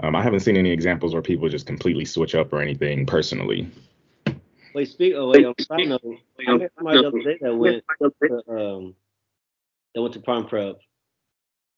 um, 0.00 0.14
I 0.14 0.22
haven't 0.22 0.40
seen 0.40 0.56
any 0.56 0.70
examples 0.70 1.12
where 1.12 1.22
people 1.22 1.48
just 1.48 1.66
completely 1.66 2.04
switch 2.04 2.34
up 2.34 2.52
or 2.52 2.60
anything 2.60 3.06
personally. 3.06 3.70
Wait, 4.74 4.88
speak. 4.88 5.14
Oh 5.16 5.30
wait, 5.30 5.44
on 5.46 5.54
side 5.58 5.88
note, 5.88 6.02
I 6.46 6.56
met 6.56 6.72
somebody 6.76 7.00
the 7.00 7.08
other 7.08 7.22
day 7.22 7.38
that 7.40 7.54
went 7.54 7.82
to, 8.02 8.50
um 8.50 8.94
that 9.94 10.02
went 10.02 10.14
to 10.14 10.20
prime 10.20 10.46
prep. 10.46 10.76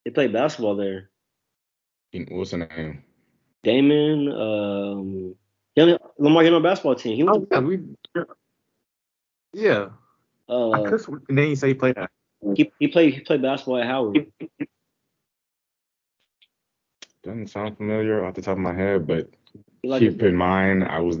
They 0.03 0.11
played 0.11 0.33
basketball 0.33 0.75
there. 0.75 1.09
What's 2.29 2.51
the 2.51 2.57
name? 2.57 3.03
Damon, 3.63 4.31
um, 4.31 5.35
he 5.75 5.81
only, 5.81 5.97
Lamar 6.17 6.43
Hino 6.43 6.61
basketball 6.61 6.95
team. 6.95 7.15
He 7.15 7.23
oh, 7.23 7.37
went 7.37 7.47
yeah, 7.51 7.59
we, 7.59 7.79
yeah. 9.53 9.89
uh, 10.49 10.71
I 10.71 10.89
could. 10.89 11.01
sw- 11.01 11.09
And 11.29 11.37
then 11.37 11.49
you 11.49 11.55
say 11.55 11.69
he 11.69 11.73
played 11.73 11.95
that. 11.95 12.09
he, 12.55 12.71
he 12.79 12.87
played 12.87 13.13
he 13.13 13.19
played 13.21 13.41
basketball 13.41 13.77
at 13.77 13.85
Howard. 13.85 14.31
Doesn't 17.23 17.47
sound 17.47 17.77
familiar 17.77 18.23
off 18.25 18.35
the 18.35 18.41
top 18.41 18.53
of 18.53 18.59
my 18.59 18.73
head, 18.73 19.05
but 19.05 19.29
like 19.83 19.99
keep 19.99 20.21
in 20.21 20.35
mind 20.35 20.83
I 20.83 20.99
was 20.99 21.17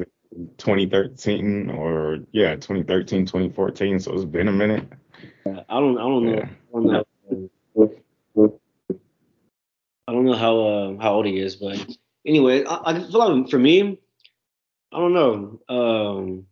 2013 0.57 1.69
or 1.71 2.19
yeah 2.31 2.55
2013 2.55 3.25
2014, 3.25 3.99
so 3.99 4.13
it's 4.13 4.25
been 4.25 4.47
a 4.47 4.51
minute. 4.51 4.87
I 5.45 5.79
don't 5.79 5.97
I 5.97 6.01
don't 6.01 6.25
know 6.25 6.35
Yeah. 6.35 6.49
I 6.69 6.71
don't 6.73 6.85
know 6.87 7.03
I 10.09 10.11
don't 10.11 10.25
know 10.25 10.35
how 10.35 10.59
uh, 10.59 11.01
how 11.01 11.13
old 11.13 11.27
he 11.27 11.39
is, 11.39 11.55
but 11.55 11.85
anyway, 12.25 12.63
I, 12.65 12.79
I 12.83 12.99
feel 12.99 13.19
like 13.19 13.49
for 13.51 13.59
me, 13.59 13.99
I 14.91 14.97
don't 14.97 15.13
know. 15.13 15.61
Um, 15.69 16.45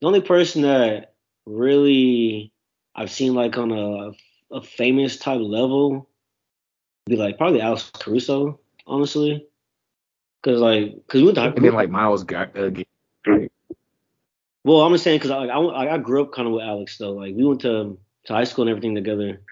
the 0.00 0.06
only 0.06 0.22
person 0.22 0.62
that 0.62 1.12
really 1.44 2.50
I've 2.94 3.10
seen 3.10 3.34
like 3.34 3.58
on 3.58 3.72
a 3.72 4.12
a 4.56 4.62
famous 4.62 5.18
type 5.18 5.40
level 5.40 6.08
be 7.06 7.16
like 7.16 7.36
probably 7.36 7.60
Alex 7.60 7.90
Caruso, 7.98 8.60
honestly, 8.86 9.46
because 10.42 10.60
like 10.60 10.94
because 10.94 11.20
we 11.20 11.24
went 11.26 11.34
to 11.36 11.40
high 11.42 11.48
And 11.48 11.64
then 11.64 11.74
like 11.74 11.90
Myles 11.90 12.24
got 12.24 12.56
uh, 12.56 12.70
get- 12.70 12.88
Well, 14.64 14.80
I'm 14.80 14.92
just 14.92 15.04
saying 15.04 15.18
because 15.18 15.30
I, 15.30 15.44
I 15.44 15.94
I 15.94 15.98
grew 15.98 16.22
up 16.22 16.32
kind 16.32 16.48
of 16.48 16.54
with 16.54 16.62
Alex 16.64 16.96
though. 16.98 17.12
Like 17.12 17.34
we 17.34 17.44
went 17.44 17.60
to 17.62 17.98
to 18.26 18.32
high 18.32 18.44
school 18.44 18.62
and 18.62 18.70
everything 18.70 18.94
together, 18.94 19.42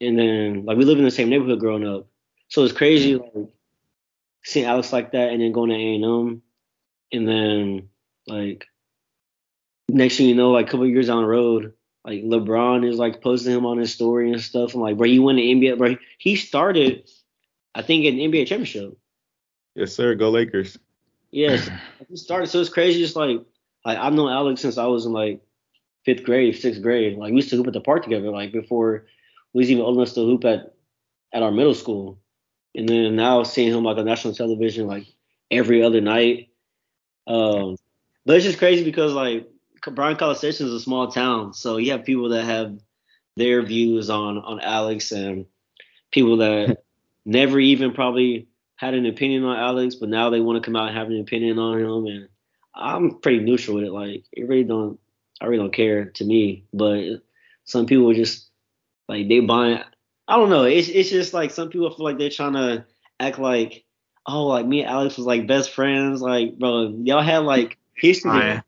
and 0.00 0.18
then 0.18 0.64
like 0.64 0.76
we 0.76 0.84
lived 0.84 0.98
in 0.98 1.04
the 1.04 1.10
same 1.10 1.28
neighborhood 1.28 1.58
growing 1.60 1.86
up. 1.86 2.06
So 2.48 2.62
it's 2.62 2.72
crazy 2.72 3.16
like 3.16 3.32
seeing 4.44 4.66
Alex 4.66 4.92
like 4.92 5.12
that, 5.12 5.30
and 5.30 5.40
then 5.42 5.52
going 5.52 5.70
to 5.70 5.76
A 5.76 5.94
and 5.96 6.04
M, 6.04 6.42
and 7.12 7.28
then 7.28 7.88
like 8.28 8.66
next 9.88 10.16
thing 10.16 10.28
you 10.28 10.36
know, 10.36 10.52
like 10.52 10.68
a 10.68 10.70
couple 10.70 10.86
years 10.86 11.08
down 11.08 11.22
the 11.22 11.28
road, 11.28 11.72
like 12.04 12.22
LeBron 12.22 12.88
is 12.88 12.98
like 12.98 13.22
posting 13.22 13.54
him 13.54 13.64
on 13.64 13.78
his 13.78 13.92
story 13.92 14.30
and 14.30 14.40
stuff. 14.40 14.74
I'm 14.74 14.80
like, 14.80 14.96
bro, 14.96 15.06
you 15.06 15.22
won 15.22 15.36
the 15.36 15.54
NBA, 15.54 15.78
bro. 15.78 15.96
He 16.18 16.36
started, 16.36 17.10
I 17.74 17.82
think, 17.82 18.04
an 18.04 18.16
NBA 18.16 18.46
championship. 18.46 18.96
Yes, 19.74 19.94
sir. 19.94 20.14
Go 20.14 20.30
Lakers. 20.30 20.78
Yes, 21.30 21.68
he 22.08 22.16
started. 22.16 22.48
So 22.48 22.60
it's 22.60 22.68
crazy. 22.68 23.00
Just 23.00 23.16
like, 23.16 23.40
like 23.84 23.98
I've 23.98 24.12
known 24.12 24.30
Alex 24.30 24.60
since 24.60 24.76
I 24.76 24.86
was 24.86 25.06
in 25.06 25.12
like 25.12 25.40
fifth 26.04 26.24
grade, 26.24 26.56
sixth 26.56 26.82
grade. 26.82 27.16
Like 27.16 27.30
we 27.30 27.36
used 27.36 27.50
to 27.50 27.56
hoop 27.56 27.66
at 27.66 27.72
the 27.72 27.80
park 27.80 28.04
together. 28.04 28.30
Like 28.30 28.52
before 28.52 29.06
we 29.54 29.60
was 29.60 29.70
even 29.70 29.82
old 29.82 29.96
enough 29.96 30.12
to 30.14 30.20
hoop 30.20 30.44
at 30.44 30.74
at 31.32 31.42
our 31.42 31.50
middle 31.50 31.74
school. 31.74 32.18
And 32.74 32.88
then 32.88 33.16
now 33.16 33.42
seeing 33.44 33.72
him 33.72 33.84
like 33.84 33.96
on 33.96 34.04
national 34.04 34.34
television 34.34 34.86
like 34.86 35.06
every 35.50 35.82
other 35.82 36.00
night. 36.00 36.50
Um, 37.26 37.76
but 38.26 38.36
it's 38.36 38.44
just 38.44 38.58
crazy 38.58 38.84
because 38.84 39.14
like 39.14 39.48
Bryan 39.92 40.16
College 40.16 40.38
Station 40.38 40.66
is 40.66 40.72
a 40.72 40.80
small 40.80 41.08
town, 41.08 41.54
so 41.54 41.76
you 41.76 41.92
have 41.92 42.04
people 42.04 42.30
that 42.30 42.44
have 42.44 42.78
their 43.36 43.62
views 43.62 44.10
on 44.10 44.38
on 44.38 44.60
Alex 44.60 45.12
and 45.12 45.46
people 46.12 46.38
that 46.38 46.78
never 47.24 47.58
even 47.58 47.92
probably 47.92 48.48
had 48.76 48.94
an 48.94 49.06
opinion 49.06 49.44
on 49.44 49.56
Alex, 49.56 49.94
but 49.94 50.08
now 50.08 50.30
they 50.30 50.40
want 50.40 50.62
to 50.62 50.66
come 50.66 50.76
out 50.76 50.88
and 50.88 50.96
have 50.96 51.08
an 51.08 51.20
opinion 51.20 51.58
on 51.58 51.78
him. 51.78 52.06
And 52.06 52.28
I'm 52.74 53.18
pretty 53.20 53.40
neutral 53.40 53.76
with 53.76 53.84
it. 53.84 53.92
Like 53.92 54.24
it 54.32 54.48
really 54.48 54.64
don't, 54.64 54.98
I 55.40 55.46
really 55.46 55.62
don't 55.62 55.72
care 55.72 56.06
to 56.06 56.24
me. 56.24 56.64
But 56.72 57.22
some 57.64 57.86
people 57.86 58.10
are 58.10 58.14
just 58.14 58.48
like 59.08 59.28
they 59.28 59.40
buying. 59.40 59.80
I 60.26 60.36
don't 60.36 60.50
know. 60.50 60.64
It's 60.64 60.88
it's 60.88 61.10
just 61.10 61.34
like 61.34 61.50
some 61.50 61.68
people 61.68 61.90
feel 61.90 62.04
like 62.04 62.18
they're 62.18 62.30
trying 62.30 62.54
to 62.54 62.84
act 63.20 63.38
like, 63.38 63.84
oh, 64.26 64.46
like 64.46 64.66
me 64.66 64.80
and 64.80 64.90
Alex 64.90 65.16
was 65.16 65.26
like 65.26 65.46
best 65.46 65.70
friends. 65.70 66.20
Like, 66.20 66.58
bro, 66.58 66.88
y'all 67.04 67.22
had 67.22 67.44
like 67.44 67.78
history. 67.94 68.30
Oh, 68.30 68.34
Fine. 68.34 68.62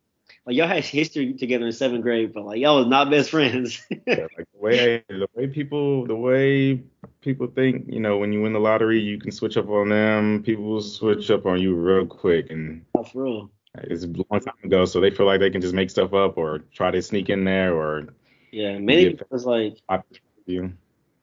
Like 0.46 0.54
y'all 0.54 0.68
had 0.68 0.84
history 0.84 1.34
together 1.34 1.66
in 1.66 1.72
seventh 1.72 2.02
grade, 2.02 2.32
but 2.32 2.44
like 2.46 2.60
y'all 2.60 2.78
was 2.78 2.86
not 2.86 3.10
best 3.10 3.30
friends. 3.30 3.82
Yeah, 4.06 4.28
like 4.38 4.46
the 4.54 4.60
way 4.60 5.04
the 5.08 5.28
way 5.34 5.48
people 5.48 6.06
the 6.06 6.14
way 6.14 6.80
people 7.20 7.48
think, 7.48 7.86
you 7.88 7.98
know, 7.98 8.16
when 8.18 8.32
you 8.32 8.40
win 8.40 8.52
the 8.52 8.60
lottery, 8.60 9.00
you 9.00 9.18
can 9.18 9.32
switch 9.32 9.56
up 9.56 9.68
on 9.68 9.88
them. 9.88 10.44
People 10.44 10.80
switch 10.80 11.30
up 11.30 11.44
on 11.46 11.60
you 11.60 11.74
real 11.74 12.06
quick, 12.06 12.50
and 12.50 12.84
oh, 12.94 13.02
For 13.02 13.24
real. 13.24 13.50
it's 13.74 14.04
a 14.04 14.06
long 14.06 14.40
time 14.40 14.54
ago, 14.62 14.84
so 14.84 15.00
they 15.00 15.10
feel 15.10 15.26
like 15.26 15.40
they 15.40 15.50
can 15.50 15.60
just 15.60 15.74
make 15.74 15.90
stuff 15.90 16.14
up 16.14 16.38
or 16.38 16.60
try 16.72 16.92
to 16.92 17.02
sneak 17.02 17.28
in 17.28 17.44
there 17.44 17.74
or 17.74 18.14
Yeah, 18.52 18.78
mainly 18.78 19.14
because 19.14 19.44
like 19.44 19.76
you. 20.46 20.72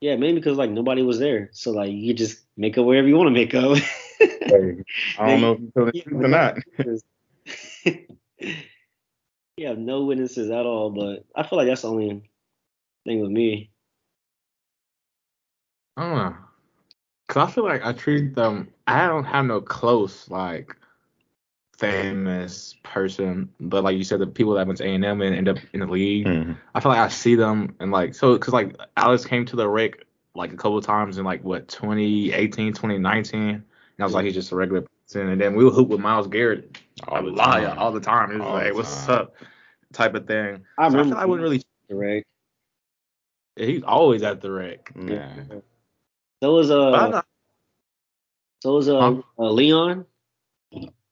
yeah, 0.02 0.18
mainly 0.18 0.42
because 0.42 0.58
like 0.58 0.70
nobody 0.70 1.02
was 1.02 1.18
there, 1.20 1.50
so 1.54 1.72
like 1.72 1.92
you 1.94 2.14
just 2.14 2.42
make 2.58 2.78
up 2.78 2.86
wherever 2.86 3.08
you 3.08 3.16
want 3.16 3.28
to 3.28 3.32
make 3.32 3.56
up. 3.56 3.78
Hey, 4.46 4.84
I 5.18 5.26
don't 5.28 5.42
know 5.42 5.52
if 5.54 5.60
you 5.62 5.72
feel 5.74 5.86
the 5.86 5.92
truth 5.94 6.24
or 6.24 6.28
not. 6.28 6.58
you 9.58 9.68
have 9.68 9.78
no 9.78 10.04
witnesses 10.04 10.50
at 10.50 10.66
all, 10.66 10.90
but 10.90 11.26
I 11.36 11.48
feel 11.48 11.58
like 11.58 11.68
that's 11.68 11.84
the 11.84 11.90
only 11.90 12.30
thing 13.06 13.22
with 13.22 13.30
me. 13.30 13.70
I 15.96 16.02
don't 16.02 16.18
know. 16.18 16.36
Cause 17.28 17.50
I 17.50 17.52
feel 17.52 17.64
like 17.64 17.86
I 17.86 17.94
treat 17.94 18.36
them. 18.36 18.70
I 18.88 19.08
don't 19.08 19.24
have 19.24 19.46
no 19.46 19.62
close 19.62 20.30
like 20.30 20.76
famous 21.78 22.76
person, 22.84 23.50
but 23.60 23.84
like 23.84 23.98
you 23.98 24.04
said, 24.04 24.20
the 24.20 24.28
people 24.28 24.54
that 24.54 24.68
went 24.68 24.78
to 24.80 24.86
A 24.86 24.94
and 24.94 25.06
M 25.06 25.22
and 25.22 25.36
end 25.36 25.48
up 25.48 25.58
in 25.74 25.80
the 25.80 25.88
league. 25.88 26.26
Mhm. 26.26 26.58
I 26.76 26.80
feel 26.80 26.92
like 26.92 27.00
I 27.00 27.08
see 27.08 27.36
them 27.36 27.76
and 27.80 27.92
like 27.92 28.16
so 28.16 28.34
because 28.34 28.54
like 28.54 28.76
Alex 28.98 29.26
came 29.26 29.46
to 29.46 29.56
the 29.56 29.68
Rick 29.70 30.06
like 30.36 30.52
a 30.52 30.58
couple 30.58 30.78
of 30.78 30.86
times 30.86 31.18
in 31.18 31.26
like 31.26 31.44
what 31.44 31.68
2018, 31.68 32.74
2019, 32.74 33.40
and 33.42 33.64
I 34.00 34.04
was 34.04 34.14
like 34.14 34.26
he's 34.26 34.34
just 34.34 34.52
a 34.52 34.56
regular 34.56 34.84
person, 35.14 35.30
and 35.30 35.40
then 35.42 35.56
we 35.56 35.64
would 35.64 35.74
hoop 35.74 35.90
with 35.90 36.00
Myles 36.00 36.28
Garrett 36.28 36.78
All 37.08 37.20
a 37.20 37.24
the 37.24 37.32
lot 37.32 37.62
time. 37.62 37.78
all 37.78 37.92
the 37.92 38.00
time. 38.00 38.32
It 38.32 38.38
was 38.40 38.48
All 38.48 38.54
like, 38.54 38.74
what's 38.74 39.06
time. 39.06 39.16
up, 39.16 39.36
type 39.94 40.16
of 40.16 40.28
thing. 40.28 40.64
I 40.78 40.90
So 40.90 40.98
I 40.98 41.02
remember 41.02 41.04
feel 41.04 41.10
like 41.16 41.24
I 41.24 41.26
wouldn't 41.26 41.44
really. 41.44 41.64
Right. 41.90 42.24
He's 43.56 43.84
always 43.84 44.24
at 44.24 44.42
the 44.42 44.52
Rick. 44.52 44.92
Yeah. 45.00 45.36
So 46.42 46.54
was 46.56 46.70
a. 46.72 46.76
I 46.76 47.10
uh, 47.10 47.22
so 48.62 48.76
was 48.76 48.90
uh, 48.90 49.00
Huh? 49.00 49.22
uh 49.38 49.52
Leon. 49.52 50.06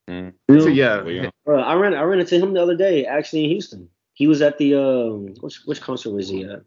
Mm. 0.08 0.34
so 0.50 0.66
yeah, 0.66 1.00
Leon. 1.02 1.30
Uh, 1.46 1.52
I 1.52 1.74
ran 1.74 1.94
I 1.94 2.02
ran 2.02 2.18
into 2.20 2.38
him 2.38 2.52
the 2.54 2.62
other 2.62 2.76
day, 2.76 3.06
actually 3.06 3.44
in 3.44 3.50
Houston. 3.50 3.88
He 4.14 4.26
was 4.26 4.42
at 4.42 4.58
the 4.58 4.74
um, 4.74 5.34
which 5.40 5.62
which 5.64 5.80
concert 5.80 6.10
was 6.10 6.28
he 6.28 6.44
at? 6.44 6.62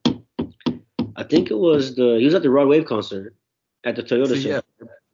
I 1.17 1.23
think 1.23 1.51
it 1.51 1.57
was 1.57 1.95
the 1.95 2.17
he 2.19 2.25
was 2.25 2.33
at 2.33 2.41
the 2.41 2.49
Rod 2.49 2.67
Wave 2.67 2.85
concert 2.85 3.35
at 3.83 3.95
the 3.95 4.03
Toyota 4.03 4.35
See, 4.35 4.43
show. 4.43 4.49
yeah. 4.49 4.61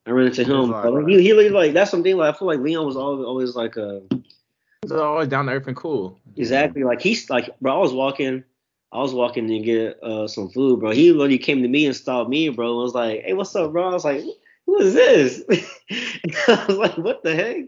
I 0.06 0.12
ran 0.12 0.28
into 0.28 0.44
him. 0.44 0.72
like- 0.72 0.84
But 0.84 1.06
he, 1.06 1.22
he 1.22 1.34
looked 1.34 1.52
like 1.52 1.74
that's 1.74 1.92
something 1.92 2.18
like 2.18 2.36
I 2.36 2.38
feel 2.38 2.48
like 2.48 2.60
Leon 2.60 2.86
was 2.86 2.96
always 2.98 3.26
always 3.26 3.56
like 3.56 3.78
uh 3.78 4.00
He's 4.82 4.92
always 4.92 5.28
down 5.28 5.46
to 5.46 5.52
earth 5.52 5.68
and 5.68 5.76
cool. 5.76 6.20
Exactly. 6.38 6.84
Like 6.84 7.02
he's 7.02 7.30
like, 7.30 7.50
bro. 7.62 7.76
I 7.76 7.78
was 7.78 7.94
walking, 7.94 8.44
I 8.92 8.98
was 8.98 9.14
walking 9.14 9.48
to 9.48 9.60
get 9.60 10.02
uh 10.02 10.28
some 10.28 10.50
food, 10.50 10.80
bro. 10.80 10.90
He 10.92 11.12
literally 11.12 11.38
came 11.38 11.62
to 11.62 11.68
me 11.68 11.86
and 11.86 11.96
stopped 11.96 12.30
me, 12.32 12.50
bro. 12.50 12.80
I 12.80 12.84
was 12.84 12.96
like, 12.96 13.22
"Hey, 13.22 13.34
what's 13.34 13.56
up, 13.56 13.72
bro?" 13.72 13.90
I 13.90 13.94
was 13.94 14.04
like, 14.06 14.24
"Who 14.66 14.80
is 14.80 14.94
this?" 14.96 15.44
I 16.48 16.66
was 16.68 16.78
like, 16.78 16.98
"What 16.98 17.22
the 17.24 17.36
heck?" 17.36 17.66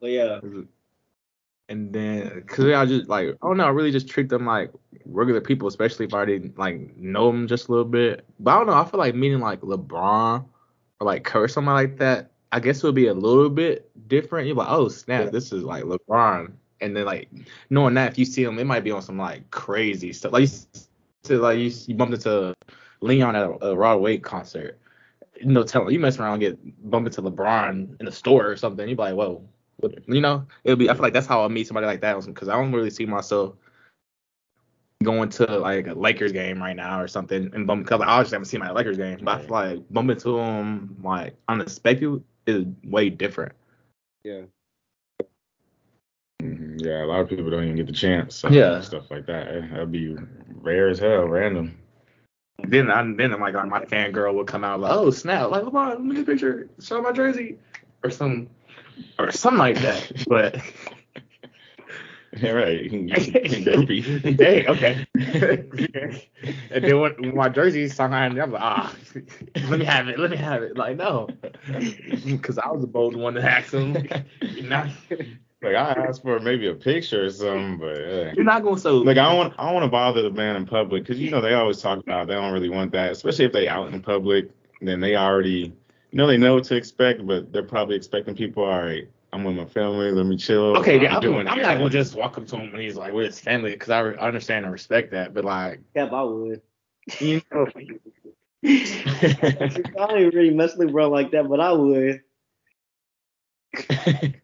But 0.00 0.10
yeah, 0.10 0.40
And 1.68 1.92
then, 1.92 2.42
cause 2.48 2.64
I 2.64 2.84
just 2.84 3.08
like, 3.08 3.28
I 3.28 3.46
don't 3.46 3.58
know, 3.58 3.64
I 3.66 3.68
really 3.68 3.92
just 3.92 4.08
treat 4.08 4.28
them 4.28 4.44
like 4.44 4.72
regular 5.04 5.40
people, 5.40 5.68
especially 5.68 6.06
if 6.06 6.14
I 6.14 6.24
didn't 6.24 6.58
like 6.58 6.96
know 6.96 7.30
them 7.30 7.46
just 7.46 7.68
a 7.68 7.70
little 7.70 7.84
bit. 7.84 8.24
But 8.40 8.50
I 8.50 8.56
don't 8.58 8.66
know, 8.66 8.72
I 8.72 8.84
feel 8.84 8.98
like 8.98 9.14
meeting 9.14 9.38
like 9.38 9.60
LeBron 9.60 10.44
or 11.00 11.06
like 11.06 11.24
Curry, 11.24 11.48
something 11.48 11.72
like 11.72 11.96
that. 11.98 12.30
I 12.52 12.60
guess 12.60 12.78
it 12.78 12.86
would 12.86 12.94
be 12.94 13.06
a 13.06 13.14
little 13.14 13.48
bit 13.48 13.90
different. 14.08 14.46
You're 14.46 14.56
like, 14.56 14.68
oh 14.70 14.88
snap, 14.88 15.30
this 15.30 15.52
is 15.52 15.62
like 15.64 15.84
LeBron. 15.84 16.52
And 16.80 16.96
then 16.96 17.04
like 17.04 17.28
knowing 17.70 17.94
that 17.94 18.12
if 18.12 18.18
you 18.18 18.24
see 18.24 18.42
him, 18.42 18.58
it 18.58 18.64
might 18.64 18.84
be 18.84 18.90
on 18.90 19.02
some 19.02 19.18
like 19.18 19.50
crazy 19.50 20.12
stuff. 20.12 20.32
Like 20.32 20.48
you, 21.28 21.38
like 21.38 21.58
you, 21.58 21.72
you 21.86 21.94
bumped 21.94 22.14
into 22.14 22.54
Leon 23.00 23.36
at 23.36 23.42
a, 23.42 23.66
a 23.66 23.76
Rod 23.76 23.96
Wave 23.96 24.22
concert. 24.22 24.78
No 25.42 25.62
telling, 25.62 25.94
you 25.94 26.00
mess 26.00 26.18
around 26.18 26.34
and 26.34 26.42
get 26.42 26.90
bumped 26.90 27.16
into 27.16 27.30
LeBron 27.30 27.98
in 27.98 28.06
the 28.06 28.12
store 28.12 28.46
or 28.46 28.56
something. 28.56 28.86
You'd 28.88 28.96
be 28.96 29.02
like, 29.02 29.14
whoa, 29.14 29.42
you 30.06 30.20
know? 30.20 30.44
It'll 30.64 30.76
be. 30.76 30.90
I 30.90 30.94
feel 30.94 31.02
like 31.02 31.14
that's 31.14 31.26
how 31.26 31.42
I 31.44 31.48
meet 31.48 31.66
somebody 31.66 31.86
like 31.86 32.02
that 32.02 32.22
because 32.26 32.48
I 32.48 32.56
don't 32.56 32.72
really 32.72 32.90
see 32.90 33.06
myself 33.06 33.54
going 35.02 35.30
to 35.30 35.58
like 35.58 35.86
a 35.86 35.94
Lakers 35.94 36.32
game 36.32 36.60
right 36.60 36.76
now 36.76 37.00
or 37.00 37.08
something 37.08 37.50
and 37.54 37.66
bump 37.66 37.84
because 37.84 38.00
I 38.02 38.06
obviously 38.06 38.34
haven't 38.36 38.46
seen 38.46 38.60
my 38.60 38.70
Lakers 38.70 38.98
game, 38.98 39.18
but 39.22 39.38
I 39.38 39.42
feel 39.42 39.50
like 39.50 39.90
bumping 39.90 40.16
into 40.16 40.36
them 40.36 40.96
like 41.02 41.36
unexpected 41.48 42.22
is 42.46 42.66
way 42.84 43.08
different. 43.10 43.52
yeah. 44.24 44.42
Mhm, 46.42 46.84
Yeah, 46.84 47.04
a 47.04 47.06
lot 47.06 47.20
of 47.20 47.28
people 47.28 47.50
don't 47.50 47.64
even 47.64 47.76
get 47.76 47.86
the 47.86 47.92
chance. 47.92 48.34
So 48.34 48.48
Yeah. 48.50 48.80
Stuff 48.80 49.10
like 49.10 49.26
that. 49.26 49.48
Eh, 49.48 49.60
That'd 49.70 49.92
be 49.92 50.16
rare 50.60 50.88
as 50.88 50.98
hell, 50.98 51.26
random. 51.26 51.76
Then 52.68 52.90
I 52.90 53.02
then 53.16 53.32
I'm 53.32 53.40
like 53.40 53.54
my 53.54 53.84
fangirl 53.86 54.34
would 54.34 54.46
come 54.46 54.64
out 54.64 54.80
like, 54.80 54.92
oh 54.92 55.10
snap, 55.10 55.50
like 55.50 55.64
come 55.64 55.76
on, 55.76 55.88
let 55.90 56.00
me 56.02 56.14
get 56.14 56.22
a 56.22 56.26
picture, 56.26 56.68
show 56.78 57.00
my 57.00 57.12
jersey, 57.12 57.58
or 58.04 58.10
some 58.10 58.48
or 59.18 59.30
something 59.30 59.58
like 59.58 59.78
that. 59.80 60.12
But 60.28 60.56
Yeah, 62.40 62.50
right. 62.52 62.84
You 62.84 62.90
can, 62.90 63.08
you 63.08 63.16
can 63.86 64.36
dang, 64.36 64.68
okay. 64.68 65.04
and 66.70 66.84
then 66.84 67.00
when, 67.00 67.12
when 67.18 67.34
my 67.34 67.48
jersey 67.48 67.88
signed, 67.88 68.40
I'm 68.40 68.52
like, 68.52 68.62
ah, 68.62 68.94
let 69.68 69.80
me 69.80 69.84
have 69.84 70.08
it, 70.08 70.16
let 70.16 70.30
me 70.30 70.36
have 70.36 70.62
it. 70.62 70.76
Like 70.76 70.96
no, 70.96 71.28
because 72.24 72.56
I 72.56 72.68
was 72.68 72.82
the 72.82 72.86
bold 72.86 73.16
one 73.16 73.34
to 73.34 73.42
ask 73.42 73.72
him. 73.72 73.96
Not, 74.62 74.90
Like 75.62 75.74
I 75.74 75.92
asked 75.92 76.22
for 76.22 76.40
maybe 76.40 76.68
a 76.68 76.74
picture 76.74 77.26
or 77.26 77.30
something, 77.30 77.78
but 77.78 77.98
yeah. 78.00 78.32
you're 78.34 78.44
not 78.44 78.62
going 78.62 78.76
to 78.76 78.80
so. 78.80 78.98
Like 78.98 79.18
I 79.18 79.28
don't 79.28 79.36
want 79.36 79.54
I 79.58 79.64
don't 79.64 79.74
want 79.74 79.84
to 79.84 79.90
bother 79.90 80.22
the 80.22 80.30
man 80.30 80.56
in 80.56 80.64
public 80.64 81.02
because 81.02 81.20
you 81.20 81.30
know 81.30 81.42
they 81.42 81.52
always 81.52 81.82
talk 81.82 81.98
about 81.98 82.28
they 82.28 82.34
don't 82.34 82.52
really 82.52 82.70
want 82.70 82.92
that, 82.92 83.12
especially 83.12 83.44
if 83.44 83.52
they 83.52 83.68
out 83.68 83.92
in 83.92 84.00
public. 84.00 84.50
Then 84.80 85.00
they 85.00 85.16
already 85.16 85.74
you 86.10 86.16
know 86.16 86.26
they 86.26 86.38
know 86.38 86.54
what 86.54 86.64
to 86.64 86.76
expect, 86.76 87.26
but 87.26 87.52
they're 87.52 87.62
probably 87.62 87.96
expecting 87.96 88.34
people. 88.34 88.64
All 88.64 88.82
right, 88.82 89.06
I'm 89.32 89.44
with 89.44 89.56
my 89.56 89.64
family. 89.64 90.10
Let 90.10 90.26
me 90.26 90.36
chill. 90.36 90.76
Okay, 90.78 91.00
yeah, 91.00 91.10
I'm 91.10 91.16
I'm, 91.16 91.22
doing 91.22 91.48
I'm 91.48 91.62
not 91.62 91.78
gonna 91.78 91.90
just 91.90 92.14
walk 92.14 92.36
up 92.38 92.46
to 92.48 92.56
him 92.56 92.72
when 92.72 92.80
he's 92.80 92.96
like 92.96 93.12
with 93.12 93.26
his 93.26 93.40
family 93.40 93.72
because 93.72 93.90
I, 93.90 94.00
re- 94.00 94.16
I 94.16 94.26
understand 94.28 94.64
and 94.64 94.72
respect 94.72 95.12
that, 95.12 95.34
but 95.34 95.44
like 95.44 95.80
Yeah, 95.94 96.04
I 96.06 96.22
would. 96.22 96.62
you 97.20 97.40
know, 97.52 97.66
I 98.62 100.06
don't 100.06 100.34
really 100.34 100.50
mess 100.50 100.76
with 100.76 100.92
bro 100.92 101.08
like 101.08 101.30
that, 101.32 101.48
but 101.48 101.60
I 101.60 101.72
would. 101.72 102.22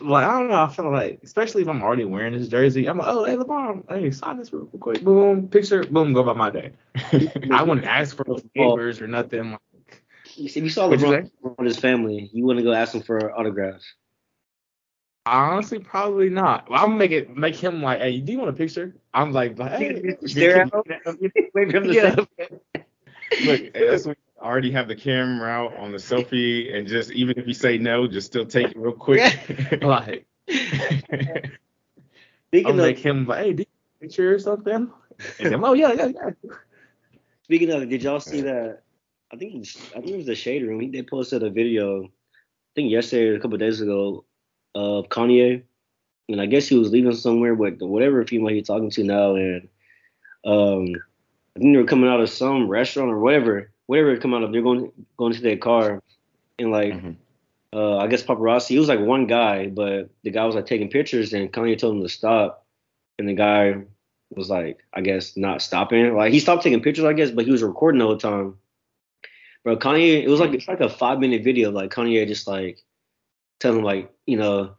Like 0.00 0.24
I 0.26 0.38
don't 0.38 0.48
know, 0.48 0.62
I 0.62 0.68
feel 0.68 0.90
like 0.90 1.20
especially 1.24 1.62
if 1.62 1.68
I'm 1.68 1.82
already 1.82 2.04
wearing 2.04 2.34
this 2.38 2.48
jersey, 2.48 2.86
I'm 2.88 2.98
like, 2.98 3.08
oh 3.08 3.24
hey 3.24 3.36
LeBron, 3.36 3.84
hey 3.88 4.10
sign 4.10 4.38
this 4.38 4.52
real 4.52 4.66
quick, 4.66 5.02
boom, 5.02 5.48
picture, 5.48 5.82
boom, 5.84 6.12
go 6.12 6.20
about 6.20 6.36
my 6.36 6.50
day. 6.50 6.72
I 7.50 7.62
wouldn't 7.62 7.86
ask 7.86 8.16
for 8.16 8.24
those 8.24 8.44
favors 8.54 9.00
or 9.00 9.06
nothing. 9.08 9.52
Like, 9.52 9.60
You 9.62 9.62
see, 9.64 9.71
if 10.36 10.56
you 10.56 10.70
saw 10.70 10.88
LeBron 10.88 11.30
with 11.42 11.66
his 11.66 11.78
family, 11.78 12.30
you 12.32 12.44
wouldn't 12.44 12.64
go 12.64 12.72
ask 12.72 12.94
him 12.94 13.02
for 13.02 13.36
autographs. 13.38 13.84
honestly, 15.26 15.78
probably 15.78 16.28
not. 16.28 16.68
Well, 16.70 16.80
I'm 16.80 16.86
gonna 16.86 16.98
make 16.98 17.10
it 17.10 17.36
make 17.36 17.56
him 17.56 17.82
like, 17.82 18.00
hey, 18.00 18.20
do 18.20 18.32
you 18.32 18.38
want 18.38 18.50
a 18.50 18.54
picture? 18.54 18.94
I'm 19.14 19.32
like, 19.32 19.58
hey, 19.58 20.16
Stare 20.26 20.62
at 20.62 20.72
him. 20.72 20.82
Wait 21.54 21.70
for 21.70 21.76
him 21.76 21.84
to 21.84 21.94
yeah. 21.94 22.14
say. 22.14 22.26
Look, 23.44 23.60
hey, 23.60 23.86
that's 23.88 24.04
when 24.04 24.16
you 24.16 24.42
already 24.42 24.70
have 24.72 24.88
the 24.88 24.96
camera 24.96 25.48
out 25.48 25.76
on 25.76 25.92
the 25.92 25.98
selfie, 25.98 26.74
and 26.74 26.86
just 26.86 27.10
even 27.12 27.38
if 27.38 27.46
you 27.46 27.54
say 27.54 27.78
no, 27.78 28.06
just 28.06 28.26
still 28.26 28.46
take 28.46 28.68
it 28.68 28.76
real 28.76 28.92
quick. 28.92 29.80
like 29.82 30.26
Speaking 32.52 32.66
I'll 32.66 32.72
of 32.72 32.76
make 32.76 32.98
him 32.98 33.26
like, 33.26 33.44
hey, 33.44 33.52
do 33.54 33.62
you 33.62 33.66
want 33.70 33.96
a 33.96 34.00
picture 34.00 34.34
or 34.34 34.38
something? 34.38 34.90
And 35.38 35.52
then, 35.52 35.64
oh 35.64 35.72
yeah, 35.72 35.92
yeah, 35.92 36.06
yeah. 36.06 36.30
speaking 37.44 37.70
of, 37.70 37.88
did 37.88 38.02
y'all 38.02 38.20
see 38.20 38.42
that? 38.42 38.82
I 39.32 39.36
think 39.36 39.54
it 39.54 39.58
was, 39.58 39.76
I 39.96 40.00
think 40.00 40.10
it 40.10 40.16
was 40.18 40.26
the 40.26 40.34
Shade 40.34 40.62
Room. 40.62 40.90
They 40.90 41.02
posted 41.02 41.42
a 41.42 41.50
video, 41.50 42.04
I 42.04 42.08
think 42.74 42.90
yesterday 42.90 43.28
or 43.28 43.36
a 43.36 43.40
couple 43.40 43.54
of 43.54 43.60
days 43.60 43.80
ago, 43.80 44.24
of 44.74 45.08
Kanye, 45.08 45.62
and 46.28 46.40
I 46.40 46.46
guess 46.46 46.68
he 46.68 46.76
was 46.78 46.90
leaving 46.90 47.14
somewhere 47.14 47.54
with 47.54 47.80
whatever 47.80 48.24
female 48.24 48.54
he's 48.54 48.66
talking 48.66 48.90
to 48.90 49.04
now, 49.04 49.34
and 49.34 49.68
um, 50.44 50.94
I 51.56 51.60
think 51.60 51.74
they 51.74 51.80
were 51.80 51.86
coming 51.86 52.10
out 52.10 52.20
of 52.20 52.30
some 52.30 52.68
restaurant 52.68 53.10
or 53.10 53.18
whatever, 53.20 53.70
whatever 53.86 54.12
it 54.12 54.22
come 54.22 54.34
out 54.34 54.42
of. 54.42 54.52
They're 54.52 54.62
going 54.62 54.92
going 55.16 55.32
to 55.32 55.40
their 55.40 55.56
car, 55.56 56.02
and 56.58 56.70
like. 56.70 56.92
Mhm. 56.94 57.16
uh, 57.74 57.96
I 57.96 58.06
guess 58.06 58.22
paparazzi. 58.22 58.76
It 58.76 58.78
was 58.78 58.88
like 58.88 59.00
one 59.00 59.26
guy, 59.26 59.68
but 59.68 60.10
the 60.24 60.30
guy 60.30 60.44
was 60.44 60.54
like 60.54 60.66
taking 60.66 60.90
pictures, 60.90 61.32
and 61.32 61.50
Kanye 61.50 61.78
told 61.78 61.96
him 61.96 62.02
to 62.02 62.08
stop, 62.08 62.66
and 63.18 63.26
the 63.26 63.32
guy 63.32 63.76
was 64.30 64.50
like, 64.50 64.84
I 64.92 65.00
guess 65.00 65.36
not 65.38 65.62
stopping. 65.62 66.14
Like 66.14 66.32
he 66.32 66.40
stopped 66.40 66.62
taking 66.62 66.82
pictures, 66.82 67.06
I 67.06 67.14
guess, 67.14 67.30
but 67.30 67.46
he 67.46 67.50
was 67.50 67.62
recording 67.62 67.98
the 67.98 68.04
whole 68.06 68.18
time. 68.18 68.58
Bro, 69.64 69.76
Kanye, 69.76 70.22
it 70.22 70.28
was 70.28 70.40
like 70.40 70.52
it's 70.54 70.68
like 70.68 70.80
a 70.80 70.88
five 70.88 71.20
minute 71.20 71.44
video, 71.44 71.70
like 71.70 71.92
Kanye 71.92 72.26
just 72.26 72.46
like 72.46 72.82
telling 73.60 73.78
him 73.78 73.84
like, 73.84 74.12
you 74.26 74.36
know, 74.36 74.74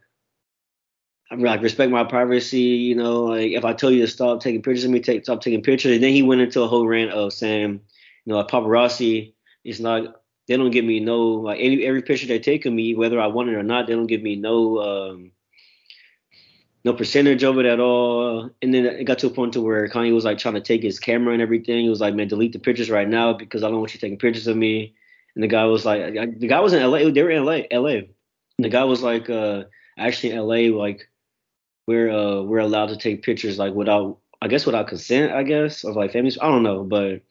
I'm 1.31 1.41
like 1.41 1.61
respect 1.61 1.91
my 1.91 2.03
privacy, 2.03 2.59
you 2.59 2.95
know, 2.95 3.23
like 3.25 3.51
if 3.51 3.65
I 3.65 3.73
tell 3.73 3.91
you 3.91 4.01
to 4.01 4.07
stop 4.07 4.41
taking 4.41 4.61
pictures 4.61 4.85
of 4.85 4.91
me, 4.91 4.99
take 4.99 5.23
stop 5.23 5.41
taking 5.41 5.63
pictures. 5.63 5.93
And 5.93 6.03
then 6.03 6.13
he 6.13 6.21
went 6.21 6.41
into 6.41 6.61
a 6.61 6.67
whole 6.67 6.87
rant 6.87 7.11
of 7.11 7.33
saying, 7.33 7.81
you 8.25 8.31
know, 8.31 8.37
like 8.37 8.49
paparazzi 8.49 9.33
is 9.63 9.79
not 9.79 10.21
they 10.47 10.57
don't 10.57 10.71
give 10.71 10.85
me 10.85 10.99
no 10.99 11.19
like 11.19 11.59
any 11.59 11.85
every 11.85 12.01
picture 12.01 12.27
they 12.27 12.39
take 12.39 12.65
of 12.65 12.73
me, 12.73 12.95
whether 12.95 13.19
I 13.19 13.27
want 13.27 13.49
it 13.49 13.55
or 13.55 13.63
not, 13.63 13.87
they 13.87 13.93
don't 13.93 14.07
give 14.07 14.21
me 14.21 14.35
no 14.35 14.79
um 14.79 15.31
no 16.85 16.93
percentage 16.93 17.43
of 17.43 17.57
it 17.59 17.65
at 17.65 17.79
all. 17.79 18.49
And 18.61 18.73
then 18.73 18.85
it 18.85 19.05
got 19.05 19.19
to 19.19 19.27
a 19.27 19.29
point 19.29 19.53
to 19.53 19.61
where 19.61 19.87
Kanye 19.87 20.13
was 20.13 20.25
like 20.25 20.37
trying 20.37 20.55
to 20.55 20.61
take 20.61 20.83
his 20.83 20.99
camera 20.99 21.33
and 21.33 21.41
everything. 21.41 21.83
He 21.83 21.89
was 21.89 22.01
like, 22.01 22.13
man, 22.13 22.27
delete 22.27 22.53
the 22.53 22.59
pictures 22.59 22.89
right 22.89 23.07
now 23.07 23.33
because 23.33 23.63
I 23.63 23.69
don't 23.69 23.79
want 23.79 23.93
you 23.93 23.99
taking 23.99 24.17
pictures 24.17 24.47
of 24.47 24.57
me. 24.57 24.93
And 25.35 25.43
the 25.43 25.47
guy 25.47 25.65
was 25.65 25.85
like, 25.85 26.01
I, 26.17 26.25
the 26.25 26.47
guy 26.47 26.59
was 26.59 26.73
in 26.73 26.83
LA. 26.83 27.09
They 27.09 27.23
were 27.23 27.29
in 27.29 27.45
LA. 27.45 27.61
LA. 27.71 28.01
And 28.57 28.65
the 28.65 28.69
guy 28.69 28.83
was 28.83 29.01
like, 29.01 29.29
uh, 29.29 29.63
actually 29.97 30.33
in 30.33 30.39
LA, 30.39 30.77
like 30.77 31.09
we're 31.87 32.09
uh 32.09 32.41
we're 32.41 32.59
allowed 32.59 32.87
to 32.87 32.97
take 32.97 33.23
pictures 33.23 33.59
like 33.59 33.73
without 33.73 34.19
I 34.41 34.47
guess 34.47 34.65
without 34.65 34.87
consent, 34.87 35.31
I 35.31 35.43
guess, 35.43 35.85
of 35.85 35.95
like 35.95 36.11
families. 36.11 36.37
I 36.41 36.49
don't 36.49 36.63
know, 36.63 36.83
but 36.83 37.21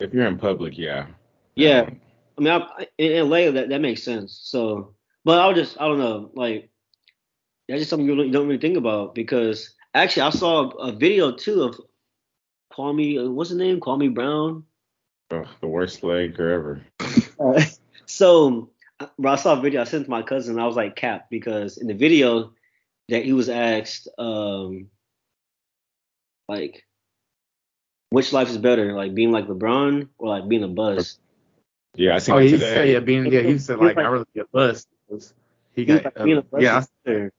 If 0.00 0.12
you're 0.12 0.26
in 0.26 0.36
public, 0.36 0.76
yeah. 0.76 1.06
yeah. 1.54 1.80
Um, 1.80 2.00
I 2.36 2.40
mean, 2.42 2.52
I, 2.52 2.86
in 2.98 3.30
LA, 3.30 3.50
that, 3.50 3.70
that 3.70 3.80
makes 3.80 4.02
sense. 4.02 4.38
So, 4.42 4.94
but 5.24 5.38
I'll 5.38 5.54
just, 5.54 5.80
I 5.80 5.86
don't 5.88 5.98
know, 5.98 6.30
like, 6.34 6.68
that's 7.72 7.80
just 7.80 7.90
something 7.90 8.06
you 8.06 8.14
don't, 8.14 8.30
don't 8.30 8.46
really 8.48 8.60
think 8.60 8.76
about 8.76 9.14
because 9.14 9.74
actually, 9.94 10.24
I 10.24 10.30
saw 10.30 10.68
a 10.72 10.92
video 10.92 11.32
too 11.32 11.62
of 11.62 11.80
Kwame, 12.70 13.24
uh, 13.26 13.30
what's 13.30 13.48
his 13.48 13.58
name? 13.58 13.80
Kwame 13.80 14.12
Brown. 14.12 14.64
ugh, 15.30 15.46
the 15.62 15.66
worst 15.66 16.02
leg 16.04 16.38
ever. 16.38 16.84
Uh, 17.40 17.60
so, 18.06 18.70
uh, 19.00 19.06
I 19.26 19.34
saw 19.36 19.58
a 19.58 19.60
video 19.60 19.80
I 19.80 19.84
sent 19.84 20.04
to 20.04 20.10
my 20.10 20.22
cousin. 20.22 20.60
I 20.60 20.66
was 20.66 20.76
like, 20.76 20.94
cap, 20.94 21.26
because 21.28 21.76
in 21.78 21.88
the 21.88 21.94
video 21.94 22.52
that 23.08 23.24
he 23.24 23.32
was 23.32 23.48
asked, 23.48 24.06
um, 24.16 24.88
like, 26.48 26.84
which 28.10 28.32
life 28.32 28.48
is 28.48 28.58
better, 28.58 28.92
like 28.92 29.14
being 29.14 29.32
like 29.32 29.48
LeBron 29.48 30.08
or 30.18 30.28
like 30.28 30.46
being 30.46 30.62
a 30.62 30.68
buzz? 30.68 31.18
Yeah, 31.96 32.14
I 32.14 32.18
seen 32.18 32.34
Oh, 32.34 32.38
he 32.38 32.50
today. 32.50 32.74
said, 32.74 32.88
yeah, 32.90 33.00
being, 33.00 33.32
yeah, 33.32 33.40
he 33.40 33.58
said 33.58 33.78
like 33.78 33.96
I 33.96 34.02
really 34.02 34.26
get 34.36 34.52
bust. 34.52 34.86
He 35.08 35.16
He 35.74 35.84
got, 35.84 36.04
like, 36.04 36.20
uh, 36.20 36.24
being 36.24 36.38
a 36.38 36.42
buzz 36.42 36.62
yeah, 36.62 36.78
is 36.78 36.88
better. 37.04 37.32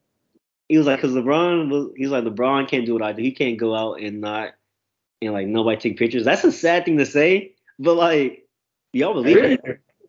He 0.74 0.78
was 0.80 0.88
like, 0.88 1.00
because 1.00 1.16
LeBron 1.16 1.70
was, 1.70 1.92
he's 1.96 2.10
like, 2.10 2.24
LeBron 2.24 2.68
can't 2.68 2.84
do 2.84 2.94
what 2.94 3.04
I 3.04 3.14
do. 3.14 3.22
He 3.22 3.32
can't 3.32 3.60
go 3.60 3.76
out 3.76 4.02
and 4.02 4.22
not, 4.22 4.56
and 5.22 5.32
like 5.32 5.46
nobody 5.46 5.80
take 5.80 6.00
pictures. 6.00 6.26
That's 6.26 6.44
a 6.44 6.52
sad 6.52 6.84
thing 6.84 6.98
to 6.98 7.06
say, 7.06 7.54
but 7.78 7.94
like, 7.94 8.48
y'all 8.92 9.14
believe 9.14 9.38
it? 9.38 9.62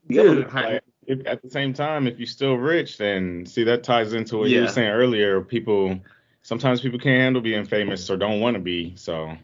Y'all 0.09 0.25
Dude, 0.25 0.49
believe 0.49 0.65
it? 0.65 0.85
If, 1.07 1.27
at 1.27 1.43
the 1.43 1.51
same 1.51 1.75
time, 1.75 2.07
if 2.07 2.19
you're 2.19 2.27
still 2.27 2.55
rich, 2.55 2.97
then 2.97 3.45
see 3.45 3.63
that 3.65 3.85
ties 3.85 4.15
into 4.15 4.39
what 4.39 4.49
you 4.49 4.63
were 4.63 4.69
saying 4.69 4.89
earlier. 4.89 5.43
People 5.43 6.01
sometimes 6.41 6.81
people 6.81 6.99
can't 6.99 7.21
handle 7.21 7.43
being 7.43 7.67
famous 7.67 8.09
or 8.09 8.17
don't 8.17 8.41
want 8.41 8.55
to 8.55 8.61
be. 8.61 8.95
So 8.97 9.37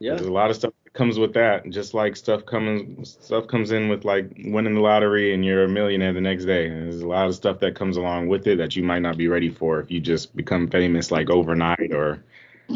Yeah. 0.00 0.14
there's 0.14 0.26
a 0.26 0.32
lot 0.32 0.48
of 0.48 0.56
stuff 0.56 0.72
that 0.84 0.94
comes 0.94 1.18
with 1.18 1.34
that. 1.34 1.68
Just 1.68 1.92
like 1.92 2.16
stuff 2.16 2.46
comes 2.46 3.18
stuff 3.20 3.46
comes 3.46 3.70
in 3.70 3.90
with 3.90 4.06
like 4.06 4.32
winning 4.46 4.74
the 4.74 4.80
lottery 4.80 5.34
and 5.34 5.44
you're 5.44 5.64
a 5.64 5.68
millionaire 5.68 6.14
the 6.14 6.22
next 6.22 6.46
day. 6.46 6.66
And 6.66 6.84
there's 6.84 7.02
a 7.02 7.06
lot 7.06 7.26
of 7.26 7.34
stuff 7.34 7.60
that 7.60 7.74
comes 7.74 7.98
along 7.98 8.28
with 8.28 8.46
it 8.46 8.56
that 8.56 8.74
you 8.74 8.82
might 8.82 9.00
not 9.00 9.18
be 9.18 9.28
ready 9.28 9.50
for 9.50 9.78
if 9.78 9.90
you 9.90 10.00
just 10.00 10.34
become 10.34 10.68
famous 10.68 11.10
like 11.10 11.28
overnight 11.28 11.92
or 11.92 12.24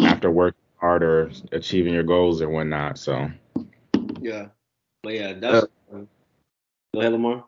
after 0.03 0.31
working 0.31 0.61
hard 0.77 1.03
or 1.03 1.31
achieving 1.53 1.95
your 1.95 2.03
goals 2.03 2.43
or 2.43 2.51
whatnot. 2.51 2.99
So 2.99 3.31
Yeah. 4.21 4.49
But 5.03 5.15
yeah, 5.15 5.33
that's. 5.33 5.67
Uh, 5.93 5.99
go 6.93 7.01
ahead, 7.01 7.13
Lamar. 7.13 7.45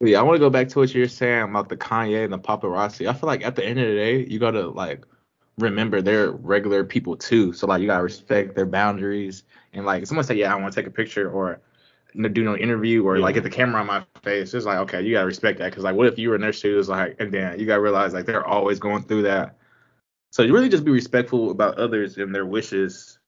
Yeah, 0.00 0.18
I 0.18 0.22
want 0.22 0.34
to 0.34 0.40
go 0.40 0.50
back 0.50 0.68
to 0.70 0.80
what 0.80 0.92
you 0.92 1.02
were 1.02 1.08
saying 1.08 1.42
about 1.42 1.68
the 1.68 1.76
Kanye 1.76 2.24
and 2.24 2.32
the 2.32 2.38
paparazzi. 2.38 3.08
I 3.08 3.12
feel 3.12 3.28
like 3.28 3.44
at 3.44 3.54
the 3.54 3.64
end 3.64 3.78
of 3.78 3.86
the 3.86 3.94
day, 3.94 4.26
you 4.26 4.40
gotta 4.40 4.68
like 4.68 5.04
remember 5.58 6.00
they're 6.00 6.30
regular 6.32 6.84
people 6.84 7.16
too. 7.16 7.52
So 7.52 7.66
like 7.66 7.80
you 7.80 7.86
gotta 7.86 8.02
respect 8.02 8.54
their 8.54 8.66
boundaries 8.66 9.44
and 9.72 9.84
like 9.84 10.06
someone 10.06 10.24
say, 10.24 10.34
yeah, 10.34 10.52
I 10.52 10.56
want 10.56 10.72
to 10.72 10.80
take 10.80 10.86
a 10.86 10.90
picture 10.94 11.30
or 11.30 11.60
do 12.14 12.44
no 12.44 12.56
interview 12.56 13.06
or 13.06 13.18
like 13.18 13.34
get 13.34 13.42
the 13.42 13.50
camera 13.50 13.80
on 13.80 13.86
my 13.86 14.04
face. 14.22 14.52
It's 14.52 14.66
like 14.66 14.78
okay, 14.78 15.02
you 15.02 15.14
gotta 15.14 15.26
respect 15.26 15.58
that 15.58 15.70
because 15.70 15.84
like 15.84 15.94
what 15.96 16.06
if 16.06 16.18
you 16.18 16.28
were 16.28 16.34
in 16.34 16.40
their 16.40 16.52
shoes 16.52 16.88
like 16.88 17.16
and 17.20 17.32
then 17.32 17.58
you 17.58 17.66
gotta 17.66 17.80
realize 17.80 18.12
like 18.12 18.26
they're 18.26 18.46
always 18.46 18.78
going 18.78 19.02
through 19.04 19.22
that. 19.22 19.56
So 20.30 20.42
you 20.42 20.54
really 20.54 20.68
just 20.68 20.84
be 20.84 20.90
respectful 20.90 21.50
about 21.50 21.78
others 21.78 22.16
and 22.16 22.34
their 22.34 22.46
wishes. 22.46 23.18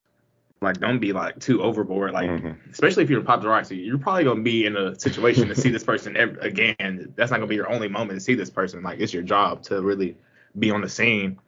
Like 0.62 0.78
don't 0.78 0.98
be 0.98 1.12
like 1.12 1.38
too 1.40 1.62
overboard. 1.62 2.12
Like 2.12 2.30
Mhm. 2.30 2.56
especially 2.70 3.04
if 3.04 3.10
you're 3.10 3.20
a 3.20 3.24
paparazzi, 3.24 3.84
you're 3.84 3.98
probably 3.98 4.24
gonna 4.24 4.42
be 4.42 4.64
in 4.66 4.76
a 4.76 4.98
situation 4.98 5.48
to 5.48 5.54
see 5.54 5.70
this 5.70 5.84
person 5.84 6.16
again. 6.16 7.12
That's 7.16 7.30
not 7.30 7.38
gonna 7.38 7.46
be 7.48 7.56
your 7.56 7.70
only 7.70 7.88
moment 7.88 8.18
to 8.18 8.20
see 8.20 8.34
this 8.34 8.50
person. 8.50 8.82
Like 8.82 9.00
it's 9.00 9.12
your 9.12 9.22
job 9.22 9.62
to 9.64 9.82
really 9.82 10.16
be 10.58 10.70
on 10.70 10.80
the 10.80 10.88
scene. 10.88 11.38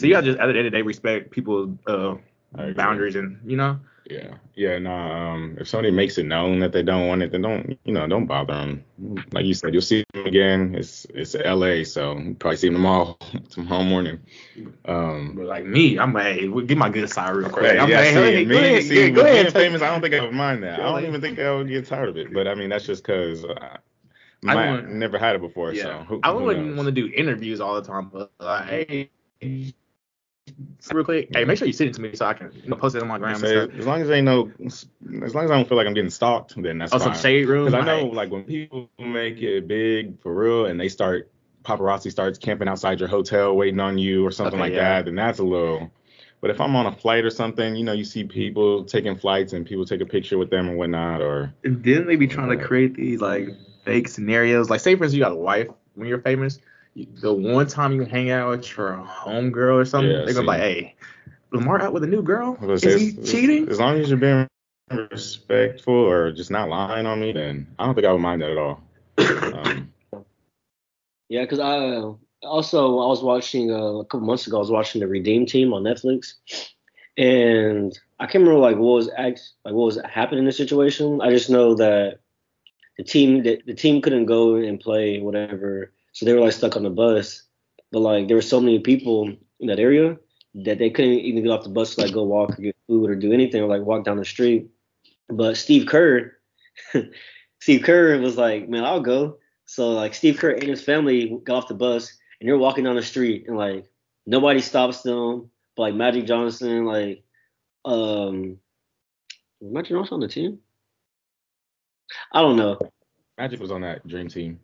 So 0.00 0.06
you 0.06 0.12
gotta 0.14 0.26
just 0.26 0.38
at 0.38 0.46
the 0.46 0.50
end 0.50 0.58
of 0.58 0.64
the 0.64 0.70
day 0.78 0.82
respect 0.82 1.30
people's 1.30 1.76
uh, 1.86 2.14
boundaries 2.74 3.16
and 3.16 3.38
you 3.46 3.56
know. 3.56 3.78
Yeah, 4.10 4.34
yeah. 4.54 4.78
No, 4.78 4.90
um, 4.92 5.56
if 5.60 5.68
somebody 5.68 5.92
makes 5.92 6.18
it 6.18 6.24
known 6.24 6.58
that 6.60 6.72
they 6.72 6.82
don't 6.82 7.06
want 7.06 7.22
it, 7.22 7.30
then 7.30 7.42
don't, 7.42 7.78
you 7.84 7.92
know, 7.92 8.08
don't 8.08 8.26
bother 8.26 8.54
them. 8.54 8.84
Like 9.30 9.44
you 9.44 9.54
said, 9.54 9.72
you'll 9.72 9.82
see 9.82 10.02
them 10.12 10.26
again. 10.26 10.74
It's 10.74 11.06
it's 11.14 11.36
L.A., 11.36 11.84
so 11.84 12.18
you 12.18 12.34
probably 12.34 12.56
see 12.56 12.70
them 12.70 12.84
all 12.86 13.18
tomorrow 13.50 13.84
morning. 13.84 14.18
Um, 14.84 15.34
But 15.36 15.46
like 15.46 15.64
me, 15.64 15.96
I'm 15.98 16.12
like, 16.12 16.24
hey, 16.38 16.48
get 16.66 16.76
my 16.76 16.88
good 16.88 17.08
side 17.08 17.30
real 17.36 17.50
quick. 17.50 17.70
Hey, 17.70 17.78
I'm 17.78 17.88
yeah, 17.88 17.98
like, 17.98 18.08
see, 18.08 18.14
hey, 18.14 18.44
me, 18.44 18.52
go 18.52 18.58
ahead, 18.58 18.82
see, 18.82 19.00
yeah, 19.04 19.08
go 19.10 19.20
ahead. 19.22 19.52
famous, 19.52 19.80
I 19.80 19.90
don't 19.90 20.00
think 20.00 20.14
I 20.14 20.22
would 20.22 20.32
mind 20.34 20.64
that. 20.64 20.80
I 20.80 20.82
don't 20.82 21.04
even 21.04 21.20
think 21.20 21.38
I 21.38 21.54
would 21.54 21.68
get 21.68 21.86
tired 21.86 22.08
of 22.08 22.16
it. 22.16 22.32
But 22.32 22.48
I 22.48 22.56
mean, 22.56 22.70
that's 22.70 22.86
just 22.86 23.04
because 23.04 23.44
I, 23.44 23.78
I 24.48 24.54
might- 24.54 24.88
never 24.88 25.18
had 25.18 25.36
it 25.36 25.40
before. 25.40 25.72
Yeah. 25.72 25.82
So 25.84 25.98
who, 26.08 26.20
I 26.24 26.32
wouldn't 26.32 26.74
want 26.74 26.86
to 26.86 26.92
do 26.92 27.12
interviews 27.14 27.60
all 27.60 27.80
the 27.80 27.86
time, 27.86 28.10
but 28.12 28.32
like, 28.40 28.66
hey, 28.66 29.10
real 30.92 31.04
quick, 31.04 31.28
hey, 31.34 31.44
make 31.44 31.58
sure 31.58 31.66
you 31.66 31.72
send 31.72 31.90
it 31.90 31.94
to 31.94 32.00
me 32.02 32.14
so 32.14 32.26
I 32.26 32.34
can 32.34 32.50
you 32.62 32.70
know, 32.70 32.76
post 32.76 32.94
it 32.96 33.02
on 33.02 33.08
my 33.08 33.18
gram 33.18 33.32
and 33.34 33.40
Say, 33.40 33.78
as 33.78 33.86
long 33.86 34.00
as 34.02 34.10
ain't 34.10 34.24
no, 34.24 34.50
as 34.64 34.86
long 35.34 35.44
as 35.44 35.50
I 35.50 35.56
don't 35.56 35.68
feel 35.68 35.76
like 35.76 35.86
I'm 35.86 35.94
getting 35.94 36.10
stalked, 36.10 36.60
then 36.60 36.78
that's 36.78 36.92
Oh, 36.92 36.98
fine. 36.98 37.14
some 37.14 37.22
shade 37.22 37.48
room. 37.48 37.66
Because 37.66 37.80
I 37.80 37.84
know, 37.84 38.06
like- 38.06 38.14
like 38.14 38.30
when 38.30 38.44
people 38.44 38.90
make 38.98 39.40
it 39.42 39.66
big 39.68 40.20
for 40.20 40.34
real, 40.34 40.66
and 40.66 40.78
they 40.80 40.88
start 40.88 41.30
paparazzi 41.64 42.10
starts 42.10 42.38
camping 42.38 42.68
outside 42.68 42.98
your 43.00 43.08
hotel 43.08 43.54
waiting 43.54 43.80
on 43.80 43.98
you 43.98 44.26
or 44.26 44.30
something 44.30 44.54
Okay, 44.54 44.70
like 44.70 44.72
yeah. 44.72 44.96
that, 44.96 45.04
then 45.04 45.14
that's 45.14 45.38
a 45.38 45.44
little. 45.44 45.90
But 46.40 46.50
if 46.50 46.58
I'm 46.60 46.74
on 46.74 46.86
a 46.86 46.92
flight 46.92 47.24
or 47.26 47.30
something, 47.30 47.76
you 47.76 47.84
know, 47.84 47.92
you 47.92 48.04
see 48.04 48.24
people 48.24 48.84
taking 48.84 49.14
flights 49.14 49.52
and 49.52 49.66
people 49.66 49.84
take 49.84 50.00
a 50.00 50.06
picture 50.06 50.38
with 50.38 50.48
them 50.48 50.68
and 50.68 50.78
whatnot, 50.78 51.20
or 51.20 51.52
And 51.64 51.84
then 51.84 52.06
they 52.06 52.16
be 52.16 52.26
trying 52.26 52.48
to 52.48 52.64
create 52.64 52.94
these 52.94 53.20
like 53.20 53.48
fake 53.84 54.08
scenarios. 54.08 54.70
Like, 54.70 54.80
say 54.80 54.94
for 54.94 55.04
instance, 55.04 55.18
you 55.18 55.22
got 55.22 55.32
a 55.32 55.36
wife 55.36 55.68
when 55.94 56.08
you're 56.08 56.20
famous. 56.20 56.58
You, 56.94 57.06
the 57.20 57.32
one 57.32 57.66
time 57.66 57.92
you 57.92 58.04
hang 58.04 58.30
out 58.30 58.50
with 58.50 58.76
your 58.76 58.96
homegirl 59.06 59.74
or 59.74 59.84
something, 59.84 60.10
Yeah, 60.10 60.24
they're 60.24 60.34
gonna 60.34 60.42
be 60.42 60.46
like, 60.46 60.60
"Hey, 60.60 60.94
Lamar 61.52 61.80
out 61.80 61.92
with 61.92 62.04
a 62.04 62.06
new 62.08 62.22
girl? 62.22 62.58
Is 62.70 62.82
gonna 62.82 62.98
he 62.98 63.08
as- 63.18 63.30
cheating?" 63.30 63.68
As 63.68 63.78
long 63.78 63.98
as 63.98 64.08
you're 64.08 64.18
being 64.18 64.48
respectful 65.10 65.94
or 65.94 66.32
just 66.32 66.50
not 66.50 66.68
lying 66.68 67.06
on 67.06 67.20
me, 67.20 67.32
then 67.32 67.66
I 67.78 67.86
don't 67.86 67.94
think 67.94 68.06
I 68.06 68.12
would 68.12 68.20
mind 68.20 68.42
that 68.42 68.50
at 68.50 68.58
all. 68.58 68.82
Um, 69.18 69.92
Yeah, 71.28 71.42
because 71.42 71.60
I 71.60 71.78
uh, 71.78 72.14
also 72.42 72.98
I 72.98 73.06
was 73.06 73.22
watching 73.22 73.70
uh, 73.70 73.98
a 73.98 74.04
couple 74.04 74.26
months 74.26 74.48
ago. 74.48 74.56
I 74.56 74.60
was 74.60 74.70
watching 74.72 75.00
the 75.00 75.06
Redeem 75.06 75.46
Team 75.46 75.72
on 75.72 75.84
Netflix, 75.84 76.34
and 77.16 77.96
I 78.18 78.26
can't 78.26 78.42
remember 78.42 78.58
like 78.58 78.76
what 78.76 78.94
was 78.96 79.10
act 79.16 79.40
like 79.64 79.72
what 79.74 79.84
was 79.84 80.00
happening 80.04 80.40
in 80.40 80.44
the 80.46 80.52
situation. 80.52 81.20
I 81.20 81.30
just 81.30 81.48
know 81.48 81.76
that 81.76 82.18
the 82.98 83.04
team 83.04 83.44
the, 83.44 83.62
the 83.64 83.74
team 83.74 84.02
couldn't 84.02 84.26
go 84.26 84.56
and 84.56 84.80
play 84.80 85.20
whatever, 85.20 85.92
so 86.12 86.26
they 86.26 86.32
were 86.32 86.40
like 86.40 86.52
stuck 86.52 86.76
on 86.76 86.82
the 86.82 86.90
bus. 86.90 87.42
But 87.92 88.00
like 88.00 88.28
there 88.28 88.36
were 88.36 88.42
so 88.42 88.60
many 88.60 88.78
people 88.78 89.32
in 89.58 89.66
that 89.66 89.78
area 89.78 90.16
that 90.54 90.78
they 90.78 90.90
couldn't 90.90 91.12
even 91.12 91.42
get 91.42 91.50
off 91.50 91.64
the 91.64 91.70
bus 91.70 91.94
to 91.94 92.02
like 92.02 92.12
go 92.12 92.24
walk 92.24 92.58
or 92.58 92.62
get 92.62 92.76
food 92.86 93.10
or 93.10 93.14
do 93.14 93.32
anything 93.32 93.62
or 93.62 93.68
like 93.68 93.82
walk 93.82 94.04
down 94.04 94.16
the 94.16 94.24
street. 94.24 94.68
But 95.28 95.56
Steve 95.56 95.86
Kerr, 95.86 96.36
Steve 97.60 97.82
Kerr 97.82 98.18
was 98.18 98.36
like, 98.36 98.68
man, 98.68 98.84
I'll 98.84 99.00
go. 99.00 99.38
So 99.66 99.90
like 99.90 100.14
Steve 100.14 100.38
Kerr 100.38 100.50
and 100.50 100.64
his 100.64 100.82
family 100.82 101.38
got 101.44 101.56
off 101.56 101.68
the 101.68 101.74
bus 101.74 102.16
and 102.40 102.48
they're 102.48 102.58
walking 102.58 102.84
down 102.84 102.96
the 102.96 103.02
street 103.02 103.46
and 103.46 103.56
like 103.56 103.86
nobody 104.26 104.60
stops 104.60 105.02
them. 105.02 105.50
But 105.76 105.82
like 105.82 105.94
Magic 105.94 106.26
Johnson, 106.26 106.84
like 106.84 107.22
um 107.84 108.58
was 109.60 109.72
Magic 109.72 109.90
Johnson 109.90 110.14
on 110.14 110.20
the 110.20 110.28
team? 110.28 110.58
I 112.32 112.40
don't 112.40 112.56
know. 112.56 112.78
Magic 113.38 113.60
was 113.60 113.70
on 113.70 113.82
that 113.82 114.06
dream 114.06 114.28
team. 114.28 114.58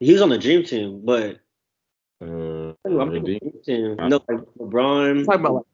He 0.00 0.12
was 0.12 0.22
on 0.22 0.30
the 0.30 0.38
dream 0.38 0.64
team, 0.64 1.02
but 1.04 1.38
Uh, 2.22 2.72
I'm 2.84 3.10
thinking 3.12 3.38
dream 3.38 3.52
team. 3.64 3.96
No, 4.08 4.20
like 4.28 4.40
LeBron. 4.58 5.10
I'm 5.10 5.24
talking 5.24 5.40
about 5.40 5.54
like 5.54 5.64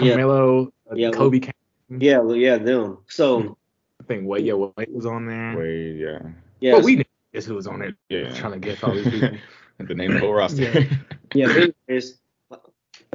Yeah. 0.00 0.12
Carmelo, 0.12 0.72
uh, 0.90 0.94
Yeah, 0.94 1.10
Kobe. 1.10 1.40
Ca- 1.40 1.52
Yeah, 1.90 2.18
well, 2.18 2.34
yeah, 2.36 2.56
them. 2.58 2.98
So 3.08 3.56
I 4.00 4.04
think 4.04 4.26
Wade, 4.26 4.44
yeah, 4.46 4.54
Wade 4.54 4.88
was 4.90 5.06
on 5.06 5.26
there. 5.26 5.56
Wade, 5.56 5.96
yeah, 6.00 6.18
yeah, 6.60 6.72
Well, 6.74 6.82
we 6.82 6.96
knew 6.96 7.04
guess 7.32 7.46
who 7.46 7.54
was 7.54 7.66
on 7.66 7.80
there. 7.80 7.96
yeah. 8.08 8.32
Trying 8.34 8.52
to 8.52 8.58
guess 8.58 8.82
all 8.82 8.94
these 8.94 9.08
people. 9.08 9.36
the 9.78 9.94
name 9.94 10.12
of 10.12 10.20
the 10.20 10.26
whole 10.26 10.34
roster. 10.34 10.62
Yeah. 10.62 10.84
Yeah, 11.36 11.48
anyways, 11.88 12.18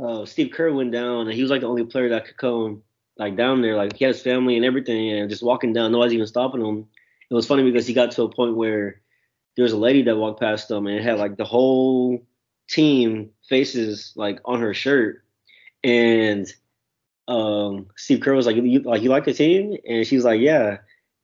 uh, 0.01 0.25
Steve 0.25 0.51
Kerr 0.51 0.73
went 0.73 0.91
down, 0.91 1.27
and 1.27 1.31
he 1.33 1.41
was 1.41 1.49
like 1.49 1.61
the 1.61 1.67
only 1.67 1.85
player 1.85 2.09
that 2.09 2.25
could 2.25 2.35
come 2.35 2.83
like 3.17 3.37
down 3.37 3.61
there. 3.61 3.77
Like 3.77 3.95
he 3.95 4.03
had 4.03 4.13
his 4.13 4.21
family 4.21 4.57
and 4.57 4.65
everything, 4.65 5.11
and 5.11 5.29
just 5.29 5.41
walking 5.41 5.71
down, 5.71 5.93
nobody's 5.93 6.15
even 6.15 6.27
stopping 6.27 6.59
him. 6.59 6.85
It 7.29 7.33
was 7.33 7.45
funny 7.47 7.63
because 7.63 7.87
he 7.87 7.93
got 7.93 8.11
to 8.11 8.23
a 8.23 8.29
point 8.29 8.57
where 8.57 8.99
there 9.59 9.63
was 9.65 9.73
a 9.73 9.77
lady 9.77 10.03
that 10.03 10.15
walked 10.15 10.39
past 10.39 10.69
them 10.69 10.87
and 10.87 10.95
it 10.95 11.03
had 11.03 11.19
like 11.19 11.35
the 11.35 11.43
whole 11.43 12.25
team 12.69 13.31
faces 13.49 14.13
like 14.15 14.39
on 14.45 14.61
her 14.61 14.73
shirt, 14.73 15.25
and 15.83 16.47
um, 17.27 17.87
Steve 17.97 18.21
Kerr 18.21 18.35
was 18.35 18.45
like, 18.45 18.55
"You 18.55 18.79
like 18.83 19.01
you 19.01 19.09
like 19.09 19.25
the 19.25 19.33
team?" 19.33 19.75
And 19.85 20.07
she 20.07 20.15
was 20.15 20.23
like, 20.23 20.39
"Yeah." 20.39 20.77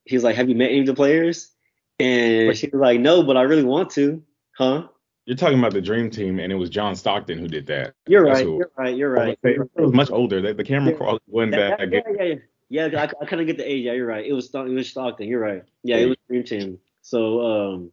He 0.04 0.18
was 0.18 0.24
like, 0.26 0.36
"Have 0.36 0.50
you 0.50 0.56
met 0.56 0.70
any 0.72 0.82
of 0.82 0.86
the 0.86 0.94
players?" 0.94 1.50
And 1.98 2.58
she 2.58 2.68
was 2.68 2.82
like, 2.82 3.00
"No, 3.00 3.24
but 3.24 3.38
I 3.38 3.44
really 3.44 3.64
want 3.64 3.90
to." 3.92 4.22
Huh? 4.58 4.90
You're 5.26 5.38
talking 5.38 5.58
about 5.58 5.72
the 5.72 5.82
dream 5.82 6.10
team, 6.10 6.40
and 6.40 6.52
it 6.52 6.56
was 6.56 6.70
John 6.70 6.94
Stockton 6.94 7.40
who 7.40 7.48
did 7.48 7.66
that. 7.68 7.94
You're 8.06 8.26
That's 8.26 8.40
right. 8.40 8.46
who- 8.46 8.58
You're 8.58 8.72
right. 8.78 8.98
You're 8.98 9.12
right. 9.12 9.40
It 9.44 9.60
was 9.76 9.94
much 9.94 10.12
older. 10.12 10.42
The, 10.42 10.54
the 10.54 10.64
camera 10.66 10.92
Yeah. 10.92 10.98
quality 10.98 11.24
wasn't 11.28 11.54
Yeah, 11.54 11.70
that 11.70 11.80
yeah, 11.80 11.86
good. 11.86 12.04
yeah, 12.06 12.24
yeah, 12.26 12.34
yeah. 12.70 12.88
Yeah, 12.90 13.02
I, 13.02 13.24
I 13.24 13.26
kind 13.26 13.40
of 13.42 13.48
get 13.48 13.58
the 13.58 13.72
age. 13.72 13.86
Yeah, 13.86 13.94
you're 13.94 14.08
right. 14.08 14.26
It 14.26 14.34
was 14.34 14.54
it 14.54 14.58
was 14.70 14.90
Stockton. 14.90 15.28
You're 15.28 15.40
right. 15.40 15.64
Yeah, 15.84 15.98
it 15.98 16.08
was 16.08 16.18
Dream 16.28 16.44
Team. 16.44 16.80
So 17.04 17.42
um, 17.42 17.92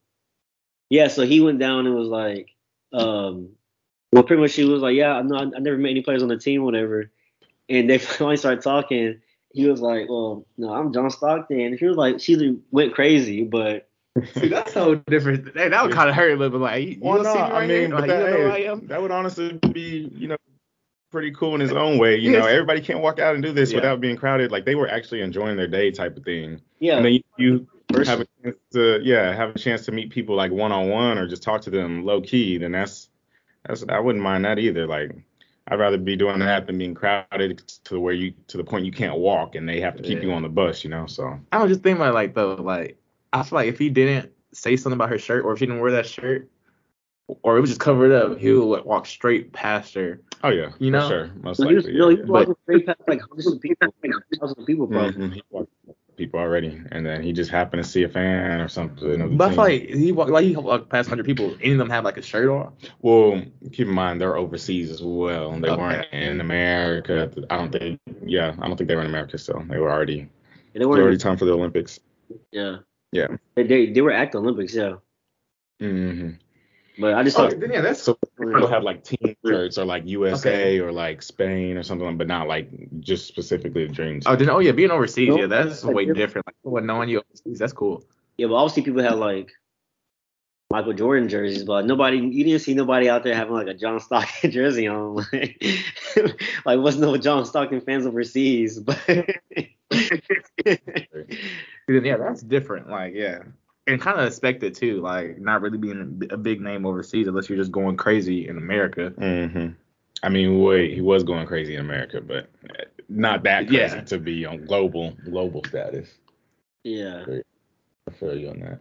yeah. 0.93 1.09
So 1.09 1.23
he 1.27 1.41
went 1.41 1.59
down 1.59 1.87
and 1.87 1.95
was 1.95 2.09
like, 2.09 2.51
um, 2.93 3.49
well, 4.13 4.23
pretty 4.23 4.43
much 4.43 4.51
she 4.51 4.65
was 4.65 4.83
like, 4.83 4.95
yeah, 4.95 5.23
no, 5.25 5.37
I, 5.37 5.43
I 5.57 5.59
never 5.59 5.79
met 5.79 5.89
any 5.91 6.03
players 6.03 6.23
on 6.23 6.29
the 6.29 6.37
team, 6.37 6.65
whatever. 6.65 7.11
And 7.71 7.89
they 7.89 7.97
finally 7.99 8.37
started 8.37 8.63
talking. 8.63 9.21
He 9.55 9.67
was 9.67 9.81
like, 9.81 10.09
well, 10.11 10.47
no, 10.59 10.73
I'm 10.73 10.93
John 10.93 11.11
Stockton. 11.11 11.61
And 11.61 11.79
she 11.79 11.87
was 11.87 11.97
like, 11.97 12.21
she 12.21 12.59
went 12.71 12.95
crazy, 12.95 13.43
but 13.45 13.89
See, 14.35 14.49
that's 14.49 14.75
so 14.75 14.97
different. 15.07 15.57
Hey, 15.57 15.71
that 15.71 15.83
would 15.83 15.93
kind 15.95 16.11
of 16.11 16.15
hurt 16.15 16.33
a 16.33 16.37
little 16.37 16.59
bit. 16.59 16.63
Like, 16.63 16.83
you, 16.83 16.89
you 16.91 16.99
Well, 17.01 17.23
don't 17.23 17.25
no, 17.25 17.33
see 17.33 17.39
me 17.41 17.57
I 17.57 17.67
mean, 17.67 17.91
but 17.91 18.01
Like, 18.01 18.09
that, 18.11 18.19
you 18.19 18.31
know 18.31 18.43
who 18.43 18.51
I 18.51 18.59
hey, 18.59 18.67
am? 18.69 18.87
that 18.89 19.01
would 19.01 19.11
honestly 19.11 19.59
be, 19.73 20.11
you 20.15 20.29
know, 20.29 20.37
pretty 21.11 21.31
cool 21.33 21.55
in 21.55 21.61
his 21.63 21.73
own 21.73 21.97
way. 21.99 22.17
You 22.17 22.33
know, 22.33 22.45
everybody 22.47 22.83
can't 22.83 23.01
walk 23.01 23.19
out 23.19 23.35
and 23.35 23.43
do 23.43 23.53
this 23.53 23.71
Yeah. 23.71 23.77
without 23.79 24.01
being 24.03 24.17
crowded. 24.17 24.53
Like 24.53 24.67
they 24.67 24.75
were 24.75 24.89
actually 24.89 25.23
enjoying 25.23 25.57
their 25.57 25.67
day, 25.67 25.91
type 25.91 26.19
of 26.19 26.25
thing. 26.25 26.61
yeah, 26.79 26.97
And 26.97 27.05
then 27.07 27.13
you, 27.15 27.21
you 27.39 27.59
first- 27.59 27.82
have 28.07 28.21
a 28.21 28.27
chance 28.43 28.57
to, 28.73 29.01
yeah, 29.03 29.35
have 29.35 29.55
a 29.55 29.59
chance 29.59 29.85
to 29.87 29.93
meet 29.93 30.11
people 30.11 30.35
like 30.37 30.53
one 30.53 30.73
on 30.73 30.89
one 30.89 31.19
or 31.19 31.27
just 31.27 31.43
talk 31.43 31.61
to 31.63 31.71
them 31.71 32.05
low 32.05 32.21
key. 32.21 32.59
Then 32.59 32.73
that's, 32.73 33.09
that's, 33.67 33.85
I 33.89 33.99
wouldn't 33.99 34.23
mind 34.25 34.45
that 34.45 34.59
either. 34.59 34.87
Like. 34.87 35.13
I'd 35.69 35.79
rather 35.79 35.97
be 35.97 36.17
doing 36.17 36.41
that 36.41 36.67
than 36.67 36.77
being 36.77 36.93
crowded 36.93 37.63
to 37.85 38.01
where 38.01 38.13
you 38.13 38.35
to 38.49 38.57
the 38.57 38.65
point 38.65 38.85
you 38.85 38.91
can't 38.91 39.17
walk 39.17 39.55
and 39.55 39.67
they 39.67 39.81
have 39.81 39.97
to 39.97 40.03
keep 40.03 40.19
Yeah. 40.19 40.25
you 40.25 40.33
on 40.33 40.43
the 40.43 40.49
bus, 40.49 40.83
you 40.83 40.91
know. 40.91 41.07
So 41.07 41.39
I 41.53 41.63
was 41.63 41.71
just 41.71 41.85
thinking 41.85 42.03
about 42.03 42.15
like 42.15 42.35
though, 42.35 42.57
like 42.57 42.99
I 43.33 43.45
feel 43.45 43.59
like 43.59 43.69
if 43.69 43.79
he 43.79 43.89
didn't 43.89 44.33
say 44.53 44.77
something 44.77 44.97
about 44.97 45.09
her 45.11 45.19
shirt, 45.19 45.45
or 45.45 45.53
if 45.53 45.61
she 45.61 45.67
didn't 45.67 45.81
wear 45.81 45.93
that 45.93 46.07
shirt, 46.07 46.51
or 47.29 47.57
it 47.57 47.61
was 47.61 47.71
just 47.71 47.81
covered 47.81 48.11
up, 48.11 48.39
he 48.39 48.51
would 48.53 48.65
like, 48.65 48.85
walk 48.85 49.07
straight 49.07 49.53
past 49.53 49.95
her. 49.95 50.21
Oh 50.43 50.49
yeah, 50.49 50.73
You 50.81 50.91
for 50.91 50.99
know? 50.99 51.09
sure, 51.09 51.31
most 51.41 51.61
no, 51.61 51.69
he 51.69 51.75
was, 51.77 51.85
likely. 51.85 51.99
no, 52.01 52.09
yeah, 52.09 52.17
he 52.17 52.21
was 52.23 52.29
yeah. 52.29 52.33
walking 52.33 52.55
straight 52.65 52.87
past 52.87 53.01
like 53.07 53.21
hundreds 53.21 53.47
of 53.47 53.61
people, 53.61 53.95
like 54.03 54.13
thousands 54.41 54.59
of 54.59 54.67
people, 54.67 54.87
bro. 54.89 55.13
Mhm, 55.13 55.33
he 55.33 55.43
walked 55.51 55.71
people 56.17 56.39
already, 56.41 56.81
and 56.93 57.05
then 57.05 57.23
he 57.23 57.33
just 57.33 57.51
happened 57.51 57.83
to 57.83 57.89
see 57.89 58.03
a 58.05 58.09
fan 58.09 58.61
or 58.61 58.69
something. 58.69 59.21
of 59.21 59.31
the 59.31 59.37
But 59.37 59.45
I 59.45 59.49
team. 59.49 59.55
feel 59.57 59.65
like 59.65 59.83
he 60.05 60.13
walked 60.13 60.31
like 60.31 60.45
he 60.45 60.57
walked 60.57 60.89
past 60.89 61.09
hundred 61.09 61.27
people. 61.27 61.55
Any 61.61 61.73
of 61.73 61.79
them 61.79 61.91
have 61.91 62.05
like 62.05 62.17
a 62.19 62.23
shirt 62.23 62.49
on? 62.49 62.73
well, 63.01 63.43
keep 63.73 63.89
in 63.89 63.95
mind 63.95 64.21
they're 64.21 64.37
overseas 64.37 64.91
as 64.91 65.03
well. 65.03 65.59
They 65.61 65.69
Okay. 65.71 65.81
weren't 65.81 66.07
in 66.13 66.41
America. 66.41 67.31
I 67.51 67.57
don't 67.57 67.73
think. 67.73 67.99
Yeah, 68.25 68.55
I 68.61 68.69
don't 68.69 68.77
think 68.77 68.89
they 68.89 68.95
were 68.97 69.03
in 69.03 69.09
America 69.09 69.39
still. 69.39 69.63
They 69.69 69.79
were 69.79 69.91
already 69.91 70.29
They 70.73 70.81
It's 70.81 70.87
weren't. 70.87 71.03
already 71.03 71.17
time 71.19 71.37
for 71.37 71.45
the 71.45 71.53
Olympics. 71.53 71.99
yeah. 72.53 72.79
Yeah. 73.13 73.29
They, 73.57 73.65
they 73.65 73.87
they 73.93 74.01
were 74.01 74.13
at 74.13 74.33
the 74.33 74.39
Olympics, 74.39 74.75
yeah. 74.75 74.95
hmm 75.81 76.31
But 76.99 77.15
I 77.15 77.23
just 77.23 77.39
Oh, 77.39 77.49
thought 77.49 77.59
then, 77.61 77.73
yeah, 77.73 77.81
that's 77.81 78.03
So 78.03 78.19
people 78.39 78.67
have 78.69 78.83
like 78.83 79.03
team 79.03 79.35
shirts 79.47 79.79
or 79.79 79.85
like 79.85 80.07
USA 80.07 80.79
or 80.79 80.93
like 80.93 81.23
Spain 81.23 81.77
or 81.77 81.83
something, 81.83 82.19
but 82.19 82.27
not 82.27 82.49
like 82.49 82.69
just 83.01 83.27
specifically 83.27 83.87
the 83.87 83.93
Dream 83.93 84.21
Oh, 84.27 84.37
then, 84.37 84.51
oh 84.51 84.59
yeah, 84.59 84.73
being 84.73 84.91
overseas, 84.91 85.29
Nope. 85.31 85.41
yeah, 85.41 85.47
that's 85.47 85.83
way 85.85 86.05
Like, 86.07 86.15
different. 86.15 86.47
Like, 86.47 86.57
what 86.63 86.85
knowing 86.85 87.09
you 87.09 87.21
overseas, 87.21 87.59
that's 87.59 87.73
cool. 87.73 88.05
yeah, 88.37 88.47
but 88.47 88.55
obviously 88.55 88.83
people 88.83 89.03
had 89.03 89.15
like 89.15 89.51
Michael 90.71 90.93
Jordan 90.95 91.29
jerseys, 91.29 91.65
but 91.65 91.85
nobody 91.87 92.17
you 92.19 92.45
didn't 92.45 92.61
see 92.61 92.73
nobody 92.75 93.09
out 93.09 93.25
there 93.25 93.35
having 93.35 93.53
like 93.55 93.67
a 93.67 93.75
John 93.75 94.01
Stockton 94.01 94.51
jersey 94.59 94.87
on. 94.89 95.17
Like, 95.33 95.63
like 96.65 96.79
wasn't 96.79 97.03
no 97.05 97.17
John 97.19 97.45
Stockton 97.45 97.81
fans 97.83 98.07
overseas, 98.07 98.79
but 98.81 98.99
Then, 100.65 102.05
yeah, 102.05 102.17
that's 102.17 102.43
different. 102.43 102.89
Like, 102.89 103.13
yeah, 103.15 103.41
and 103.87 104.01
kind 104.01 104.21
of 104.21 104.27
expected 104.27 104.75
too. 104.75 105.01
Like, 105.01 105.39
not 105.39 105.61
really 105.63 105.79
being 105.79 106.23
a 106.31 106.37
big 106.37 106.61
name 106.61 106.87
overseas 106.87 107.27
unless 107.27 107.49
you're 107.49 107.59
just 107.59 107.73
going 107.73 107.97
crazy 107.97 108.49
in 108.49 108.57
America. 108.59 109.11
hmm 109.19 109.69
I 110.25 110.29
mean, 110.29 110.61
wait, 110.61 110.95
he 110.95 111.01
was 111.01 111.25
going 111.25 111.47
crazy 111.49 111.75
in 111.75 111.81
America, 111.81 112.21
but 112.21 112.49
not 113.09 113.43
that 113.43 113.67
crazy 113.67 113.97
Yeah. 113.97 114.01
to 114.03 114.19
be 114.19 114.47
on 114.47 114.65
global 114.67 115.13
global 115.25 115.65
status. 115.65 116.09
yeah. 116.85 117.25
I 118.09 118.11
feel 118.13 118.37
you 118.37 118.51
on 118.51 118.61
that. 118.61 118.81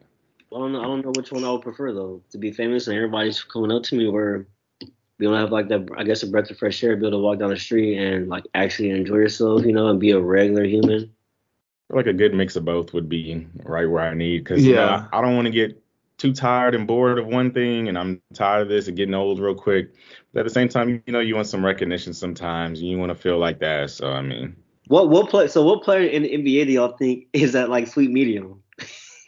I 0.54 0.58
don't 0.58 0.72
know. 0.74 0.82
I 0.82 0.86
don't 0.86 1.04
know 1.06 1.12
which 1.12 1.32
one 1.32 1.44
I 1.44 1.52
would 1.52 1.62
prefer 1.62 1.94
though. 1.94 2.22
To 2.32 2.38
be 2.38 2.52
famous 2.52 2.88
and 2.88 2.96
everybody's 2.98 3.42
coming 3.44 3.72
up 3.72 3.84
to 3.84 3.96
me, 3.96 4.06
or 4.08 4.46
be 5.18 5.26
able 5.26 5.36
to 5.36 5.40
have 5.40 5.52
like 5.52 5.68
that. 5.70 5.88
I 5.98 6.04
guess 6.04 6.24
a 6.24 6.28
breath 6.28 6.50
of 6.52 6.58
fresh 6.58 6.84
air, 6.84 6.96
be 6.96 7.08
able 7.08 7.18
to 7.20 7.24
walk 7.24 7.40
down 7.40 7.50
the 7.52 7.58
street 7.58 7.98
and 7.98 8.28
like 8.28 8.44
actually 8.54 8.90
enjoy 8.90 9.16
yourself, 9.16 9.64
you 9.66 9.72
know, 9.74 9.88
and 9.88 10.00
be 10.00 10.12
a 10.12 10.20
regular 10.20 10.64
human. 10.66 11.12
I 11.92 11.94
feel 11.94 12.00
like 12.00 12.08
a 12.08 12.14
good 12.14 12.34
mix 12.34 12.56
of 12.56 12.64
both 12.64 12.94
would 12.94 13.10
be 13.10 13.46
right 13.64 13.86
where 13.86 14.02
I 14.02 14.14
need 14.14 14.46
because 14.46 14.66
Yeah. 14.66 15.08
I 15.12 15.22
don't 15.22 15.36
want 15.36 15.48
to 15.48 15.52
get 15.52 15.78
too 16.18 16.32
tired 16.32 16.74
and 16.74 16.88
bored 16.88 17.20
of 17.20 17.28
one 17.28 17.52
thing, 17.52 17.90
and 17.90 17.98
I'm 17.98 18.22
tired 18.34 18.62
of 18.62 18.70
this 18.70 18.88
and 18.88 18.96
getting 18.96 19.14
old 19.14 19.42
real 19.42 19.56
quick. 19.56 19.90
But 20.32 20.42
at 20.42 20.44
the 20.44 20.52
same 20.52 20.70
time, 20.70 21.04
you 21.06 21.12
know, 21.12 21.20
you 21.20 21.36
want 21.36 21.48
some 21.48 21.66
recognition 21.66 22.14
sometimes. 22.14 22.80
and 22.80 22.88
You 22.88 22.98
want 22.98 23.10
to 23.10 23.16
feel 23.16 23.40
like 23.40 23.60
that. 23.60 23.90
So 23.90 24.10
I 24.10 24.22
mean, 24.22 24.56
What 24.88 25.10
what 25.10 25.30
play? 25.30 25.50
So 25.50 25.66
what 25.66 25.84
player 25.84 26.08
in 26.08 26.24
the 26.24 26.30
NBA 26.30 26.66
do 26.68 26.72
y'all 26.72 26.96
think 26.96 27.28
is 27.34 27.52
that 27.54 27.70
like 27.70 27.88
sweet 27.88 28.10
medium? 28.10 28.64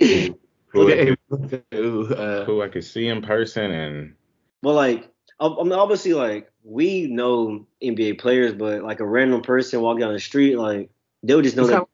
who, 0.00 0.34
Okay, 0.74 1.12
I 1.12 1.36
could, 1.36 2.12
uh, 2.12 2.44
who 2.46 2.62
I 2.62 2.68
could 2.68 2.84
see 2.84 3.08
in 3.08 3.20
person 3.20 3.70
and 3.72 4.14
Well, 4.62 4.74
like 4.74 5.06
I 5.38 5.48
I 5.48 5.62
mean, 5.64 5.72
obviously, 5.72 6.14
like 6.14 6.50
we 6.64 7.08
know 7.08 7.66
NBA 7.82 8.18
players, 8.20 8.54
but 8.54 8.82
like 8.82 9.00
a 9.00 9.06
random 9.06 9.42
person 9.42 9.82
walking 9.82 10.00
down 10.00 10.14
the 10.14 10.20
street, 10.20 10.56
like 10.56 10.88
they 11.22 11.34
would 11.34 11.44
just 11.44 11.56
know 11.58 11.66
that 11.66 11.74
how- 11.74 11.88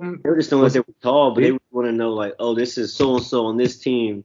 they 0.00 0.30
would 0.30 0.38
just 0.38 0.50
know 0.50 0.62
that 0.62 0.72
they 0.72 0.80
were 0.80 0.86
tall, 1.02 1.34
but 1.34 1.42
they 1.42 1.52
would 1.52 1.60
want 1.70 1.86
to 1.86 1.92
know 1.92 2.12
like, 2.12 2.34
oh, 2.38 2.54
this 2.54 2.78
is 2.78 2.92
so 2.94 3.16
and 3.16 3.24
so 3.24 3.46
on 3.46 3.56
this 3.56 3.78
team. 3.78 4.24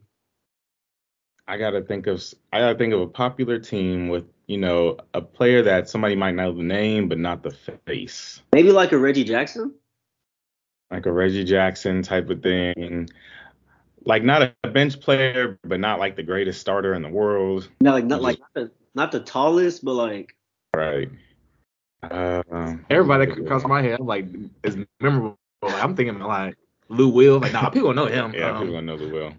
I 1.48 1.58
gotta 1.58 1.82
think 1.82 2.06
of 2.06 2.24
I 2.52 2.58
gotta 2.60 2.76
think 2.76 2.92
of 2.92 3.00
a 3.00 3.06
popular 3.06 3.58
team 3.58 4.08
with 4.08 4.24
you 4.46 4.58
know 4.58 4.96
a 5.14 5.20
player 5.20 5.62
that 5.62 5.88
somebody 5.88 6.16
might 6.16 6.34
know 6.34 6.52
the 6.52 6.62
name 6.62 7.08
but 7.08 7.18
not 7.18 7.42
the 7.42 7.50
face, 7.50 8.42
Maybe 8.52 8.72
like 8.72 8.92
a 8.92 8.98
Reggie 8.98 9.22
Jackson. 9.24 9.72
like 10.90 11.06
a 11.06 11.12
Reggie 11.12 11.44
Jackson 11.44 12.02
type 12.02 12.30
of 12.30 12.42
thing. 12.42 13.08
Like 14.04 14.24
not 14.24 14.54
a 14.64 14.68
bench 14.68 15.00
player, 15.00 15.58
but 15.62 15.78
not 15.78 16.00
like 16.00 16.16
the 16.16 16.22
greatest 16.22 16.60
starter 16.60 16.94
in 16.94 17.02
the 17.02 17.08
world, 17.08 17.68
No, 17.80 17.92
like 17.92 18.04
not 18.04 18.22
like 18.22 18.38
not 18.40 18.54
the, 18.54 18.70
not 18.94 19.12
the 19.12 19.20
tallest, 19.20 19.84
but 19.84 19.94
like 19.94 20.34
right? 20.74 21.10
Uh, 22.02 22.42
everybody 22.90 23.26
that 23.26 23.38
across 23.38 23.64
my 23.64 23.82
head, 23.82 23.98
I'm 24.00 24.06
like, 24.06 24.26
is 24.62 24.76
memorable. 25.00 25.38
Like, 25.66 25.82
I'm 25.82 25.96
thinking 25.96 26.18
like 26.18 26.56
Lou 26.88 27.08
Will. 27.08 27.40
Like, 27.40 27.52
nah, 27.52 27.68
people 27.70 27.94
know 27.94 28.06
him. 28.06 28.32
Yeah, 28.34 28.50
Um, 28.50 28.58
people 28.60 28.74
gonna 28.74 28.86
know 28.86 28.96
the 28.96 29.08
will 29.08 29.32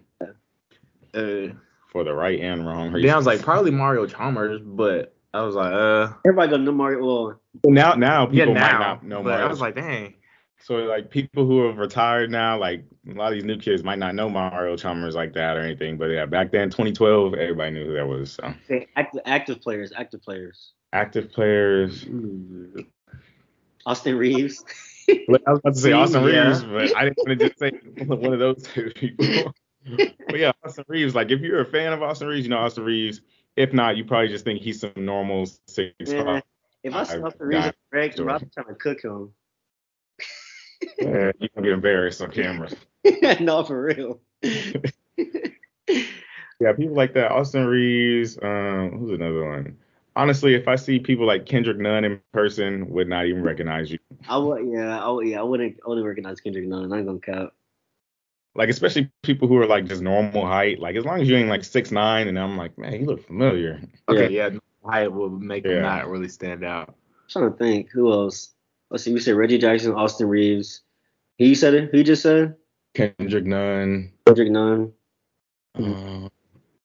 uh, 1.14 1.54
for 1.86 2.04
the 2.04 2.12
right 2.12 2.40
and 2.40 2.66
wrong 2.66 2.92
then 2.92 3.10
I 3.10 3.16
was 3.16 3.26
like, 3.26 3.42
probably 3.42 3.70
Mario 3.70 4.06
Chalmers, 4.06 4.60
but 4.62 5.14
I 5.34 5.42
was 5.42 5.54
like, 5.54 5.72
uh, 5.72 6.12
everybody 6.26 6.50
gonna 6.50 6.64
know 6.64 6.72
Mario. 6.72 7.04
Well, 7.04 7.38
now 7.64 7.94
now 7.94 8.28
yeah, 8.30 8.44
people 8.44 8.54
now. 8.54 8.60
might 8.60 8.78
not 8.78 9.04
know 9.04 9.22
but 9.22 9.30
Mario. 9.30 9.46
I 9.46 9.48
was 9.48 9.60
like, 9.60 9.74
dang. 9.74 10.14
So 10.60 10.74
like 10.74 11.10
people 11.10 11.46
who 11.46 11.66
have 11.66 11.78
retired 11.78 12.30
now, 12.30 12.58
like 12.58 12.84
a 13.08 13.12
lot 13.12 13.28
of 13.28 13.34
these 13.34 13.44
new 13.44 13.58
kids 13.58 13.84
might 13.84 13.98
not 13.98 14.14
know 14.14 14.28
Mario 14.28 14.76
Chalmers 14.76 15.14
like 15.14 15.32
that 15.34 15.56
or 15.56 15.60
anything, 15.60 15.96
but 15.96 16.06
yeah, 16.06 16.26
back 16.26 16.50
then 16.50 16.68
2012, 16.68 17.34
everybody 17.34 17.70
knew 17.70 17.86
who 17.86 17.94
that 17.94 18.06
was. 18.06 18.32
So 18.32 18.52
active 18.96 19.20
active 19.24 19.60
players, 19.60 19.92
active 19.96 20.22
players. 20.22 20.72
active 20.92 21.32
players. 21.32 22.06
Austin 23.86 24.16
Reaves. 24.18 24.64
Well, 25.28 25.38
I 25.46 25.50
was 25.52 25.60
about 25.60 25.74
to 25.74 25.80
say 25.80 25.92
Austin 25.92 26.24
Yeah. 26.28 26.48
Reaves, 26.48 26.62
but 26.64 26.96
I 26.96 27.04
didn't 27.04 27.18
want 27.18 27.38
to 27.38 27.48
just 27.48 27.58
say 27.58 27.70
one 28.04 28.32
of 28.32 28.38
those 28.38 28.62
two 28.62 28.90
people. 28.94 29.52
but 30.28 30.38
yeah, 30.38 30.52
Austin 30.64 30.84
Reaves. 30.88 31.14
Like 31.14 31.30
if 31.30 31.40
you're 31.40 31.60
a 31.60 31.64
fan 31.66 31.92
of 31.92 32.02
Austin 32.02 32.28
Reaves, 32.28 32.44
you 32.46 32.50
know 32.50 32.58
Austin 32.58 32.84
Reaves. 32.84 33.20
If 33.56 33.72
not, 33.72 33.96
you 33.96 34.04
probably 34.04 34.28
just 34.28 34.44
think 34.44 34.60
he's 34.60 34.80
some 34.80 34.92
normal 34.96 35.46
six 35.66 35.94
Yeah. 36.00 36.24
five. 36.24 36.42
If 36.84 36.94
I 36.94 37.00
I- 37.00 37.04
saw 37.04 37.26
Austin 37.26 37.46
Reaves 37.46 37.64
I- 37.64 37.68
at 37.68 37.76
Greg, 37.90 38.16
sure. 38.16 38.30
I'm 38.30 38.50
trying 38.54 38.66
to 38.68 38.74
cook 38.74 39.02
him. 39.02 39.32
Yeah, 41.00 41.32
you 41.40 41.48
can 41.48 41.64
get 41.64 41.72
embarrassed 41.72 42.22
on 42.22 42.30
camera. 42.30 42.68
no, 43.40 43.64
for 43.64 43.82
real. 43.82 44.20
Yeah, 46.60 46.72
people 46.76 46.94
like 46.94 47.14
that. 47.14 47.30
Austin 47.32 47.66
Reaves. 47.66 48.38
Um, 48.40 48.98
who's 48.98 49.10
another 49.12 49.44
one? 49.44 49.76
Honestly, 50.18 50.54
if 50.54 50.66
I 50.66 50.74
see 50.74 50.98
people 50.98 51.26
like 51.26 51.46
Kendrick 51.46 51.78
Nunn 51.78 52.04
in 52.04 52.20
person, 52.32 52.90
would 52.90 53.06
not 53.06 53.26
even 53.26 53.40
recognize 53.40 53.88
you. 53.88 54.00
I 54.28 54.36
would, 54.36 54.66
yeah, 54.68 55.00
I 55.00 55.08
would, 55.08 55.28
yeah, 55.28 55.38
I 55.38 55.44
wouldn't, 55.44 55.78
I 55.84 55.88
wouldn't 55.88 56.04
recognize 56.04 56.40
Kendrick 56.40 56.66
Nunn. 56.66 56.92
I 56.92 56.98
ain't 56.98 57.06
gonna 57.06 57.20
cap. 57.20 57.52
Like 58.56 58.68
especially 58.68 59.12
people 59.22 59.46
who 59.46 59.56
are 59.58 59.66
like 59.66 59.84
just 59.84 60.02
normal 60.02 60.44
height. 60.44 60.80
Like 60.80 60.96
as 60.96 61.04
long 61.04 61.20
as 61.20 61.28
you 61.28 61.36
ain't 61.36 61.48
like 61.48 61.62
six 61.62 61.92
nine, 61.92 62.26
and 62.26 62.36
I'm 62.36 62.56
like, 62.56 62.76
man, 62.76 62.94
you 62.94 63.06
look 63.06 63.24
familiar. 63.24 63.80
Okay, 64.08 64.34
yeah, 64.34 64.50
height 64.84 65.12
will 65.12 65.30
make 65.30 65.64
Yeah. 65.64 65.76
him 65.76 65.82
not 65.82 66.08
really 66.08 66.28
stand 66.28 66.64
out. 66.64 66.88
I'm 66.88 66.94
trying 67.28 67.52
to 67.52 67.56
think 67.56 67.90
who 67.90 68.10
else. 68.10 68.54
Let's 68.90 69.04
see. 69.04 69.12
We 69.14 69.20
said 69.20 69.36
Reggie 69.36 69.58
Jackson, 69.58 69.94
Austin 69.94 70.28
Reaves. 70.28 70.80
He 71.36 71.54
said 71.54 71.74
it. 71.74 71.90
Who 71.92 71.98
you 71.98 72.04
just 72.04 72.22
said? 72.22 72.56
Kendrick 72.94 73.44
Nunn. 73.44 74.10
Kendrick 74.26 74.50
Nunn. 74.50 74.92
Uh, 75.76 76.28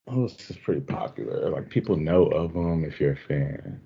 oh, 0.08 0.28
this 0.28 0.50
is 0.50 0.58
pretty 0.58 0.82
popular. 0.82 1.50
Like 1.50 1.70
people 1.70 1.96
know 1.96 2.26
of 2.26 2.54
him 2.56 2.84
if 2.84 3.00
you're 3.00 3.14
a 3.14 3.18
fan. 3.18 3.82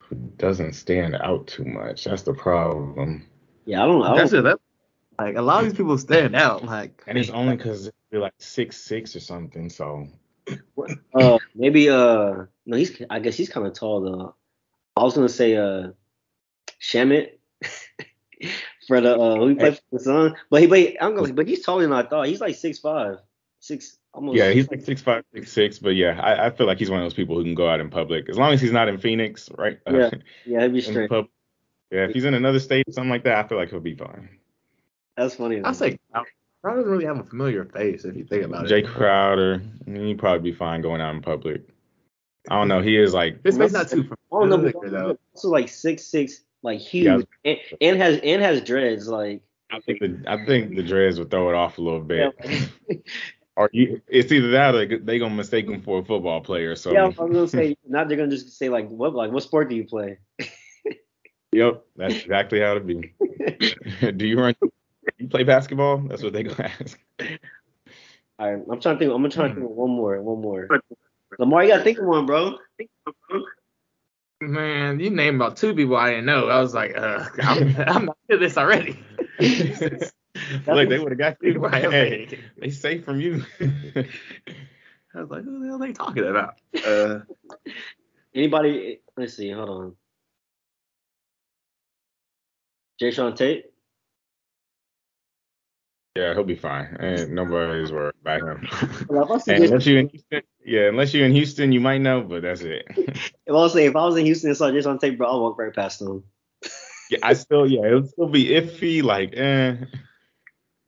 Who 0.00 0.16
doesn't 0.36 0.72
stand 0.72 1.14
out 1.14 1.46
too 1.46 1.64
much? 1.64 2.04
That's 2.04 2.22
the 2.22 2.34
problem. 2.34 3.26
Yeah, 3.64 3.84
I 3.84 3.86
don't. 3.86 4.02
I 4.02 4.16
That's 4.16 4.32
don't 4.32 4.40
it. 4.40 4.42
That's 4.42 4.62
like 5.18 5.36
a 5.36 5.42
lot 5.42 5.60
of 5.60 5.70
these 5.70 5.76
people 5.76 5.96
stand 5.98 6.34
out. 6.34 6.64
Like, 6.64 7.02
And 7.06 7.16
it's 7.16 7.30
only 7.30 7.56
because 7.56 7.90
they're 8.10 8.20
like 8.20 8.34
six 8.38 8.76
six 8.76 9.14
or 9.14 9.20
something. 9.20 9.68
So 9.68 10.08
uh, 11.14 11.38
maybe 11.54 11.88
uh, 11.88 12.46
no, 12.66 12.76
he's. 12.76 13.00
I 13.08 13.20
guess 13.20 13.36
he's 13.36 13.48
kind 13.48 13.66
of 13.66 13.74
tall 13.74 14.00
though. 14.00 14.34
I 14.96 15.02
was 15.04 15.14
gonna 15.14 15.28
say 15.28 15.56
uh, 15.56 15.90
Shamet 16.80 17.32
for 18.88 19.00
the 19.00 19.16
uh, 19.16 19.36
who 19.36 19.48
he 19.48 19.54
played 19.54 19.76
for 19.76 19.82
the 19.92 20.00
Sun, 20.00 20.36
but 20.50 20.60
he, 20.60 20.66
but 20.66 20.78
he, 20.78 21.00
I'm 21.00 21.14
gonna, 21.14 21.32
but 21.32 21.46
he's 21.46 21.62
taller 21.62 21.82
than 21.82 21.92
I 21.92 22.02
thought. 22.02 22.26
He's 22.26 22.40
like 22.40 22.56
six 22.56 22.78
five, 22.78 23.18
six 23.60 23.98
almost. 24.12 24.36
yeah, 24.36 24.50
he's 24.50 24.68
like 24.70 24.82
six 24.82 25.00
five, 25.00 25.24
six 25.32 25.52
six. 25.52 25.78
But 25.78 25.90
yeah, 25.90 26.20
I, 26.20 26.46
I 26.46 26.50
feel 26.50 26.66
like 26.66 26.78
he's 26.78 26.90
one 26.90 27.00
of 27.00 27.04
those 27.04 27.14
people 27.14 27.36
who 27.36 27.44
can 27.44 27.54
go 27.54 27.68
out 27.68 27.80
in 27.80 27.90
public 27.90 28.28
as 28.28 28.36
long 28.36 28.52
as 28.52 28.60
he's 28.60 28.72
not 28.72 28.88
in 28.88 28.98
Phoenix, 28.98 29.48
right? 29.56 29.78
Yeah, 29.88 30.10
yeah, 30.46 30.62
he'd 30.62 30.72
be 30.72 30.80
straight. 30.80 31.08
pub- 31.08 31.28
yeah, 31.90 32.04
if 32.04 32.12
he's 32.12 32.24
in 32.24 32.34
another 32.34 32.60
state 32.60 32.88
or 32.88 32.92
something 32.92 33.10
like 33.10 33.24
that, 33.24 33.44
I 33.44 33.48
feel 33.48 33.58
like 33.58 33.70
he'll 33.70 33.80
be 33.80 33.94
fine. 33.94 34.28
That's 35.16 35.34
funny. 35.34 35.58
I 35.58 35.62
though. 35.62 35.72
say, 35.72 35.98
Crowder 36.62 36.80
doesn't 36.80 36.92
really 36.92 37.04
have 37.04 37.18
a 37.18 37.24
familiar 37.24 37.64
face 37.64 38.04
if 38.04 38.16
you 38.16 38.24
think 38.24 38.44
about 38.44 38.66
Jae 38.66 38.84
it. 38.84 38.86
Crowder, 38.86 39.62
I 39.86 39.90
mean, 39.90 40.06
he'd 40.06 40.18
probably 40.18 40.50
be 40.50 40.56
fine 40.56 40.82
going 40.82 41.00
out 41.00 41.14
in 41.14 41.22
public. 41.22 41.62
I 42.48 42.56
don't 42.56 42.68
know. 42.68 42.80
He 42.80 42.96
is 42.96 43.12
like 43.12 43.42
His 43.44 43.58
face 43.58 43.72
not 43.72 43.88
too 43.88 44.08
I 44.32 44.46
don't 44.46 44.48
know, 44.48 44.72
though. 44.88 45.18
also 45.34 45.48
like 45.48 45.68
six 45.68 46.04
six, 46.04 46.42
like 46.62 46.80
huge, 46.80 47.26
and, 47.44 47.58
and 47.80 47.96
has 47.98 48.20
and 48.22 48.42
has 48.42 48.62
dreads. 48.62 49.08
Like 49.08 49.42
I 49.70 49.80
think 49.80 50.00
the 50.00 50.22
I 50.26 50.44
think 50.46 50.74
the 50.76 50.82
dreads 50.82 51.18
would 51.18 51.30
throw 51.30 51.50
it 51.50 51.54
off 51.54 51.78
a 51.78 51.82
little 51.82 52.00
bit. 52.00 52.34
yeah, 52.44 52.96
Or 53.60 53.68
you, 53.74 54.00
it's 54.08 54.32
either 54.32 54.52
that 54.52 54.74
or 54.74 54.86
they 54.86 55.18
gonna 55.18 55.34
mistake 55.34 55.68
him 55.68 55.82
for 55.82 55.98
a 55.98 56.02
football 56.02 56.40
player. 56.40 56.74
So 56.76 56.92
yeah, 56.92 57.02
I 57.02 57.08
was 57.08 57.16
gonna 57.16 57.46
say 57.46 57.76
now 57.86 58.04
they're 58.04 58.16
gonna 58.16 58.30
just 58.30 58.56
say 58.56 58.70
like 58.70 58.88
what 58.88 59.14
like 59.14 59.32
what 59.32 59.42
sport 59.42 59.68
do 59.68 59.76
you 59.76 59.84
play? 59.84 60.16
yep, 61.52 61.84
that's 61.94 62.14
exactly 62.14 62.60
how 62.60 62.76
it 62.76 62.86
be. 62.86 63.12
Do 64.12 64.26
you 64.26 64.40
run? 64.40 64.54
You 65.18 65.28
play 65.28 65.42
basketball? 65.42 65.98
That's 65.98 66.22
what 66.22 66.32
they 66.32 66.44
gonna 66.44 66.70
ask. 66.80 66.98
All 68.38 68.50
right, 68.50 68.62
I'm 68.72 68.80
trying 68.80 68.94
to 68.94 68.98
think. 68.98 69.12
I'm 69.12 69.18
gonna 69.18 69.28
try 69.28 69.48
to 69.48 69.54
think 69.54 69.66
of 69.66 69.72
one 69.72 69.90
more, 69.90 70.22
one 70.22 70.40
more. 70.40 70.66
Lamar, 71.38 71.62
you 71.62 71.68
gotta 71.68 71.84
think 71.84 71.98
of 71.98 72.06
one, 72.06 72.24
bro. 72.24 72.56
Man, 74.40 75.00
you 75.00 75.10
named 75.10 75.36
about 75.36 75.58
two 75.58 75.74
people 75.74 75.96
I 75.96 76.12
didn't 76.12 76.24
know. 76.24 76.48
I 76.48 76.60
was 76.60 76.72
like, 76.72 76.96
uh, 76.96 77.26
I'm, 77.42 77.76
I'm 77.86 78.04
not 78.06 78.16
to 78.30 78.38
this 78.38 78.56
already. 78.56 78.98
Look, 80.66 80.88
they 80.88 80.98
would 80.98 81.12
have 81.12 81.18
got 81.18 81.36
you. 81.42 81.58
Right, 81.58 81.82
Hey, 81.90 82.24
okay. 82.26 82.38
they 82.58 82.70
safe 82.70 83.04
from 83.04 83.20
you. 83.20 83.44
I 83.60 85.20
was 85.20 85.30
like, 85.30 85.44
who 85.44 85.60
the 85.60 85.66
hell 85.66 85.76
are 85.82 85.86
they 85.86 85.92
talking 85.92 86.24
about? 86.26 86.54
Uh, 86.86 87.20
Anybody? 88.34 89.00
Let's 89.16 89.34
see. 89.36 89.50
Hold 89.50 89.68
on. 89.68 89.96
Jae'Sean 93.02 93.34
Tate. 93.36 93.66
Yeah, 96.16 96.34
he'll 96.34 96.44
be 96.44 96.54
fine. 96.56 96.96
And 97.00 97.32
nobody's 97.34 97.92
worried 97.92 98.14
about 98.20 98.40
him. 98.42 98.68
Well, 99.08 99.24
if 99.24 99.30
I 99.30 99.32
was 99.32 99.48
And 99.48 99.58
just- 99.58 99.70
unless 99.72 99.86
you 99.86 99.98
in 99.98 100.08
Houston, 100.08 100.42
yeah, 100.64 100.88
unless 100.88 101.14
you're 101.14 101.26
in 101.26 101.32
Houston, 101.32 101.72
you 101.72 101.80
might 101.80 101.98
know, 101.98 102.20
but 102.22 102.42
that's 102.42 102.60
it. 102.62 102.84
if 102.96 103.32
I 103.48 103.52
was 103.52 103.74
if 103.76 103.96
I 103.96 104.04
was 104.04 104.16
in 104.16 104.26
Houston 104.26 104.50
and 104.50 104.56
saw 104.56 104.70
this 104.70 104.86
on 104.86 104.98
tape, 104.98 105.18
bro, 105.18 105.28
I'll 105.28 105.40
walk 105.40 105.58
right 105.58 105.74
past 105.74 106.00
him. 106.02 106.22
yeah, 107.10 107.18
I 107.22 107.32
still, 107.34 107.66
yeah, 107.66 107.86
it'll 107.86 108.06
still 108.06 108.28
be 108.28 108.46
iffy, 108.48 109.02
like, 109.02 109.32
eh. 109.36 109.76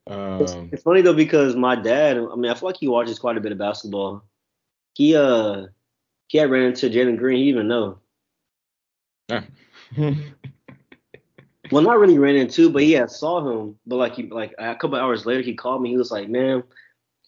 It's, 0.07 0.53
Um, 0.53 0.69
it's 0.71 0.83
funny 0.83 1.01
though 1.01 1.13
because 1.13 1.55
my 1.55 1.75
dad, 1.75 2.17
I 2.17 2.35
mean, 2.35 2.51
I 2.51 2.53
feel 2.55 2.69
like 2.69 2.77
he 2.77 2.87
watches 2.87 3.19
quite 3.19 3.37
a 3.37 3.41
bit 3.41 3.51
of 3.51 3.57
basketball. 3.57 4.23
He 4.93 5.15
uh 5.15 5.67
he 6.27 6.37
had 6.37 6.51
ran 6.51 6.63
into 6.67 6.89
Jalen 6.89 7.17
Green. 7.17 7.37
He 7.37 7.49
even 7.49 7.67
know. 7.67 7.99
Well, 11.71 11.81
not 11.81 11.97
really 11.97 12.19
ran 12.19 12.35
into, 12.35 12.69
but 12.69 12.83
he 12.83 12.91
had 12.91 13.09
saw 13.09 13.39
him. 13.39 13.75
But 13.87 13.95
like 13.95 14.15
he 14.15 14.23
like 14.23 14.53
a 14.59 14.75
couple 14.75 14.97
hours 14.97 15.25
later, 15.25 15.41
he 15.41 15.55
called 15.55 15.81
me. 15.81 15.89
He 15.89 15.97
was 15.97 16.11
like, 16.11 16.29
"Man, 16.29 16.63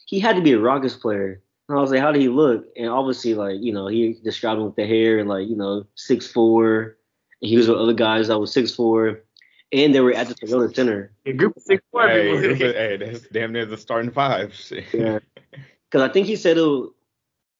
he 0.05 0.19
had 0.19 0.35
to 0.35 0.41
be 0.41 0.51
a 0.51 0.59
Rockets 0.59 0.95
player." 0.95 1.41
And 1.67 1.77
I 1.77 1.81
was 1.81 1.89
like, 1.89 2.01
"How 2.01 2.11
did 2.11 2.21
he 2.21 2.29
look?" 2.29 2.65
And 2.77 2.89
obviously, 2.89 3.33
like 3.33 3.61
you 3.61 3.73
know, 3.73 3.87
he 3.87 4.19
described 4.23 4.59
him 4.59 4.65
with 4.65 4.75
the 4.75 4.85
hair 4.85 5.19
and 5.19 5.29
like 5.29 5.47
you 5.47 5.55
know, 5.55 5.87
six 5.95 6.27
four. 6.27 6.97
And 7.41 7.49
he 7.49 7.57
was 7.57 7.67
with 7.67 7.77
other 7.79 7.93
guys 7.93 8.27
that 8.27 8.37
was 8.37 8.51
six 8.51 8.75
four, 8.75 9.21
and 9.71 9.93
they 9.93 9.99
were 9.99 10.13
at 10.13 10.27
the 10.27 10.35
Toyota 10.35 10.73
Center. 10.75 11.11
A 11.25 11.33
group 11.33 11.57
of 11.57 11.63
six 11.63 11.83
four 11.91 12.07
hey, 12.07 12.31
people. 12.31 12.51
it's 12.51 12.59
hey, 12.59 12.97
that's 12.97 13.27
damn 13.29 13.51
near 13.51 13.65
the 13.65 13.77
starting 13.77 14.11
five. 14.11 14.53
Yeah. 14.93 15.19
Because 15.91 16.09
I 16.09 16.11
think 16.11 16.27
he 16.27 16.35
said 16.35 16.57
it. 16.57 16.61
Was, 16.61 16.89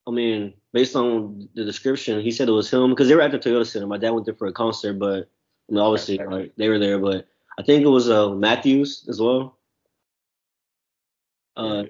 I 0.07 0.11
mean, 0.11 0.53
based 0.73 0.95
on 0.95 1.47
the 1.55 1.63
description, 1.63 2.21
he 2.21 2.31
said 2.31 2.49
it 2.49 2.51
was 2.51 2.71
him 2.71 2.89
because 2.89 3.07
they 3.07 3.15
were 3.15 3.21
at 3.21 3.31
the 3.31 3.39
Toyota 3.39 3.65
Center. 3.65 3.87
My 3.87 3.97
dad 3.97 4.11
went 4.11 4.25
there 4.25 4.35
for 4.35 4.47
a 4.47 4.51
concert, 4.51 4.93
but 4.93 5.29
I 5.69 5.73
mean, 5.73 5.79
obviously, 5.79 6.17
like 6.17 6.53
they 6.57 6.67
were 6.67 6.79
there. 6.79 6.99
But 6.99 7.27
I 7.57 7.63
think 7.63 7.83
it 7.83 7.89
was 7.89 8.09
uh, 8.09 8.29
Mathews 8.29 9.05
as 9.07 9.21
well. 9.21 9.57
Uh, 11.55 11.83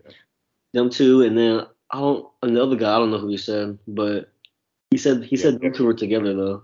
them 0.74 0.90
two, 0.90 1.24
and 1.24 1.38
then 1.38 1.66
I 1.90 2.00
don't 2.00 2.28
another 2.44 2.76
guy. 2.76 2.96
I 2.96 3.00
don't 3.00 3.12
know 3.12 3.18
who 3.18 3.30
he 3.30 3.38
said, 3.38 3.80
but 3.88 4.32
he 4.92 4.98
said 4.98 5.24
he 5.24 5.38
said 5.38 5.60
them 5.60 5.74
two 5.74 5.86
were 5.86 5.94
together 5.94 6.34
though. 6.34 6.64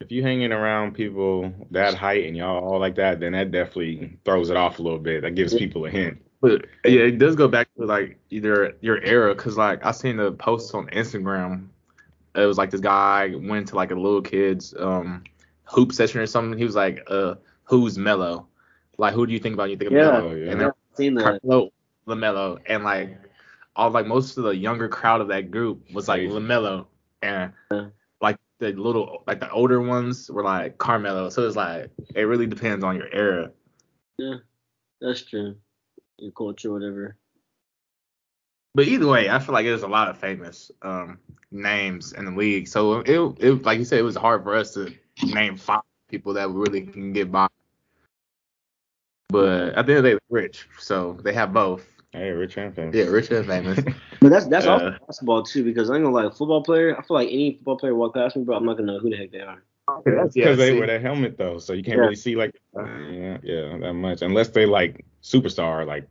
If 0.00 0.12
you 0.12 0.22
hanging 0.22 0.52
around 0.52 0.94
people 0.94 1.54
that 1.70 1.94
height 1.94 2.26
and 2.26 2.36
y'all 2.36 2.62
all 2.62 2.78
like 2.78 2.96
that, 2.96 3.18
then 3.18 3.32
that 3.32 3.50
definitely 3.50 4.18
throws 4.26 4.50
it 4.50 4.56
off 4.56 4.78
a 4.78 4.82
little 4.82 4.98
bit. 4.98 5.22
That 5.22 5.34
gives 5.34 5.54
people 5.54 5.86
a 5.86 5.90
hint. 5.90 6.22
But 6.42 6.66
yeah, 6.84 7.00
it 7.00 7.18
does 7.18 7.34
go 7.34 7.48
back 7.48 7.68
to 7.78 7.86
like 7.86 8.18
either 8.28 8.76
your 8.82 9.02
era, 9.02 9.34
cause 9.34 9.56
like 9.56 9.84
I 9.84 9.92
seen 9.92 10.18
the 10.18 10.32
post 10.32 10.74
on 10.74 10.86
Instagram. 10.88 11.68
It 12.34 12.44
was 12.44 12.58
like 12.58 12.70
this 12.70 12.82
guy 12.82 13.34
went 13.36 13.68
to 13.68 13.76
like 13.76 13.90
a 13.90 13.94
little 13.94 14.20
kid's 14.20 14.74
um 14.78 15.24
hoop 15.64 15.92
session 15.92 16.20
or 16.20 16.26
something. 16.26 16.58
He 16.58 16.64
was 16.66 16.76
like, 16.76 17.02
uh, 17.08 17.36
who's 17.64 17.96
Melo? 17.96 18.46
Like, 18.98 19.14
who 19.14 19.26
do 19.26 19.32
you 19.32 19.38
think 19.38 19.54
about? 19.54 19.64
when 19.64 19.70
You 19.70 19.76
think 19.78 19.90
of 19.92 19.96
Yeah, 19.96 20.10
Melo? 20.10 20.34
yeah. 20.34 20.50
And 20.50 20.60
then 20.60 20.66
I've 20.68 20.96
seen 20.96 21.14
that. 21.14 21.40
Carmelo, 21.42 21.70
Lamelo, 22.06 22.58
and 22.66 22.84
like 22.84 23.18
all 23.74 23.90
like 23.90 24.06
most 24.06 24.36
of 24.36 24.44
the 24.44 24.54
younger 24.54 24.88
crowd 24.90 25.22
of 25.22 25.28
that 25.28 25.50
group 25.50 25.90
was 25.94 26.06
like 26.06 26.20
Crazy. 26.20 26.34
Lamelo, 26.34 26.86
and 27.22 27.52
Yeah. 27.70 27.86
The 28.58 28.72
little 28.72 29.22
like 29.26 29.40
the 29.40 29.50
older 29.50 29.80
ones 29.80 30.30
were 30.30 30.42
like 30.42 30.78
Carmelo. 30.78 31.28
So 31.28 31.46
it's 31.46 31.56
like 31.56 31.90
it 32.14 32.22
really 32.22 32.46
depends 32.46 32.84
on 32.84 32.96
your 32.96 33.12
era. 33.12 33.50
Yeah, 34.18 34.36
that's 35.00 35.22
true. 35.22 35.56
Your 36.18 36.32
culture, 36.32 36.72
whatever. 36.72 37.16
But 38.74 38.88
either 38.88 39.06
way, 39.06 39.30
I 39.30 39.38
feel 39.38 39.54
like 39.54 39.64
there's 39.64 39.82
a 39.82 39.88
lot 39.88 40.08
of 40.08 40.18
famous 40.18 40.70
um, 40.82 41.18
names 41.50 42.12
in 42.12 42.26
the 42.26 42.30
league. 42.30 42.68
So 42.68 43.00
it, 43.00 43.18
it, 43.42 43.62
like 43.64 43.78
you 43.78 43.86
said, 43.86 43.98
it 43.98 44.02
was 44.02 44.16
hard 44.16 44.42
for 44.42 44.54
us 44.54 44.74
to 44.74 44.92
name 45.24 45.56
five 45.56 45.80
people 46.10 46.34
that 46.34 46.50
really 46.50 46.82
can 46.82 47.14
get 47.14 47.32
by. 47.32 47.48
But 49.28 49.74
at 49.74 49.86
the 49.86 49.92
end 49.92 49.98
of 49.98 50.04
the 50.04 50.10
day, 50.10 50.18
rich, 50.28 50.68
so 50.78 51.18
they 51.24 51.32
have 51.32 51.54
both. 51.54 51.88
Hey, 52.16 52.30
Rich 52.30 52.56
and 52.56 52.74
famous. 52.74 52.94
Yeah, 52.96 53.04
rich 53.04 53.30
and 53.30 53.46
famous. 53.46 53.78
But 54.20 54.30
that's 54.30 54.46
that's 54.46 54.66
also 54.66 54.86
Uh, 54.86 54.98
basketball 55.06 55.42
too, 55.42 55.62
because 55.62 55.90
I'm 55.90 56.02
gonna 56.02 56.14
lie, 56.14 56.30
football 56.30 56.62
player. 56.62 56.98
I 56.98 57.02
feel 57.02 57.16
like 57.18 57.28
any 57.30 57.56
football 57.56 57.76
player 57.76 57.94
walk 57.94 58.14
past 58.14 58.36
me, 58.36 58.42
bro, 58.44 58.56
I'm 58.56 58.64
not 58.64 58.78
gonna 58.78 58.92
know 58.92 58.98
who 58.98 59.10
the 59.10 59.16
heck 59.16 59.30
they 59.32 59.40
are. 59.40 59.62
Because 60.04 60.34
yeah, 60.34 60.54
they 60.54 60.70
see, 60.70 60.78
wear 60.78 60.86
that 60.86 61.02
helmet 61.02 61.36
though, 61.36 61.58
so 61.58 61.74
you 61.74 61.82
can't 61.84 61.96
Yeah. 61.98 62.02
really 62.04 62.16
see 62.16 62.34
like 62.34 62.52
yeah, 62.74 63.36
yeah, 63.42 63.76
that 63.78 63.92
much 63.92 64.22
unless 64.22 64.48
they 64.48 64.64
like 64.64 65.04
superstar 65.22 65.86
like 65.86 66.08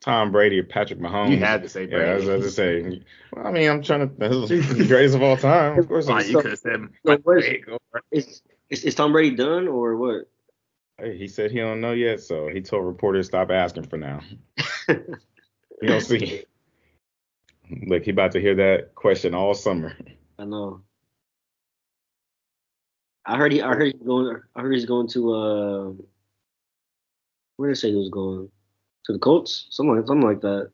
Tom 0.00 0.30
Brady 0.30 0.60
or 0.60 0.62
Patrick 0.64 1.00
Mahomes. 1.00 1.30
you 1.32 1.38
had 1.38 1.62
to 1.64 1.68
say 1.68 1.88
yeah, 1.88 1.98
I 1.98 2.14
was 2.14 2.28
about 2.28 2.42
to 2.42 2.50
say. 2.50 3.02
Well, 3.32 3.46
I 3.46 3.50
mean, 3.50 3.68
I'm 3.68 3.82
trying 3.82 4.08
to. 4.08 4.14
This 4.14 4.50
is 4.50 4.68
the 4.78 4.86
greatest 4.86 5.16
of 5.16 5.22
all 5.22 5.36
time, 5.36 5.76
of 5.78 5.88
course. 5.88 6.06
Like, 6.06 6.28
you 6.28 6.36
could 6.40 6.52
have 6.52 6.58
said 6.60 6.80
So 7.04 7.16
where's- 7.24 7.44
Brady, 7.44 7.64
it. 7.66 7.80
Is, 8.12 8.42
is 8.70 8.84
is 8.84 8.94
Tom 8.94 9.10
Brady 9.12 9.34
done 9.34 9.66
or 9.66 9.96
what? 9.96 10.28
Hey, 10.98 11.16
he 11.18 11.26
said 11.26 11.50
he 11.50 11.58
don't 11.58 11.80
know 11.80 11.92
yet, 11.92 12.20
so 12.20 12.48
he 12.48 12.60
told 12.60 12.86
reporters 12.86 13.26
stop 13.26 13.50
asking 13.50 13.84
for 13.88 13.96
now. 13.96 14.20
You 15.82 15.88
don't 15.88 16.00
see. 16.00 16.44
Look, 17.86 18.04
he 18.04 18.12
about 18.12 18.32
to 18.32 18.40
hear 18.40 18.54
that 18.54 18.94
question 18.94 19.34
all 19.34 19.52
summer. 19.52 19.96
I 20.38 20.44
know. 20.44 20.82
I 23.26 23.36
heard 23.36 23.52
he. 23.52 23.62
I 23.62 23.68
heard 23.68 23.92
he's 23.92 24.02
going. 24.02 24.40
I 24.54 24.60
heard 24.60 24.74
he's 24.74 24.86
going 24.86 25.08
to. 25.08 25.34
Uh, 25.34 25.92
where 27.56 27.68
did 27.68 27.78
I 27.78 27.80
say 27.80 27.90
he 27.90 27.96
was 27.96 28.10
going? 28.10 28.48
To 29.06 29.12
the 29.12 29.18
Colts, 29.18 29.66
something 29.70 29.96
like 29.96 30.06
something 30.06 30.26
like 30.26 30.40
that. 30.42 30.70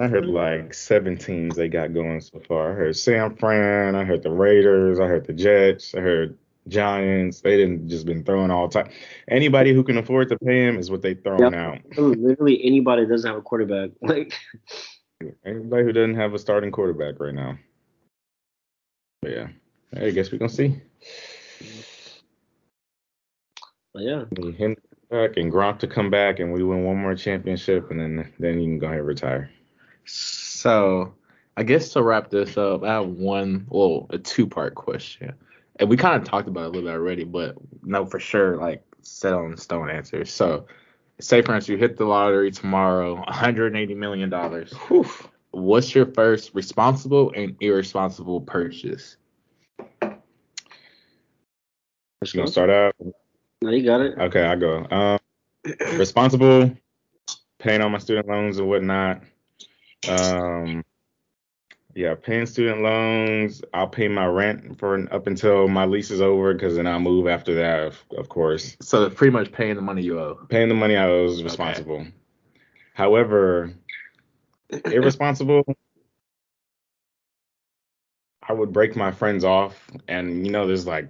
I 0.00 0.06
heard 0.06 0.26
like 0.26 0.74
seven 0.74 1.16
teams 1.16 1.56
they 1.56 1.68
got 1.68 1.94
going 1.94 2.20
so 2.20 2.40
far. 2.46 2.72
I 2.72 2.74
heard 2.74 2.96
San 2.96 3.36
Fran, 3.36 3.94
I 3.94 4.04
heard 4.04 4.22
the 4.22 4.30
Raiders, 4.30 5.00
I 5.00 5.06
heard 5.06 5.26
the 5.26 5.32
Jets, 5.32 5.94
I 5.94 6.00
heard 6.00 6.36
Giants. 6.68 7.40
They 7.40 7.56
didn't 7.56 7.88
just 7.88 8.06
been 8.06 8.24
throwing 8.24 8.50
all 8.50 8.68
time. 8.68 8.90
Anybody 9.28 9.72
who 9.72 9.84
can 9.84 9.98
afford 9.98 10.28
to 10.30 10.38
pay 10.38 10.66
him 10.66 10.78
is 10.78 10.90
what 10.90 11.02
they 11.02 11.14
throwing 11.14 11.52
Yep. 11.52 11.54
out. 11.54 11.78
Literally, 11.90 12.16
literally 12.16 12.64
anybody 12.64 13.04
that 13.04 13.10
doesn't 13.10 13.28
have 13.28 13.38
a 13.38 13.42
quarterback. 13.42 13.90
Like, 14.02 14.34
Anybody 15.44 15.84
who 15.84 15.92
doesn't 15.92 16.16
have 16.16 16.34
a 16.34 16.38
starting 16.38 16.70
quarterback 16.70 17.20
right 17.20 17.34
now. 17.34 17.56
But 19.22 19.30
yeah, 19.30 19.48
I 19.96 20.10
guess 20.10 20.30
we're 20.30 20.38
gonna 20.38 20.50
see. 20.50 20.80
but 23.94 24.02
yeah, 24.02 24.24
him 24.56 24.76
back 25.08 25.36
and 25.36 25.50
Gronk 25.52 25.78
to 25.78 25.86
come 25.86 26.10
back, 26.10 26.40
and 26.40 26.52
we 26.52 26.62
win 26.62 26.84
one 26.84 26.98
more 26.98 27.14
championship, 27.14 27.90
and 27.90 28.00
then 28.00 28.32
then 28.38 28.60
you 28.60 28.66
can 28.66 28.78
go 28.78 28.86
ahead 28.86 28.98
and 28.98 29.06
retire. 29.06 29.50
So, 30.04 31.14
I 31.56 31.62
guess 31.62 31.90
to 31.90 32.02
wrap 32.02 32.28
this 32.28 32.58
up, 32.58 32.82
I 32.82 32.94
have 32.94 33.06
one, 33.06 33.66
well, 33.70 34.06
a 34.10 34.18
two 34.18 34.46
part 34.46 34.74
question. 34.74 35.32
And 35.80 35.88
we 35.88 35.96
kind 35.96 36.20
of 36.20 36.28
talked 36.28 36.48
about 36.48 36.64
it 36.64 36.66
a 36.66 36.68
little 36.70 36.82
bit 36.82 36.94
already, 36.94 37.24
but 37.24 37.56
no, 37.82 38.06
for 38.06 38.20
sure, 38.20 38.56
like 38.56 38.82
set 39.02 39.32
on 39.32 39.56
stone 39.56 39.90
answers. 39.90 40.32
So, 40.32 40.66
say 41.20 41.42
for 41.42 41.54
instance, 41.54 41.68
you 41.68 41.76
hit 41.76 41.96
the 41.96 42.04
lottery 42.04 42.50
tomorrow, 42.50 43.14
180 43.26 43.94
million 43.94 44.30
dollars. 44.30 44.72
What's 45.50 45.94
your 45.94 46.06
first 46.06 46.52
responsible 46.54 47.32
and 47.34 47.56
irresponsible 47.60 48.40
purchase? 48.40 49.16
You 52.32 52.40
gonna 52.40 52.50
start 52.50 52.70
out? 52.70 52.94
no, 53.60 53.70
you 53.70 53.84
got 53.84 54.00
it. 54.00 54.18
Okay, 54.18 54.42
I 54.42 54.56
go. 54.56 54.86
Um, 54.90 55.18
responsible, 55.98 56.74
paying 57.58 57.82
all 57.82 57.90
my 57.90 57.98
student 57.98 58.28
loans 58.28 58.58
and 58.58 58.68
whatnot. 58.68 59.22
Um, 60.08 60.83
yeah, 61.94 62.14
paying 62.14 62.46
student 62.46 62.82
loans. 62.82 63.62
I'll 63.72 63.88
pay 63.88 64.08
my 64.08 64.26
rent 64.26 64.78
for 64.78 65.12
up 65.12 65.26
until 65.26 65.68
my 65.68 65.84
lease 65.84 66.10
is 66.10 66.20
over, 66.20 66.52
because 66.52 66.76
then 66.76 66.86
I'll 66.86 67.00
move 67.00 67.28
after 67.28 67.54
that, 67.54 67.80
of, 67.80 68.04
of 68.16 68.28
course. 68.28 68.76
So, 68.80 69.08
pretty 69.10 69.30
much 69.30 69.52
paying 69.52 69.76
the 69.76 69.82
money 69.82 70.02
you 70.02 70.18
owe. 70.18 70.46
Paying 70.48 70.68
the 70.68 70.74
money 70.74 70.96
I 70.96 71.08
owe 71.08 71.26
is 71.26 71.42
responsible. 71.42 72.06
However, 72.94 73.74
irresponsible. 74.84 75.64
I 78.46 78.52
would 78.52 78.72
break 78.72 78.94
my 78.96 79.10
friends 79.10 79.44
off, 79.44 79.90
and 80.08 80.44
you 80.44 80.52
know, 80.52 80.66
there's 80.66 80.86
like 80.86 81.08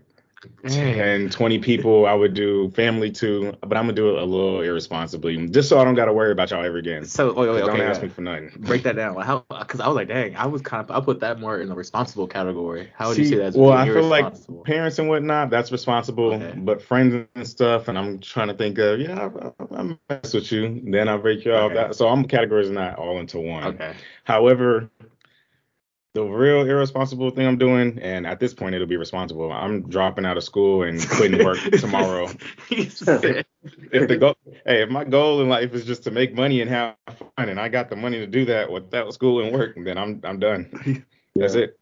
10, 0.67 1.31
20 1.31 1.59
people 1.59 2.07
I 2.07 2.15
would 2.15 2.35
do 2.35 2.71
family 2.71 3.11
too, 3.11 3.55
but 3.61 3.77
I'm 3.77 3.85
gonna 3.85 3.93
do 3.93 4.17
it 4.17 4.23
a 4.23 4.25
little 4.25 4.61
irresponsibly, 4.61 5.47
just 5.49 5.69
so 5.69 5.79
I 5.79 5.85
don't 5.85 5.95
gotta 5.95 6.13
worry 6.13 6.33
about 6.33 6.51
y'all 6.51 6.65
ever 6.65 6.79
again. 6.79 7.05
So, 7.05 7.33
wait, 7.33 7.49
wait, 7.49 7.61
don't 7.61 7.71
okay, 7.71 7.85
ask 7.85 8.01
yeah. 8.01 8.07
me 8.07 8.13
for 8.13 8.21
nothing. 8.23 8.51
break 8.59 8.83
that 8.85 8.97
down. 8.97 9.15
Like 9.15 9.27
how? 9.27 9.45
Because 9.49 9.81
I 9.81 9.87
was 9.89 9.97
like, 9.97 10.09
dang, 10.09 10.37
I 10.37 10.47
was 10.47 10.63
kind 10.63 10.89
of 10.89 10.91
I 10.91 11.05
put 11.05 11.21
that 11.21 11.41
more 11.41 11.61
in 11.61 11.69
the 11.69 11.75
responsible 11.75 12.27
category. 12.27 12.91
How 12.97 13.09
would 13.09 13.19
you 13.19 13.25
See, 13.25 13.31
say 13.31 13.37
that's 13.37 13.57
well, 13.57 13.73
I 13.73 13.87
feel 13.87 14.05
like 14.05 14.33
parents 14.65 14.99
and 14.99 15.09
whatnot, 15.09 15.51
that's 15.51 15.73
responsible, 15.73 16.35
Okay. 16.35 16.55
but 16.57 16.83
friends 16.83 17.27
and 17.35 17.47
stuff, 17.47 17.89
and 17.89 17.99
I'm 17.99 18.19
trying 18.21 18.49
to 18.49 18.55
think 18.55 18.79
of, 18.79 19.01
yeah, 19.01 19.29
I, 19.71 19.77
I 19.77 19.97
mess 20.09 20.35
with 20.35 20.51
you, 20.53 20.83
then 20.85 21.09
I 21.09 21.17
break 21.17 21.45
you 21.45 21.55
off. 21.55 21.73
That, 21.73 21.95
so 21.95 22.09
I'm 22.09 22.27
categorizing 22.27 22.75
that 22.75 22.99
all 22.99 23.19
into 23.19 23.39
one. 23.41 23.65
Okay. 23.65 23.95
However, 24.25 24.91
the 26.15 26.23
real 26.23 26.63
irresponsible 26.63 27.31
thing 27.31 27.47
I'm 27.47 27.59
doing, 27.59 27.99
and 28.01 28.25
at 28.27 28.39
this 28.39 28.55
point 28.55 28.75
it'll 28.75 28.87
be 28.87 28.97
responsible. 28.97 29.51
I'm 29.53 29.89
dropping 29.89 30.25
out 30.25 30.37
of 30.37 30.45
school 30.45 30.85
and 30.85 31.07
quitting 31.11 31.45
work 31.45 31.59
tomorrow. 31.79 32.31
He 32.69 32.89
said- 32.89 33.45
If 33.93 34.09
the 34.09 34.17
goal, 34.17 34.37
hey, 34.67 34.83
if 34.83 34.91
my 34.91 35.05
goal 35.05 35.41
in 35.43 35.49
life 35.49 35.75
is 35.75 35.85
just 35.85 36.05
to 36.05 36.11
make 36.11 36.35
money 36.35 36.61
and 36.61 36.71
have 36.71 36.95
fun, 37.37 37.49
and 37.49 37.59
I 37.59 37.69
got 37.69 37.91
the 37.91 37.97
money 37.97 38.19
to 38.21 38.27
do 38.27 38.45
that 38.47 38.71
without 38.71 39.13
school 39.13 39.43
and 39.43 39.53
work, 39.53 39.77
then 39.77 39.99
I'm 39.99 40.21
I'm 40.25 40.39
done. 40.39 41.05
That's 41.35 41.55
it. 41.55 41.79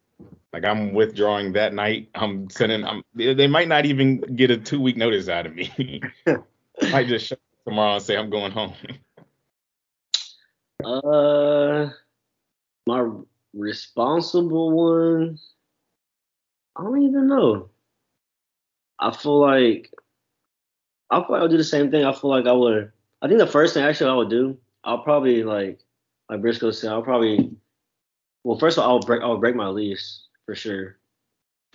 Like 0.53 0.65
I'm 0.65 0.93
withdrawing 0.95 1.53
that 1.55 1.75
night. 1.75 2.09
I'm 2.15 2.49
sending. 2.51 2.85
I'm. 2.85 3.03
They 3.15 3.35
they 3.35 3.47
might 3.47 3.69
not 3.69 3.85
even 3.85 4.21
get 4.37 4.51
a 4.51 4.57
two 4.57 4.81
week 4.81 4.97
notice 4.97 5.29
out 5.29 5.45
of 5.47 5.55
me. 5.55 6.01
I 6.27 6.37
might 6.91 7.07
just 7.09 7.27
show 7.27 7.35
up 7.35 7.41
tomorrow 7.67 7.95
and 7.97 8.03
say 8.03 8.17
I'm 8.17 8.31
going 8.31 8.53
home. 8.53 8.75
Uh, 10.85 11.91
my 12.87 13.11
responsible 13.55 14.73
one. 14.73 15.39
I 16.77 16.83
don't 16.83 17.03
even 17.03 17.29
know. 17.29 17.71
I 18.99 19.11
feel 19.15 19.41
like 19.41 19.93
I 21.11 21.19
I'll 21.19 21.49
do 21.49 21.57
the 21.57 21.65
same 21.65 21.91
thing. 21.91 22.05
I 22.05 22.13
feel 22.13 22.31
like 22.31 22.47
I 22.47 22.53
would. 22.53 22.93
I 23.21 23.29
think 23.29 23.39
the 23.39 23.47
first 23.47 23.75
thing 23.75 23.85
actually 23.85 24.11
I 24.11 24.15
would 24.15 24.31
do, 24.31 24.57
I'll 24.85 25.03
probably 25.03 25.43
like 25.45 25.81
like 26.29 26.41
Briscoe 26.41 26.71
said, 26.71 26.91
I'll 26.91 27.03
probably. 27.03 27.51
Well, 28.45 28.59
first 28.59 28.79
of 28.79 28.85
all, 28.85 28.91
I'll 28.91 29.01
break 29.01 29.23
I'll 29.23 29.39
break 29.39 29.55
my 29.55 29.69
lease 29.69 30.27
for 30.47 30.55
sure. 30.55 30.97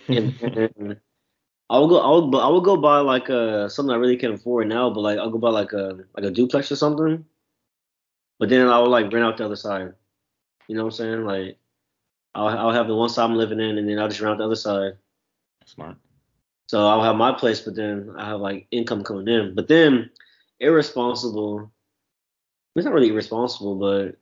And, 0.08 0.34
and 0.42 0.96
I 1.70 1.78
will 1.78 1.88
go. 1.88 1.98
I 2.00 2.08
will. 2.08 2.40
I 2.40 2.48
will 2.48 2.60
go 2.60 2.76
buy 2.76 2.98
like 2.98 3.30
uh 3.30 3.68
something 3.68 3.94
I 3.94 3.98
really 3.98 4.16
can't 4.16 4.34
afford 4.34 4.68
now, 4.68 4.90
but 4.90 5.00
like 5.00 5.18
I'll 5.18 5.30
go 5.30 5.38
buy 5.38 5.50
like 5.50 5.72
a 5.72 5.98
like 6.16 6.24
a 6.24 6.30
duplex 6.30 6.72
or 6.72 6.76
something. 6.76 7.24
But 8.38 8.48
then 8.48 8.68
I 8.68 8.78
will 8.78 8.90
like 8.90 9.12
rent 9.12 9.24
out 9.24 9.36
the 9.36 9.44
other 9.44 9.56
side. 9.56 9.92
You 10.66 10.76
know 10.76 10.84
what 10.84 10.94
I'm 10.94 10.96
saying? 10.96 11.24
Like 11.24 11.58
I'll 12.38 12.58
I'll 12.58 12.72
have 12.72 12.86
the 12.86 12.94
one 12.94 13.08
side 13.08 13.24
I'm 13.24 13.36
living 13.36 13.60
in, 13.60 13.78
and 13.78 13.88
then 13.88 13.98
I'll 13.98 14.08
just 14.08 14.20
rent 14.20 14.34
out 14.34 14.38
the 14.38 14.44
other 14.44 14.56
side. 14.56 14.92
Smart. 15.66 15.96
So 16.68 16.86
I'll 16.86 17.02
have 17.02 17.16
my 17.16 17.32
place, 17.32 17.60
but 17.60 17.74
then 17.74 18.14
I 18.16 18.26
have 18.28 18.40
like 18.40 18.66
income 18.70 19.02
coming 19.02 19.28
in. 19.28 19.54
But 19.54 19.68
then 19.68 20.10
irresponsible. 20.60 21.72
It's 22.76 22.84
not 22.84 22.94
really 22.94 23.08
irresponsible, 23.08 23.74
but 23.74 24.16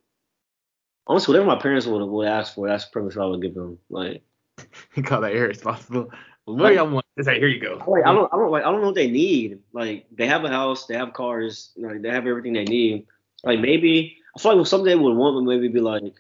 honestly, 1.06 1.32
whatever 1.32 1.46
my 1.54 1.60
parents 1.60 1.86
would 1.86 2.04
would 2.04 2.28
ask 2.28 2.54
for, 2.54 2.68
that's 2.68 2.86
pretty 2.86 3.06
much 3.06 3.16
what 3.16 3.24
I 3.24 3.28
would 3.28 3.42
give 3.42 3.54
them. 3.54 3.78
Like, 3.90 4.22
You 4.94 5.02
call 5.02 5.20
that 5.20 5.34
irresponsible. 5.34 6.10
What 6.46 6.68
do 6.68 6.74
y'all 6.74 6.88
want? 6.88 7.04
It's 7.16 7.26
like, 7.26 7.38
here 7.38 7.48
you 7.48 7.60
go. 7.60 7.82
like 7.88 8.06
I 8.06 8.12
don't, 8.12 8.32
I 8.32 8.36
don't 8.36 8.50
like, 8.52 8.62
I 8.62 8.70
don't 8.70 8.80
know 8.80 8.86
what 8.86 8.94
they 8.94 9.10
need. 9.10 9.58
Like, 9.72 10.06
they 10.12 10.28
have 10.28 10.44
a 10.44 10.48
house, 10.48 10.86
they 10.86 10.94
have 10.94 11.12
cars, 11.12 11.72
like 11.76 12.02
they 12.02 12.10
have 12.10 12.26
everything 12.26 12.52
they 12.52 12.64
need. 12.64 13.06
Like 13.42 13.58
maybe 13.60 14.16
I 14.36 14.40
feel 14.40 14.56
like 14.56 14.66
something 14.66 14.86
they 14.86 14.94
would 14.94 15.16
want 15.16 15.34
would 15.34 15.44
maybe 15.44 15.68
be 15.68 15.80
like 15.80 16.14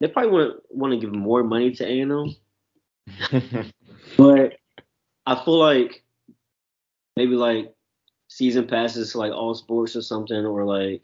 they 0.00 0.08
probably 0.08 0.30
want 0.30 0.60
want 0.70 0.92
to 0.92 0.98
give 0.98 1.14
more 1.14 1.42
money 1.42 1.72
to 1.72 1.86
A 1.86 2.00
and 2.00 2.12
M, 3.32 3.72
but 4.16 4.58
I 5.26 5.44
feel 5.44 5.58
like 5.58 6.04
maybe 7.16 7.34
like 7.34 7.74
season 8.28 8.66
passes 8.66 9.12
to 9.12 9.18
like 9.18 9.32
all 9.32 9.54
sports 9.54 9.96
or 9.96 10.02
something, 10.02 10.46
or 10.46 10.64
like, 10.64 11.02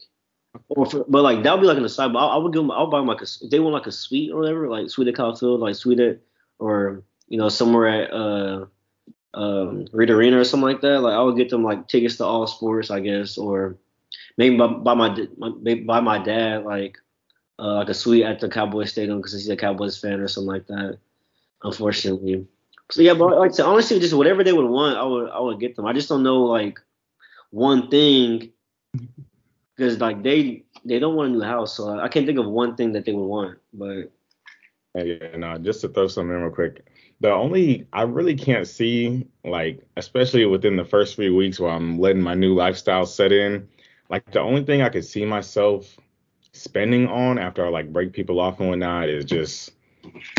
or 0.68 0.86
for, 0.86 1.04
but 1.08 1.22
like 1.22 1.42
that 1.42 1.52
would 1.52 1.60
be 1.60 1.66
like 1.66 1.78
an 1.78 1.84
aside. 1.84 2.12
But 2.12 2.20
I, 2.20 2.34
I 2.34 2.36
would 2.36 2.52
give 2.52 2.62
them, 2.62 2.70
I'll 2.70 2.90
buy 2.90 2.98
them 2.98 3.08
like 3.08 3.20
a, 3.20 3.26
if 3.42 3.50
they 3.50 3.60
want 3.60 3.74
like 3.74 3.86
a 3.86 3.92
suite 3.92 4.30
or 4.30 4.40
whatever, 4.40 4.68
like 4.68 4.90
suite 4.90 5.08
at 5.08 5.16
Kyle 5.16 5.34
Field, 5.34 5.60
like 5.60 5.74
suite 5.74 6.00
at, 6.00 6.20
or 6.58 7.02
you 7.28 7.38
know 7.38 7.48
somewhere 7.48 7.88
at 7.88 8.12
uh 8.12 8.66
um 9.34 9.86
Reed 9.92 10.10
Arena 10.10 10.38
or 10.38 10.44
something 10.44 10.68
like 10.68 10.82
that. 10.82 11.00
Like 11.00 11.14
I 11.14 11.22
would 11.22 11.36
get 11.36 11.50
them 11.50 11.64
like 11.64 11.88
tickets 11.88 12.16
to 12.16 12.24
all 12.24 12.46
sports, 12.46 12.90
I 12.90 13.00
guess, 13.00 13.36
or 13.36 13.76
maybe 14.36 14.56
by, 14.56 14.68
by 14.68 14.94
my, 14.94 15.16
my 15.36 15.50
maybe 15.60 15.82
by 15.82 16.00
my 16.00 16.18
dad 16.18 16.64
like 16.64 16.98
uh, 17.58 17.74
like 17.74 17.88
a 17.88 17.94
suite 17.94 18.24
at 18.24 18.40
the 18.40 18.48
Cowboys 18.48 18.90
Stadium 18.90 19.18
because 19.18 19.32
he's 19.32 19.48
a 19.48 19.56
Cowboys 19.56 19.98
fan 19.98 20.20
or 20.20 20.28
something 20.28 20.52
like 20.52 20.66
that. 20.66 20.98
Unfortunately. 21.62 22.46
So 22.90 23.02
yeah, 23.02 23.14
but 23.14 23.38
like 23.38 23.52
I 23.52 23.54
said, 23.54 23.66
honestly, 23.66 23.98
just 24.00 24.14
whatever 24.14 24.44
they 24.44 24.52
would 24.52 24.68
want, 24.68 24.98
I 24.98 25.04
would 25.04 25.30
I 25.30 25.40
would 25.40 25.60
get 25.60 25.76
them. 25.76 25.86
I 25.86 25.92
just 25.92 26.08
don't 26.08 26.22
know 26.22 26.44
like 26.44 26.80
one 27.50 27.88
thing 27.88 28.50
because 29.76 29.98
like 30.00 30.22
they 30.22 30.64
they 30.84 30.98
don't 30.98 31.14
want 31.14 31.30
a 31.30 31.32
new 31.32 31.42
house, 31.42 31.76
so 31.76 31.98
I 31.98 32.08
can't 32.08 32.26
think 32.26 32.38
of 32.38 32.46
one 32.46 32.76
thing 32.76 32.92
that 32.92 33.04
they 33.04 33.12
would 33.12 33.24
want. 33.26 33.58
But 33.72 34.12
Yeah, 34.94 35.36
no, 35.36 35.58
just 35.58 35.80
to 35.80 35.88
throw 35.88 36.08
something 36.08 36.34
in 36.34 36.42
real 36.42 36.52
quick. 36.52 36.86
The 37.20 37.32
only 37.32 37.86
I 37.92 38.02
really 38.02 38.34
can't 38.34 38.66
see, 38.66 39.26
like, 39.44 39.80
especially 39.96 40.44
within 40.44 40.76
the 40.76 40.84
first 40.84 41.16
few 41.16 41.34
weeks 41.34 41.58
while 41.58 41.76
I'm 41.76 41.98
letting 41.98 42.22
my 42.22 42.34
new 42.34 42.54
lifestyle 42.54 43.06
set 43.06 43.32
in, 43.32 43.68
like 44.10 44.30
the 44.30 44.40
only 44.40 44.64
thing 44.64 44.82
I 44.82 44.90
could 44.90 45.04
see 45.04 45.24
myself 45.24 45.96
spending 46.54 47.08
on 47.08 47.38
after 47.38 47.66
I 47.66 47.68
like 47.68 47.92
break 47.92 48.12
people 48.12 48.40
off 48.40 48.60
and 48.60 48.70
whatnot 48.70 49.08
is 49.08 49.24
just 49.24 49.72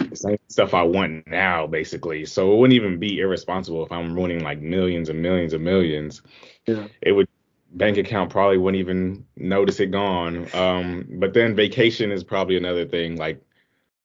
the 0.10 0.16
same 0.16 0.38
stuff 0.48 0.74
I 0.74 0.84
want 0.84 1.28
now, 1.28 1.68
basically. 1.68 2.26
So 2.26 2.54
it 2.54 2.58
wouldn't 2.58 2.76
even 2.76 3.00
be 3.00 3.20
irresponsible 3.20 3.86
if 3.86 3.92
I'm 3.92 4.16
ruining 4.16 4.44
like 4.44 4.60
millions 4.60 5.10
and 5.10 5.22
millions 5.22 5.54
and 5.54 5.64
millions. 5.64 6.22
Yeah. 6.66 6.88
It 7.02 7.12
would 7.12 7.28
bank 7.72 7.98
account 7.98 8.30
probably 8.30 8.58
wouldn't 8.58 8.80
even 8.80 9.26
notice 9.36 9.80
it 9.80 9.92
gone. 9.92 10.48
Um, 10.54 11.08
but 11.20 11.34
then 11.34 11.56
vacation 11.56 12.12
is 12.12 12.24
probably 12.24 12.58
another 12.58 12.86
thing. 12.86 13.18
Like 13.18 13.42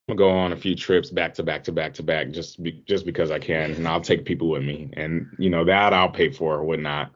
I'm 0.08 0.16
gonna 0.16 0.30
go 0.30 0.36
on 0.36 0.52
a 0.52 0.56
few 0.56 0.74
trips 0.74 1.10
back 1.10 1.34
to 1.34 1.42
back 1.42 1.62
to 1.64 1.72
back 1.72 1.94
to 1.94 2.02
back 2.02 2.30
just 2.30 2.60
be, 2.62 2.82
just 2.86 3.06
because 3.06 3.30
I 3.30 3.38
can, 3.38 3.72
and 3.72 3.86
I'll 3.86 4.00
take 4.00 4.24
people 4.24 4.48
with 4.48 4.64
me, 4.64 4.90
and 4.94 5.28
you 5.38 5.50
know 5.50 5.64
that 5.64 5.92
I'll 5.92 6.10
pay 6.10 6.30
for 6.30 6.56
or 6.56 6.64
whatnot. 6.64 7.12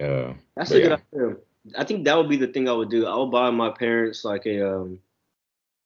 Uh, 0.00 0.34
That's 0.56 0.70
a 0.70 0.80
good 0.80 1.00
idea. 1.12 1.36
I 1.78 1.84
think 1.84 2.04
that 2.04 2.16
would 2.16 2.28
be 2.28 2.36
the 2.36 2.48
thing 2.48 2.68
I 2.68 2.72
would 2.72 2.90
do. 2.90 3.06
I 3.06 3.16
would 3.16 3.30
buy 3.30 3.50
my 3.50 3.70
parents 3.70 4.24
like 4.24 4.46
a 4.46 4.68
um 4.68 4.98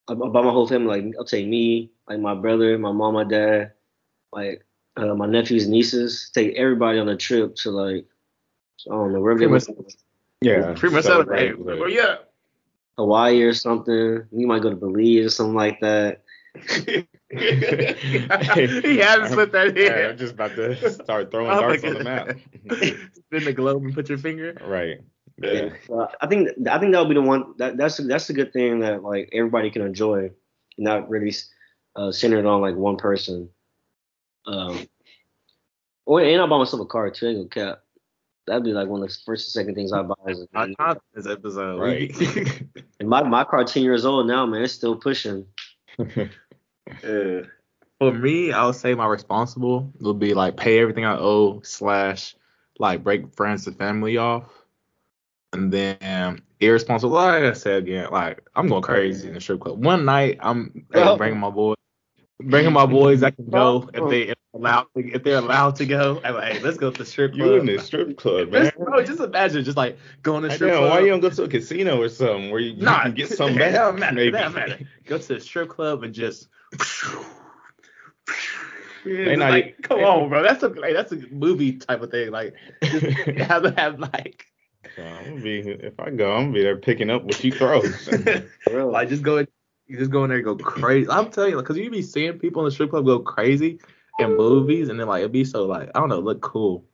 I'll 0.08 0.22
I'll 0.24 0.30
buy 0.30 0.42
my 0.42 0.50
whole 0.50 0.66
family 0.68 1.02
like 1.02 1.14
I'll 1.18 1.24
take 1.24 1.46
me, 1.46 1.90
like 2.08 2.18
my 2.20 2.34
brother, 2.34 2.78
my 2.78 2.92
mom, 2.92 3.14
my 3.14 3.24
dad, 3.24 3.72
like 4.32 4.64
uh, 4.96 5.14
my 5.14 5.26
nephews, 5.26 5.68
nieces, 5.68 6.30
take 6.34 6.54
everybody 6.56 6.98
on 6.98 7.08
a 7.08 7.16
trip 7.16 7.54
to 7.56 7.70
like 7.70 8.06
I 8.88 8.92
don't 8.94 9.12
know 9.12 9.20
wherever 9.20 9.38
they 9.40 9.46
Pretty 9.48 9.66
want 9.72 9.84
much- 9.84 9.94
Yeah. 10.40 10.72
Pretty 10.74 10.94
much 10.94 11.04
so, 11.04 11.10
celebrate. 11.10 11.52
right, 11.52 11.58
Well, 11.58 11.80
right. 11.84 11.92
yeah. 11.92 12.16
Hawaii 12.96 13.42
or 13.42 13.52
something. 13.52 14.24
You 14.32 14.46
might 14.46 14.62
go 14.62 14.70
to 14.70 14.76
Belize 14.76 15.26
or 15.26 15.28
something 15.30 15.54
like 15.54 15.80
that. 15.80 16.22
he 17.30 18.98
hasn't 18.98 19.32
slipped 19.32 19.52
that 19.52 19.76
Yeah, 19.76 20.08
I'm 20.10 20.16
just 20.16 20.34
about 20.34 20.54
to 20.56 20.90
start 20.90 21.30
throwing 21.30 21.50
Oh 21.50 21.60
darts 21.60 21.84
on 21.84 21.94
the 21.94 22.04
map. 22.04 22.28
Spin 22.72 23.44
the 23.44 23.52
globe 23.52 23.82
and 23.84 23.94
put 23.94 24.08
your 24.08 24.18
finger. 24.18 24.56
right. 24.64 24.98
Yeah. 25.38 25.70
Yeah. 25.88 26.06
I 26.20 26.26
think 26.26 26.48
I 26.70 26.78
think 26.78 26.92
that 26.92 27.00
would 27.00 27.08
be 27.08 27.14
the 27.14 27.22
one 27.22 27.54
that 27.58 27.76
that's 27.76 27.98
that's 27.98 28.30
a 28.30 28.32
good 28.32 28.52
thing 28.52 28.80
that 28.80 29.02
like 29.02 29.28
everybody 29.32 29.70
can 29.70 29.82
enjoy, 29.82 30.30
not 30.78 31.08
really 31.08 31.34
uh, 31.94 32.12
centered 32.12 32.46
on 32.46 32.60
like 32.60 32.76
one 32.76 32.96
person. 32.96 33.50
Um, 34.46 34.86
or 36.06 36.22
and 36.22 36.40
I 36.40 36.46
buy 36.46 36.58
myself 36.58 36.82
a 36.82 36.86
car 36.86 37.10
too. 37.10 37.26
Ain't 37.26 37.50
gonna 37.50 37.66
cap. 37.66 37.82
That'd 38.46 38.62
be 38.62 38.72
like 38.72 38.86
one 38.86 39.02
of 39.02 39.08
the 39.08 39.16
first 39.26 39.48
and 39.48 39.52
second 39.52 39.74
things 39.74 39.92
I 39.92 40.02
buy. 40.02 40.14
Is 40.28 40.42
a 40.42 40.48
I 40.54 40.72
caught 40.74 41.02
this 41.14 41.26
episode. 41.26 41.80
Right. 41.80 42.14
and 43.00 43.08
my 43.08 43.22
my 43.22 43.44
car 43.44 43.64
ten 43.64 43.82
years 43.82 44.06
old 44.06 44.26
now, 44.26 44.46
man. 44.46 44.62
It's 44.62 44.72
still 44.72 44.96
pushing. 44.96 45.46
Uh, 47.02 47.42
for 47.98 48.12
me, 48.12 48.52
I 48.52 48.64
would 48.64 48.76
say 48.76 48.94
my 48.94 49.06
responsible 49.06 49.92
would 50.00 50.20
be 50.20 50.34
like 50.34 50.56
pay 50.56 50.78
everything 50.78 51.04
I 51.04 51.16
owe 51.16 51.60
slash 51.64 52.36
like 52.78 53.02
break 53.02 53.34
friends 53.34 53.66
and 53.66 53.76
family 53.76 54.16
off, 54.16 54.44
and 55.52 55.72
then 55.72 56.42
irresponsible. 56.60 57.14
Like 57.14 57.44
I 57.44 57.52
said 57.52 57.82
again, 57.84 58.08
like 58.10 58.42
I'm 58.54 58.68
going 58.68 58.82
crazy 58.82 59.28
in 59.28 59.34
the 59.34 59.40
strip 59.40 59.60
club. 59.60 59.84
One 59.84 60.04
night, 60.04 60.38
I'm 60.40 60.86
hey, 60.92 61.02
Oh. 61.02 61.16
bringing 61.16 61.38
my 61.38 61.50
boys, 61.50 61.76
bringing 62.40 62.72
my 62.72 62.86
boys 62.86 63.22
I 63.22 63.30
can 63.30 63.50
go 63.50 63.88
if 63.94 64.08
they 64.10 64.22
if 64.22 64.36
allowed 64.54 64.86
to, 64.96 65.08
if 65.12 65.22
they're 65.22 65.38
allowed 65.38 65.76
to 65.76 65.86
go. 65.86 66.20
I'm 66.24 66.34
like, 66.34 66.52
hey, 66.54 66.60
let's 66.60 66.78
go 66.78 66.90
to 66.90 66.98
the 66.98 67.04
strip 67.04 67.34
club. 67.34 67.40
you 67.40 67.56
in 67.56 67.66
the 67.66 67.78
strip 67.78 68.16
club, 68.16 68.50
man. 68.50 68.64
Just, 68.64 68.76
bro, 68.76 69.02
just 69.04 69.20
imagine 69.20 69.64
just 69.64 69.76
like 69.76 69.98
going 70.22 70.42
to 70.42 70.48
the 70.48 70.54
strip 70.54 70.72
damn, 70.72 70.80
club. 70.80 70.90
why 70.90 71.00
you 71.00 71.08
don't 71.08 71.20
go 71.20 71.30
to 71.30 71.42
a 71.44 71.48
casino 71.48 72.00
or 72.00 72.08
something 72.08 72.50
where 72.50 72.60
you, 72.60 72.72
you 72.72 72.82
Nah, 72.84 73.02
can 73.02 73.14
get 73.14 73.28
some 73.36 73.54
back? 73.56 73.72
matter, 73.72 74.14
maybe. 74.14 74.32
don't 74.32 74.54
matter. 74.54 74.78
Go 75.06 75.18
to 75.18 75.34
the 75.34 75.40
strip 75.40 75.68
club 75.68 76.02
and 76.02 76.14
just. 76.14 76.48
They 79.04 79.12
It's 79.32 79.38
not 79.38 79.50
like, 79.50 79.76
come 79.82 80.00
on, 80.00 80.28
bro. 80.28 80.42
That's 80.42 80.62
a 80.62 80.68
like, 80.68 80.94
that's 80.94 81.12
a 81.12 81.16
movie 81.30 81.74
type 81.74 82.02
of 82.02 82.10
thing. 82.10 82.30
Like, 82.30 82.54
have 82.82 83.62
to 83.62 83.74
have 83.76 84.00
like, 84.00 84.46
So 84.96 85.02
I'm 85.02 85.24
gonna 85.24 85.40
be 85.42 85.58
if 85.58 86.00
I 86.00 86.08
go, 86.10 86.34
I'm 86.34 86.44
gonna 86.44 86.52
be 86.54 86.62
there 86.62 86.78
picking 86.78 87.10
up 87.10 87.22
what 87.22 87.44
you 87.44 87.52
throw. 87.52 87.82
Bro. 88.66 88.88
like 88.88 89.10
just 89.10 89.22
go, 89.22 89.38
you 89.86 89.98
just 89.98 90.10
go 90.10 90.24
in 90.24 90.30
there 90.30 90.38
and 90.38 90.44
go 90.46 90.56
crazy. 90.56 91.08
I'm 91.10 91.30
telling 91.30 91.50
you, 91.50 91.56
because 91.58 91.76
you 91.76 91.90
be 91.90 92.00
seeing 92.00 92.38
people 92.38 92.62
in 92.62 92.64
the 92.64 92.70
strip 92.70 92.90
club 92.90 93.04
go 93.04 93.18
crazy 93.18 93.78
in 94.18 94.36
movies, 94.38 94.88
and 94.88 94.98
then 94.98 95.06
like 95.06 95.20
it'd 95.20 95.32
be 95.32 95.44
so 95.44 95.66
like 95.66 95.90
I 95.94 96.00
don't 96.00 96.08
know, 96.08 96.20
look 96.20 96.40
cool. 96.40 96.86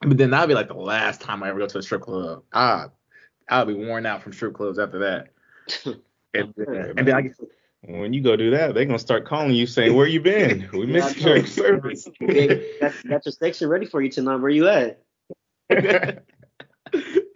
But 0.00 0.18
then 0.18 0.30
that'd 0.30 0.48
be 0.48 0.54
like 0.54 0.66
the 0.66 0.74
last 0.74 1.20
time 1.20 1.44
I 1.44 1.50
ever 1.50 1.60
go 1.60 1.68
to 1.68 1.78
a 1.78 1.82
strip 1.82 2.02
club. 2.02 2.42
Ah, 2.52 2.88
I'll 3.48 3.66
be 3.66 3.74
worn 3.74 4.04
out 4.04 4.22
from 4.22 4.32
strip 4.32 4.54
clubs 4.54 4.78
after 4.78 4.98
that. 5.00 5.28
And, 6.34 6.52
and 6.58 7.08
then 7.08 7.14
I 7.14 7.22
get 7.22 7.32
when 7.80 8.12
you 8.12 8.20
go 8.20 8.36
do 8.36 8.50
that, 8.50 8.74
they're 8.74 8.84
gonna 8.84 8.98
start 8.98 9.24
calling 9.24 9.52
you 9.52 9.66
saying, 9.66 9.94
"Where 9.94 10.06
you 10.06 10.20
been? 10.20 10.68
We 10.72 10.84
missed 10.84 11.16
Yeah, 11.16 11.28
I 11.28 11.36
your 11.36 11.46
service." 11.46 12.06
Got, 12.80 12.92
got 13.08 13.24
your 13.24 13.32
section 13.32 13.68
ready 13.68 13.86
for 13.86 14.02
you 14.02 14.10
tonight. 14.10 14.36
Where 14.36 14.50
you 14.50 14.68
at? 14.68 15.02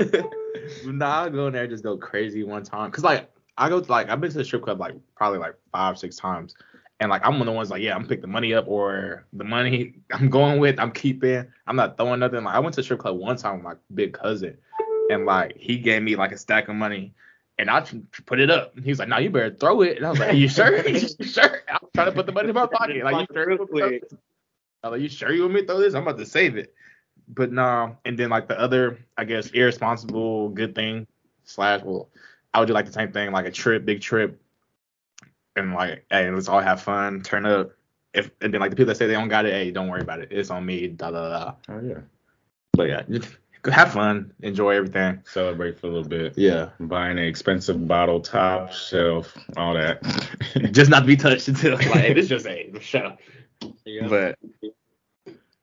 nah, 0.85 1.23
I'll 1.23 1.31
go 1.31 1.47
in 1.47 1.53
there 1.53 1.63
and 1.63 1.71
just 1.71 1.85
go 1.85 1.97
crazy 1.97 2.45
one 2.45 2.63
time. 2.63 2.91
Cause 2.91 3.05
like 3.05 3.31
I 3.57 3.69
go 3.69 3.81
to 3.81 3.91
like 3.91 4.09
I've 4.09 4.21
been 4.21 4.31
to 4.31 4.39
the 4.39 4.45
strip 4.45 4.63
club 4.63 4.81
like 4.81 4.95
probably 5.15 5.39
like 5.39 5.55
five, 5.73 5.99
six 5.99 6.17
times. 6.17 6.55
And 7.01 7.11
like 7.11 7.23
I'm 7.25 7.33
one 7.33 7.43
of 7.43 7.47
the 7.47 7.53
ones 7.53 7.71
like, 7.71 7.83
yeah, 7.83 7.95
I'm 7.95 8.07
pick 8.07 8.21
the 8.21 8.29
money 8.29 8.55
up 8.55 8.67
or 8.69 9.27
the 9.33 9.45
money 9.45 9.95
I'm 10.13 10.31
going 10.31 10.59
with, 10.61 10.79
I'm 10.79 10.93
keeping. 10.93 11.47
I'm 11.67 11.77
not 11.77 11.97
throwing 11.97 12.21
nothing. 12.21 12.45
Like 12.45 12.55
I 12.55 12.61
went 12.61 12.75
to 12.75 12.81
the 12.81 12.85
strip 12.85 13.01
club 13.01 13.17
one 13.17 13.37
time 13.37 13.57
with 13.57 13.65
my 13.65 13.75
big 13.95 14.13
cousin 14.13 14.57
and 15.11 15.27
like 15.27 15.57
he 15.57 15.79
gave 15.79 16.03
me 16.03 16.17
like 16.17 16.33
a 16.33 16.39
stack 16.39 16.69
of 16.69 16.77
money 16.77 17.15
and 17.59 17.71
I 17.71 17.85
put 18.27 18.41
it 18.41 18.51
up. 18.51 18.75
And 18.77 18.85
he 18.85 18.91
was 18.91 18.99
like, 18.99 19.09
no, 19.09 19.19
you 19.19 19.31
better 19.31 19.55
throw 19.55 19.83
it. 19.83 19.97
And 19.99 20.07
I 20.07 20.11
was 20.11 20.19
like, 20.19 20.31
Are 20.31 20.37
you 20.37 20.49
sure? 20.49 20.87
you 20.89 20.99
sure? 20.99 21.63
I'm 21.69 21.89
trying 21.95 22.07
to 22.07 22.13
put 22.13 22.27
the 22.27 22.33
money 22.33 22.49
in 22.49 22.55
my 22.55 22.67
pocket. 22.67 23.05
Like, 23.05 23.29
you 23.29 23.35
sure? 23.35 23.51
you 23.51 23.59
want 23.59 23.73
me 23.73 23.81
to 23.81 23.87
throw 23.87 23.91
this? 23.91 24.13
I 24.83 24.89
was 24.89 24.93
like, 24.93 25.03
you 25.03 25.09
sure 25.09 25.33
you 25.33 25.43
want 25.43 25.55
me 25.55 25.61
to 25.61 25.67
throw 25.67 25.79
this? 25.79 25.95
I'm 25.95 26.03
about 26.03 26.19
to 26.19 26.27
save 26.27 26.57
it. 26.57 26.75
But 27.35 27.53
nah, 27.53 27.93
and 28.05 28.19
then 28.19 28.31
like 28.31 28.49
the 28.49 28.59
other, 28.59 28.99
I 29.17 29.25
guess, 29.25 29.49
irresponsible 29.49 30.51
good 30.51 30.75
thing 30.75 31.07
slash 31.45 31.83
well, 31.83 32.09
I 32.53 32.61
would 32.61 32.67
do 32.67 32.75
like 32.75 32.87
the 32.87 32.93
same 32.93 33.13
thing, 33.13 33.33
like 33.33 33.47
a 33.47 33.51
trip, 33.51 33.85
big 33.85 34.01
trip, 34.01 34.41
and 35.57 35.73
like, 35.73 36.05
hey, 36.11 36.31
let's 36.31 36.49
all 36.49 36.61
have 36.61 36.83
fun, 36.83 37.23
turn 37.23 37.47
up. 37.47 37.71
If 38.13 38.31
and 38.43 38.53
then 38.53 38.61
like 38.61 38.71
the 38.71 38.77
people 38.77 38.89
that 38.89 38.97
say 38.97 39.07
they 39.07 39.15
don't 39.15 39.29
got 39.29 39.47
it, 39.47 39.55
hey, 39.55 39.71
don't 39.71 39.89
worry 39.89 40.03
about 40.03 40.21
it. 40.21 40.29
It's 40.31 40.51
on 40.51 40.67
me. 40.67 40.89
Da 40.89 41.11
da 41.11 41.29
da. 41.31 41.55
Oh 41.71 41.81
yeah. 41.81 42.01
But 42.73 42.89
yeah, 42.89 43.03
just 43.09 43.39
have 43.71 43.93
fun, 43.93 44.33
enjoy 44.43 44.77
everything. 44.77 45.23
Celebrate 45.25 45.79
for 45.79 45.87
a 45.87 45.91
little 45.91 46.09
bit. 46.09 46.37
Yeah, 46.37 46.71
Buying 46.81 47.19
an 47.19 47.25
expensive 47.25 47.87
bottle, 47.87 48.21
top 48.21 48.73
shelf, 48.73 49.37
all 49.57 49.75
that. 49.75 50.03
just 50.73 50.91
not 50.91 51.01
to 51.01 51.07
be 51.07 51.17
touched 51.17 51.49
until 51.49 51.77
like 51.77 51.87
hey, 51.87 52.13
this 52.15 52.29
just 52.29 52.47
a 52.47 52.71
show. 52.81 53.17
Yeah. 53.87 54.09
But 54.09 54.39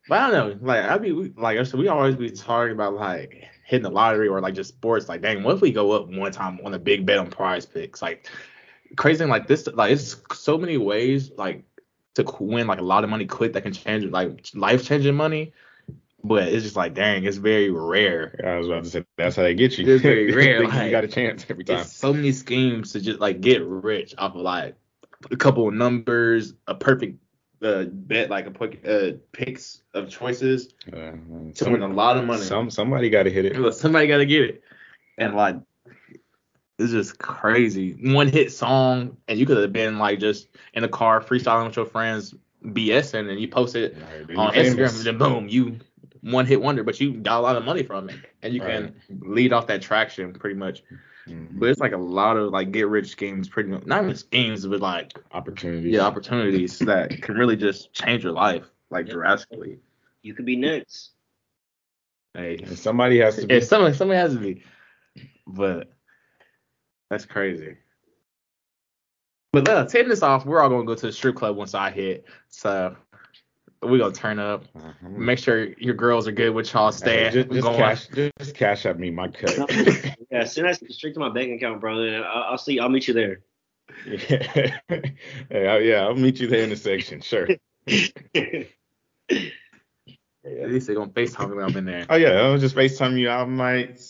but 0.10 0.20
I 0.20 0.32
don't 0.32 0.62
know, 0.62 0.68
like 0.68 0.84
I 0.86 0.98
be 0.98 1.12
we- 1.12 1.34
like 1.38 1.60
I 1.60 1.64
said, 1.64 1.80
we 1.80 1.88
always 1.88 2.16
be 2.16 2.32
talking 2.32 2.74
about 2.74 2.96
like 2.96 3.46
hitting 3.64 3.84
the 3.84 3.92
lottery 3.92 4.28
or 4.28 4.42
like 4.42 4.56
just 4.56 4.70
sports. 4.70 5.08
Like, 5.08 5.22
dang, 5.22 5.44
what 5.44 5.56
if 5.56 5.62
we 5.62 5.72
go 5.72 5.92
up 5.92 6.08
one 6.10 6.32
time 6.32 6.60
on 6.66 6.74
a 6.74 6.80
big 6.80 7.06
bet 7.06 7.20
on 7.20 7.30
prize 7.30 7.66
picks? 7.66 8.02
Like 8.02 8.28
crazy 8.96 9.20
thing 9.20 9.30
like 9.30 9.48
this, 9.48 9.68
like 9.68 9.92
it's 9.92 10.18
so 10.34 10.58
many 10.58 10.78
ways 10.78 11.32
like 11.38 11.64
to 12.16 12.26
win 12.40 12.66
like 12.66 12.80
a 12.80 12.84
lot 12.84 13.04
of 13.04 13.10
money 13.10 13.28
quick 13.28 13.54
that 13.54 13.62
can 13.62 13.72
change 13.72 14.04
like 14.06 14.50
life 14.56 14.84
changing 14.84 15.16
money. 15.16 15.54
But 16.24 16.50
it's 16.50 16.64
just 16.64 16.76
like, 16.76 16.96
dang, 16.96 17.24
it's 17.24 17.38
very 17.38 17.70
rare. 17.70 18.44
I 18.46 18.58
was 18.58 18.68
about 18.68 18.84
to 18.84 18.90
say 18.90 19.06
that's 19.16 19.36
how 19.38 19.44
they 19.44 19.54
get 19.54 19.78
you. 19.78 19.88
It's 19.88 20.02
very 20.02 20.32
rare, 20.36 20.64
you 20.64 20.92
got 20.92 21.04
a 21.04 21.08
chance 21.08 21.46
every 21.48 21.64
time. 21.64 21.80
It's 21.80 21.94
so 21.94 22.14
many 22.14 22.32
schemes 22.34 22.92
to 22.94 23.00
just 23.00 23.20
like 23.20 23.42
get 23.42 23.64
rich 23.64 24.16
off 24.18 24.36
of 24.36 24.42
like 24.42 24.76
a 25.32 25.38
couple 25.38 25.68
of 25.68 25.76
numbers, 25.76 26.56
a 26.68 26.76
perfect 26.76 27.20
uh, 27.62 27.84
bet, 27.86 28.30
like 28.30 28.46
a 28.46 28.52
pick, 28.52 28.86
uh, 28.88 29.12
picks 29.32 29.82
of 29.94 30.10
choices 30.10 30.74
Uh, 30.88 31.12
to 31.56 31.70
win 31.70 31.82
a 31.82 31.88
lot 31.88 32.18
of 32.18 32.26
money. 32.26 32.44
Some 32.44 32.70
somebody 32.70 33.10
got 33.10 33.24
to 33.24 33.32
hit 33.32 33.46
it. 33.46 33.74
Somebody 33.74 34.08
got 34.08 34.18
to 34.18 34.26
get 34.26 34.44
it. 34.44 34.64
And 35.18 35.36
like, 35.36 35.58
it's 36.78 36.92
just 36.92 37.20
crazy. 37.20 37.98
One 38.14 38.30
hit 38.30 38.52
song, 38.54 39.18
and 39.28 39.38
you 39.38 39.46
could 39.46 39.58
have 39.58 39.74
been 39.74 39.98
like 40.00 40.20
just 40.20 40.48
in 40.74 40.84
a 40.84 40.88
car 40.88 41.20
freestyling 41.20 41.68
with 41.68 41.76
your 41.76 41.86
friends, 41.86 42.34
BSing, 42.64 43.30
and 43.30 43.40
you 43.40 43.48
post 43.48 43.76
it 43.76 43.98
on 44.38 44.54
Instagram, 44.54 44.96
and 44.98 45.06
then 45.06 45.18
boom, 45.18 45.50
you 45.50 45.80
one 46.22 46.46
hit 46.46 46.62
wonder, 46.62 46.84
but 46.84 47.00
you 47.00 47.14
got 47.14 47.40
a 47.40 47.42
lot 47.42 47.56
of 47.56 47.66
money 47.66 47.84
from 47.84 48.10
it, 48.10 48.16
and 48.42 48.54
you 48.54 48.62
can 48.62 48.94
lead 49.22 49.52
off 49.54 49.68
that 49.68 49.82
traction 49.82 50.34
pretty 50.34 50.56
much. 50.56 50.84
Mhm. 51.30 51.48
But 51.52 51.70
it's 51.70 51.80
like 51.80 51.92
a 51.94 51.98
lot 51.98 52.38
of 52.38 52.52
like 52.52 52.72
get 52.72 52.88
rich 52.88 53.10
schemes, 53.10 53.48
pretty 53.48 53.70
much 53.70 53.86
not 53.86 54.04
even 54.04 54.16
schemes, 54.16 54.66
but 54.66 54.80
like 54.82 55.14
Opportunities. 55.32 55.94
yeah, 55.94 56.02
opportunities 56.02 56.80
that 56.80 57.22
can 57.22 57.36
really 57.36 57.56
just 57.56 57.94
change 57.94 58.24
your 58.24 58.34
life 58.34 58.66
like 58.90 59.08
Yep. 59.08 59.16
drastically. 59.16 59.80
You 60.24 60.34
could 60.34 60.46
be 60.46 60.56
nuts. 60.56 61.12
Hey, 62.34 62.58
And 62.58 62.78
somebody 62.78 63.20
has 63.20 63.38
to 63.38 63.48
be. 63.48 63.56
Yeah, 63.56 63.60
somebody 63.62 63.96
somebody 63.96 64.20
has 64.20 64.34
to 64.34 64.40
be. 64.40 64.64
But 65.48 65.92
that's 67.10 67.26
crazy. 67.26 67.78
But 69.52 69.68
uh, 69.68 69.86
taking 69.86 70.10
this 70.10 70.22
off, 70.22 70.46
we're 70.46 70.62
all 70.62 70.70
gonna 70.70 70.86
go 70.86 70.94
to 70.96 71.08
the 71.08 71.12
strip 71.12 71.36
club 71.36 71.56
once 71.58 71.74
I 71.74 71.90
hit. 71.90 72.26
So 72.50 72.96
we're 73.82 73.98
gonna 73.98 74.14
turn 74.14 74.40
up. 74.40 74.66
Uh-huh. 74.76 75.10
Make 75.10 75.40
sure 75.40 75.68
your 75.78 75.94
girls 75.96 76.28
are 76.28 76.32
good 76.32 76.50
with 76.52 76.74
y'all 76.74 76.92
Hey, 76.92 77.30
just, 77.32 77.50
just 77.50 77.68
cash, 77.68 78.08
just 78.40 78.56
cash 78.56 78.86
up 78.86 78.98
me 78.98 79.10
my 79.12 79.28
cut. 79.30 79.58
Yeah, 80.32 80.44
send 80.46 80.68
that 80.68 80.80
straight 80.92 81.16
to 81.16 81.20
my 81.20 81.30
bank 81.30 81.52
account, 81.56 81.82
bro. 81.82 82.00
And 82.02 82.24
I'll, 82.24 82.52
I'll 82.52 82.58
see. 82.60 82.80
I'll 82.80 82.90
meet 82.90 83.08
you 83.08 83.16
there. 83.16 83.40
yeah. 84.06 84.78
Hey, 84.88 85.68
I- 85.68 85.80
yeah, 85.80 86.02
I'll 86.04 86.16
meet 86.16 86.40
you 86.40 86.48
there 86.48 86.64
in 86.64 86.70
the 86.70 86.76
section. 86.76 87.22
Sure. 87.22 87.48
At 90.46 90.72
least 90.72 90.88
they're 90.88 90.96
gonna 90.96 91.12
FaceTime 91.12 91.50
me 91.50 91.56
when 91.56 91.66
I'm 91.66 91.76
in 91.78 91.86
there. 91.86 92.06
Oh 92.10 92.16
yeah, 92.16 92.30
I'll 92.42 92.58
just 92.58 92.76
FaceTime 92.76 93.20
you. 93.20 93.30
I 93.30 93.44
might 93.46 94.02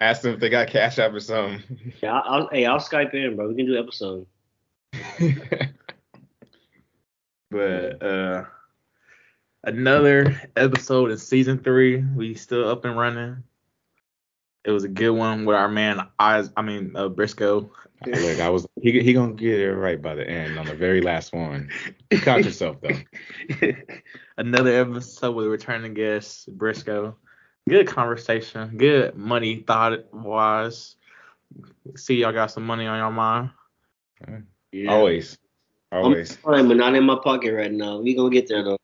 ask 0.00 0.22
them 0.22 0.34
if 0.34 0.40
they 0.40 0.48
got 0.50 0.68
cash 0.68 0.98
app 0.98 1.12
or 1.12 1.20
something. 1.20 1.62
Yeah, 2.02 2.14
I'll, 2.20 2.42
I'll, 2.42 2.48
hey, 2.52 2.66
I'll 2.66 2.78
Skype 2.78 3.14
in, 3.14 3.36
bro. 3.36 3.48
We 3.48 3.54
can 3.56 3.66
do 3.66 3.76
an 3.76 3.82
episode. 3.82 4.26
But 7.50 8.02
uh 8.02 8.44
another 9.64 10.40
episode 10.56 11.10
in 11.10 11.18
season 11.18 11.58
three. 11.58 11.98
We 11.98 12.34
still 12.34 12.68
up 12.68 12.84
and 12.84 12.96
running. 12.96 13.42
It 14.64 14.70
was 14.70 14.84
a 14.84 14.88
good 14.88 15.10
one 15.10 15.44
with 15.44 15.56
our 15.56 15.68
man 15.68 16.06
Eyes 16.18 16.50
I 16.56 16.62
mean 16.62 16.92
uh, 16.94 17.08
Briscoe. 17.08 17.70
Look, 18.06 18.40
I 18.40 18.48
was 18.48 18.66
he 18.80 19.00
he 19.00 19.12
gonna 19.12 19.34
get 19.34 19.60
it 19.60 19.74
right 19.74 20.00
by 20.00 20.14
the 20.14 20.28
end 20.28 20.58
on 20.58 20.66
the 20.66 20.74
very 20.74 21.00
last 21.00 21.32
one. 21.32 21.70
You 22.10 22.20
caught 22.20 22.44
yourself 22.44 22.76
though. 22.80 23.72
Another 24.36 24.80
episode 24.80 25.32
with 25.32 25.46
returning 25.46 25.94
guest 25.94 26.48
Briscoe. 26.56 27.16
Good 27.68 27.86
conversation. 27.86 28.76
Good 28.76 29.16
money 29.16 29.64
thought 29.66 30.12
wise. 30.12 30.96
See 31.94 32.16
y'all 32.16 32.32
got 32.32 32.50
some 32.50 32.66
money 32.66 32.86
on 32.86 32.98
your 32.98 33.12
mind. 33.12 33.50
Yeah. 34.72 34.92
Always, 34.92 35.38
Always. 35.92 35.92
I'm 35.92 36.04
always. 36.04 36.36
fine, 36.36 36.68
but 36.68 36.76
not 36.76 36.94
in 36.94 37.04
my 37.04 37.18
pocket 37.22 37.52
right 37.52 37.70
now. 37.70 38.00
We 38.00 38.14
gonna 38.14 38.30
get 38.30 38.48
there 38.48 38.64
though. 38.64 38.78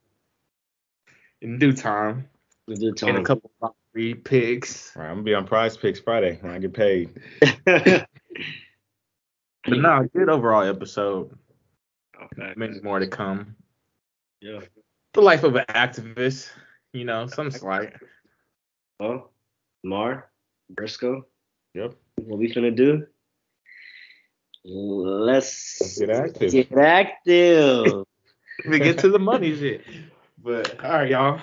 In 1.41 1.57
due 1.59 1.73
time. 1.73 2.27
We 2.67 2.75
do 2.75 2.89
In 2.89 2.95
time. 2.95 3.15
a 3.17 3.23
couple 3.23 3.51
of 3.61 3.71
free 3.93 4.13
picks. 4.13 4.95
All 4.95 5.03
right, 5.03 5.09
I'm 5.09 5.15
gonna 5.17 5.23
be 5.23 5.33
on 5.33 5.45
Prize 5.47 5.77
Picks 5.77 5.99
Friday 5.99 6.37
when 6.41 6.51
I 6.53 6.59
get 6.59 6.73
paid. 6.73 7.09
But 9.65 9.77
no, 9.79 10.07
good 10.15 10.29
overall 10.29 10.63
episode. 10.63 11.37
okay. 12.23 12.53
Many 12.55 12.79
more 12.81 12.97
to 12.99 13.07
come. 13.07 13.55
Yeah. 14.41 14.61
The 15.13 15.21
life 15.21 15.43
of 15.43 15.55
an 15.57 15.65
activist, 15.69 16.49
you 16.93 17.03
know, 17.03 17.27
some 17.27 17.51
slight. 17.51 17.93
Well, 18.99 19.31
Mar, 19.83 20.31
Briscoe, 20.69 21.25
Yep. 21.73 21.93
what 22.23 22.39
we 22.39 22.51
finna 22.53 22.73
do? 22.75 23.05
Let's, 24.63 25.77
Let's 25.81 25.99
get 25.99 26.09
active. 26.09 26.51
Get 26.51 26.71
active. 26.77 28.05
We 28.67 28.77
get 28.79 28.97
to 28.99 29.09
the 29.09 29.19
money 29.19 29.55
shit. 29.55 29.81
But 30.43 30.83
all 30.83 30.91
right, 30.91 31.09
y'all. 31.09 31.41